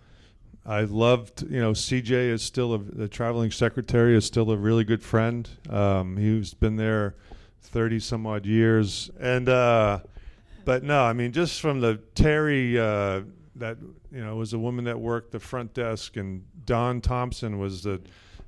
I 0.65 0.81
loved, 0.81 1.49
you 1.49 1.61
know, 1.61 1.71
CJ 1.71 2.11
is 2.11 2.41
still 2.41 2.73
a, 2.73 2.77
the 2.77 3.07
traveling 3.07 3.51
secretary 3.51 4.17
is 4.17 4.25
still 4.25 4.51
a 4.51 4.57
really 4.57 4.83
good 4.83 5.01
friend. 5.01 5.49
Um, 5.69 6.17
he's 6.17 6.53
been 6.53 6.75
there 6.75 7.15
thirty 7.61 8.01
some 8.01 8.27
odd 8.27 8.45
years, 8.45 9.09
and 9.17 9.47
uh, 9.47 9.99
but 10.65 10.83
no, 10.83 11.03
I 11.03 11.13
mean, 11.13 11.31
just 11.31 11.61
from 11.61 11.79
the 11.79 12.01
Terry 12.15 12.77
uh, 12.77 13.21
that 13.55 13.77
you 14.11 14.25
know 14.25 14.35
was 14.35 14.51
a 14.51 14.59
woman 14.59 14.83
that 14.85 14.99
worked 14.99 15.31
the 15.31 15.39
front 15.39 15.73
desk, 15.73 16.17
and 16.17 16.43
Don 16.65 16.99
Thompson 16.99 17.59
was 17.59 17.83
the 17.83 18.01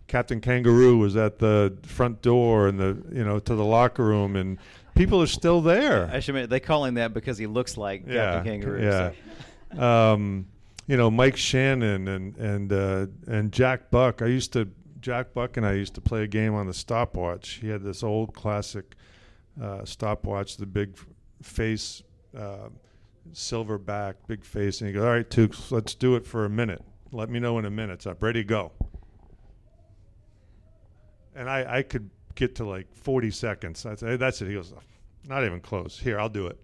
Captain 0.08 0.42
Kangaroo 0.42 0.98
was 0.98 1.16
at 1.16 1.40
the 1.40 1.78
front 1.84 2.22
door 2.22 2.68
and 2.68 2.80
the 2.80 3.02
you 3.12 3.24
know 3.24 3.40
to 3.40 3.56
the 3.56 3.64
locker 3.64 4.04
room, 4.04 4.36
and 4.36 4.58
people 4.96 5.22
are 5.22 5.28
still 5.28 5.62
there. 5.62 6.10
I 6.12 6.20
should 6.20 6.36
admit, 6.36 6.50
they 6.50 6.60
call 6.60 6.86
him 6.86 6.96
that 6.96 7.14
because 7.14 7.38
he 7.38 7.48
looks 7.48 7.78
like 7.78 8.08
Captain 8.08 8.44
Kangaroo. 8.44 8.84
Yeah. 8.84 9.12
so. 9.74 9.82
um, 9.82 10.48
you 10.88 10.98
know, 10.98 11.10
Mike 11.10 11.38
Shannon 11.38 12.08
and 12.08 12.36
and 12.38 12.74
uh, 12.74 13.08
and 13.28 13.52
Jack 13.52 13.92
Buck. 13.92 14.22
I 14.22 14.26
used 14.26 14.52
to 14.54 14.68
Jack 15.00 15.34
Buck 15.34 15.58
and 15.58 15.66
I 15.66 15.74
used 15.74 15.96
to 15.96 16.02
play 16.02 16.24
a 16.24 16.28
game 16.28 16.54
on 16.54 16.68
the 16.68 16.74
stopwatch. 16.74 17.60
He 17.62 17.70
had 17.70 17.84
this 17.84 18.04
old 18.04 18.34
classic 18.34 18.96
uh, 19.62 19.86
stopwatch, 19.86 20.58
the 20.58 20.66
big 20.66 20.98
face, 21.42 22.04
uh, 22.38 22.70
silver 23.34 23.78
back, 23.78 24.16
big 24.28 24.44
face, 24.44 24.82
and 24.82 24.88
he 24.90 24.94
goes, 24.94 25.04
"All 25.04 25.10
right, 25.10 25.30
Tukes, 25.30 25.72
let's 25.72 25.96
do 25.96 26.16
it 26.16 26.26
for 26.26 26.46
a 26.46 26.50
minute. 26.50 26.82
Let 27.12 27.30
me 27.30 27.40
know 27.40 27.58
in 27.60 27.66
a 27.66 27.72
minute. 27.72 27.94
It's 27.94 28.08
up. 28.08 28.22
Ready, 28.22 28.44
go." 28.44 28.72
And 31.36 31.50
I, 31.50 31.78
I 31.78 31.82
could 31.84 32.10
get 32.36 32.56
to 32.56 32.66
like 32.66 32.94
40 32.94 33.32
seconds. 33.32 33.86
I'd 33.86 34.00
say, 34.00 34.18
that's 34.18 34.42
it. 34.42 34.48
He 34.48 34.54
goes, 34.54 34.74
not 35.28 35.46
even 35.46 35.60
close. 35.60 36.00
Here, 36.00 36.20
I'll 36.20 36.30
do 36.30 36.48
it 36.48 36.60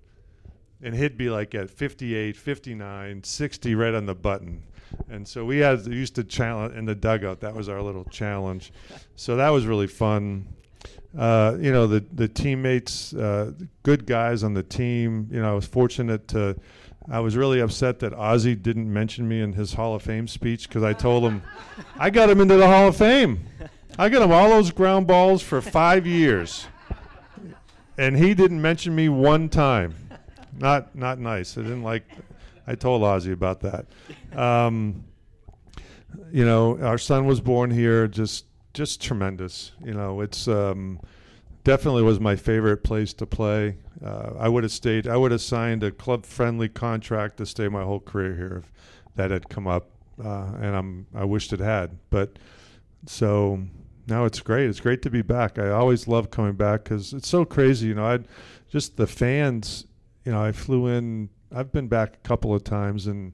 and 0.81 0.95
he'd 0.95 1.17
be 1.17 1.29
like 1.29 1.55
at 1.55 1.69
58, 1.69 2.35
59, 2.37 3.23
60 3.23 3.75
right 3.75 3.93
on 3.93 4.05
the 4.05 4.15
button. 4.15 4.63
And 5.09 5.27
so 5.27 5.43
we 5.43 5.57
had 5.57 5.85
used 5.85 6.15
to 6.15 6.23
challenge 6.23 6.75
in 6.75 6.85
the 6.85 6.95
dugout. 6.95 7.41
That 7.41 7.55
was 7.55 7.67
our 7.67 7.81
little 7.81 8.05
challenge. 8.05 8.71
So 9.15 9.35
that 9.35 9.49
was 9.49 9.65
really 9.65 9.87
fun. 9.87 10.47
Uh, 11.17 11.57
you 11.59 11.71
know 11.71 11.87
the 11.87 12.05
the 12.13 12.27
teammates, 12.27 13.13
uh, 13.13 13.51
good 13.83 14.05
guys 14.05 14.43
on 14.43 14.53
the 14.53 14.63
team. 14.63 15.27
You 15.31 15.41
know 15.41 15.51
I 15.51 15.53
was 15.53 15.65
fortunate 15.65 16.27
to. 16.29 16.55
I 17.09 17.21
was 17.21 17.37
really 17.37 17.61
upset 17.61 17.99
that 17.99 18.13
Ozzie 18.13 18.55
didn't 18.55 18.91
mention 18.91 19.27
me 19.27 19.41
in 19.41 19.53
his 19.53 19.73
Hall 19.73 19.95
of 19.95 20.03
Fame 20.03 20.27
speech 20.27 20.67
because 20.67 20.83
I 20.83 20.91
told 20.93 21.23
him 21.23 21.41
I 21.99 22.09
got 22.09 22.29
him 22.29 22.41
into 22.41 22.55
the 22.55 22.67
Hall 22.67 22.89
of 22.89 22.97
Fame. 22.97 23.39
I 23.99 24.09
got 24.09 24.21
him 24.21 24.31
all 24.31 24.49
those 24.49 24.71
ground 24.71 25.07
balls 25.07 25.41
for 25.41 25.61
five 25.61 26.05
years, 26.05 26.67
and 27.97 28.17
he 28.17 28.33
didn't 28.33 28.61
mention 28.61 28.95
me 28.95 29.09
one 29.09 29.49
time 29.49 30.07
not 30.57 30.95
not 30.95 31.19
nice. 31.19 31.57
I 31.57 31.61
didn't 31.61 31.83
like. 31.83 32.03
I 32.65 32.75
told 32.75 33.03
Ozzie 33.03 33.31
about 33.31 33.61
that. 33.61 33.85
Um, 34.35 35.05
you 36.31 36.45
know, 36.45 36.77
our 36.79 36.97
son 36.97 37.25
was 37.25 37.39
born 37.39 37.71
here. 37.71 38.07
Just 38.07 38.45
just 38.73 39.01
tremendous. 39.01 39.71
You 39.83 39.93
know, 39.93 40.21
it's 40.21 40.47
um, 40.47 40.99
definitely 41.63 42.03
was 42.03 42.19
my 42.19 42.35
favorite 42.35 42.83
place 42.83 43.13
to 43.13 43.25
play. 43.25 43.77
Uh, 44.03 44.31
I 44.37 44.49
would 44.49 44.63
have 44.63 44.71
stayed. 44.71 45.07
I 45.07 45.17
would 45.17 45.31
have 45.31 45.41
signed 45.41 45.83
a 45.83 45.91
club 45.91 46.25
friendly 46.25 46.69
contract 46.69 47.37
to 47.37 47.45
stay 47.45 47.67
my 47.67 47.83
whole 47.83 47.99
career 47.99 48.35
here 48.35 48.63
if 48.63 48.73
that 49.15 49.31
had 49.31 49.49
come 49.49 49.67
up. 49.67 49.89
Uh, 50.23 50.51
and 50.59 50.75
I'm 50.75 51.07
I 51.13 51.23
wished 51.23 51.53
it 51.53 51.59
had. 51.59 51.97
But 52.09 52.37
so 53.05 53.63
now 54.07 54.25
it's 54.25 54.39
great. 54.39 54.69
It's 54.69 54.79
great 54.79 55.01
to 55.03 55.09
be 55.09 55.21
back. 55.21 55.59
I 55.59 55.69
always 55.69 56.07
love 56.07 56.31
coming 56.31 56.53
back 56.53 56.85
because 56.85 57.13
it's 57.13 57.27
so 57.27 57.45
crazy. 57.45 57.87
You 57.87 57.95
know, 57.95 58.05
I 58.05 58.19
just 58.69 58.97
the 58.97 59.07
fans 59.07 59.85
you 60.27 60.33
know, 60.33 60.43
I 60.43 60.51
flew 60.51 60.87
in. 60.87 61.29
I've 61.55 61.71
been 61.71 61.87
back 61.87 62.15
a 62.15 62.27
couple 62.27 62.53
of 62.53 62.61
times, 62.65 63.07
and 63.07 63.31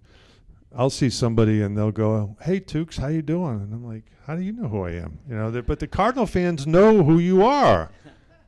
I'll 0.78 0.92
see 0.92 1.10
somebody, 1.10 1.60
and 1.64 1.76
they'll 1.76 1.90
go, 1.90 2.38
"Hey, 2.44 2.60
Tukes, 2.60 3.00
how 3.00 3.08
you 3.08 3.24
doing?" 3.24 3.62
And 3.62 3.74
I'm 3.74 3.84
like, 3.84 4.04
"How 4.28 4.36
do 4.36 4.44
you 4.44 4.52
know 4.52 4.68
who 4.68 4.84
I 4.84 4.92
am?" 4.92 5.18
You 5.28 5.34
know, 5.36 5.62
but 5.64 5.80
the 5.80 5.88
Cardinal 5.88 6.28
fans 6.28 6.68
know 6.68 7.04
who 7.04 7.18
you 7.18 7.44
are. 7.44 7.90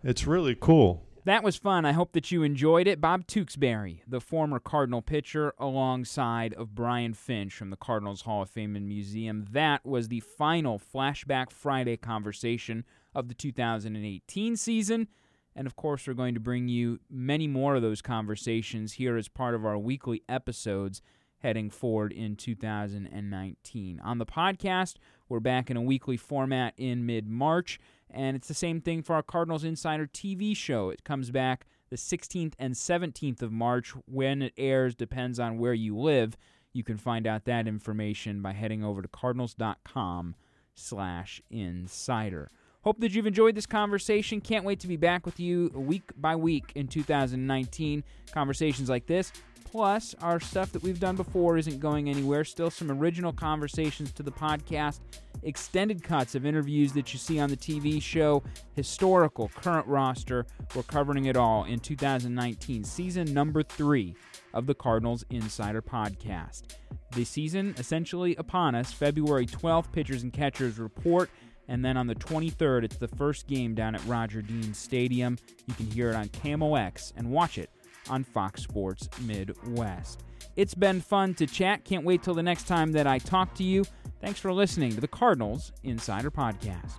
It's 0.03 0.27
really 0.27 0.53
cool. 0.53 1.04
That 1.25 1.43
was 1.43 1.55
fun. 1.55 1.85
I 1.85 1.91
hope 1.91 2.11
that 2.13 2.29
you 2.31 2.43
enjoyed 2.43 2.85
it. 2.85 3.01
Bob 3.01 3.25
Tewksbury, 3.25 4.03
the 4.07 4.21
former 4.21 4.59
Cardinal 4.59 5.01
pitcher, 5.01 5.55
alongside 5.57 6.53
of 6.53 6.75
Brian 6.75 7.15
Finch 7.15 7.55
from 7.55 7.71
the 7.71 7.75
Cardinals 7.75 8.21
Hall 8.21 8.43
of 8.43 8.49
Fame 8.51 8.75
and 8.75 8.87
Museum. 8.87 9.47
That 9.51 9.83
was 9.83 10.07
the 10.07 10.19
final 10.19 10.77
Flashback 10.77 11.49
Friday 11.49 11.97
conversation 11.97 12.85
of 13.15 13.27
the 13.27 13.33
2018 13.33 14.55
season. 14.55 15.07
And 15.55 15.65
of 15.65 15.75
course, 15.75 16.05
we're 16.05 16.13
going 16.13 16.35
to 16.35 16.39
bring 16.39 16.67
you 16.67 16.99
many 17.09 17.47
more 17.47 17.75
of 17.75 17.81
those 17.81 18.03
conversations 18.03 18.93
here 18.93 19.17
as 19.17 19.27
part 19.27 19.55
of 19.55 19.65
our 19.65 19.79
weekly 19.79 20.21
episodes 20.29 21.01
heading 21.39 21.71
forward 21.71 22.11
in 22.11 22.35
2019. 22.35 23.99
On 23.99 24.17
the 24.19 24.25
podcast, 24.27 24.97
we're 25.27 25.39
back 25.39 25.69
in 25.69 25.77
a 25.77 25.81
weekly 25.81 26.17
format 26.17 26.73
in 26.77 27.05
mid 27.05 27.27
March, 27.27 27.79
and 28.09 28.35
it's 28.35 28.47
the 28.47 28.53
same 28.53 28.81
thing 28.81 29.01
for 29.01 29.15
our 29.15 29.23
Cardinals 29.23 29.63
Insider 29.63 30.07
TV 30.07 30.55
show. 30.55 30.89
It 30.89 31.03
comes 31.03 31.31
back 31.31 31.65
the 31.89 31.95
16th 31.95 32.53
and 32.59 32.73
17th 32.73 33.41
of 33.41 33.51
March. 33.51 33.93
When 34.05 34.41
it 34.41 34.53
airs 34.57 34.95
depends 34.95 35.39
on 35.39 35.57
where 35.57 35.73
you 35.73 35.97
live. 35.97 36.37
You 36.73 36.83
can 36.83 36.97
find 36.97 37.25
out 37.25 37.45
that 37.45 37.67
information 37.67 38.41
by 38.41 38.51
heading 38.51 38.83
over 38.83 39.01
to 39.01 39.07
cardinals.com 39.07 40.35
slash 40.73 41.41
insider. 41.49 42.51
Hope 42.85 42.99
that 42.99 43.15
you've 43.15 43.25
enjoyed 43.25 43.55
this 43.55 43.65
conversation. 43.65 44.39
Can't 44.39 44.63
wait 44.63 44.79
to 44.81 44.87
be 44.87 44.95
back 44.95 45.25
with 45.25 45.39
you 45.39 45.71
week 45.73 46.03
by 46.17 46.35
week 46.35 46.71
in 46.75 46.87
2019. 46.87 48.03
Conversations 48.31 48.89
like 48.89 49.07
this, 49.07 49.33
plus 49.63 50.13
our 50.21 50.39
stuff 50.39 50.71
that 50.71 50.83
we've 50.83 50.99
done 50.99 51.15
before, 51.15 51.57
isn't 51.57 51.79
going 51.79 52.11
anywhere. 52.11 52.43
Still 52.43 52.69
some 52.69 52.91
original 52.91 53.33
conversations 53.33 54.11
to 54.11 54.21
the 54.21 54.31
podcast, 54.31 54.99
extended 55.41 56.03
cuts 56.03 56.35
of 56.35 56.45
interviews 56.45 56.93
that 56.93 57.11
you 57.11 57.17
see 57.17 57.39
on 57.39 57.49
the 57.49 57.57
TV 57.57 57.99
show, 57.99 58.43
historical, 58.75 59.49
current 59.55 59.87
roster. 59.87 60.45
We're 60.75 60.83
covering 60.83 61.25
it 61.25 61.35
all 61.35 61.63
in 61.63 61.79
2019, 61.79 62.83
season 62.83 63.33
number 63.33 63.63
three 63.63 64.15
of 64.53 64.67
the 64.67 64.75
Cardinals 64.75 65.25
Insider 65.31 65.81
Podcast. 65.81 66.75
The 67.15 67.25
season 67.25 67.73
essentially 67.79 68.35
upon 68.35 68.75
us. 68.75 68.91
February 68.91 69.47
12th, 69.47 69.91
pitchers 69.91 70.21
and 70.21 70.31
catchers 70.31 70.77
report. 70.77 71.31
And 71.67 71.83
then 71.83 71.97
on 71.97 72.07
the 72.07 72.15
23rd, 72.15 72.83
it's 72.83 72.97
the 72.97 73.07
first 73.07 73.47
game 73.47 73.73
down 73.73 73.95
at 73.95 74.05
Roger 74.05 74.41
Dean 74.41 74.73
Stadium. 74.73 75.37
You 75.67 75.73
can 75.73 75.87
hear 75.87 76.09
it 76.09 76.15
on 76.15 76.29
KMOX 76.29 77.13
and 77.15 77.31
watch 77.31 77.57
it 77.57 77.69
on 78.09 78.23
Fox 78.23 78.63
Sports 78.63 79.09
Midwest. 79.21 80.23
It's 80.55 80.75
been 80.75 81.01
fun 81.01 81.33
to 81.35 81.47
chat. 81.47 81.83
Can't 81.83 82.05
wait 82.05 82.23
till 82.23 82.33
the 82.33 82.43
next 82.43 82.67
time 82.67 82.91
that 82.93 83.07
I 83.07 83.17
talk 83.17 83.55
to 83.55 83.63
you. 83.63 83.83
Thanks 84.21 84.39
for 84.39 84.53
listening 84.53 84.91
to 84.91 85.01
the 85.01 85.07
Cardinals 85.07 85.71
Insider 85.83 86.31
Podcast. 86.31 86.93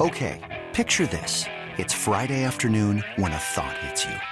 Okay, 0.00 0.62
picture 0.72 1.06
this. 1.06 1.44
It's 1.78 1.92
Friday 1.92 2.44
afternoon 2.44 3.04
when 3.16 3.32
a 3.32 3.38
thought 3.38 3.76
hits 3.78 4.04
you. 4.04 4.31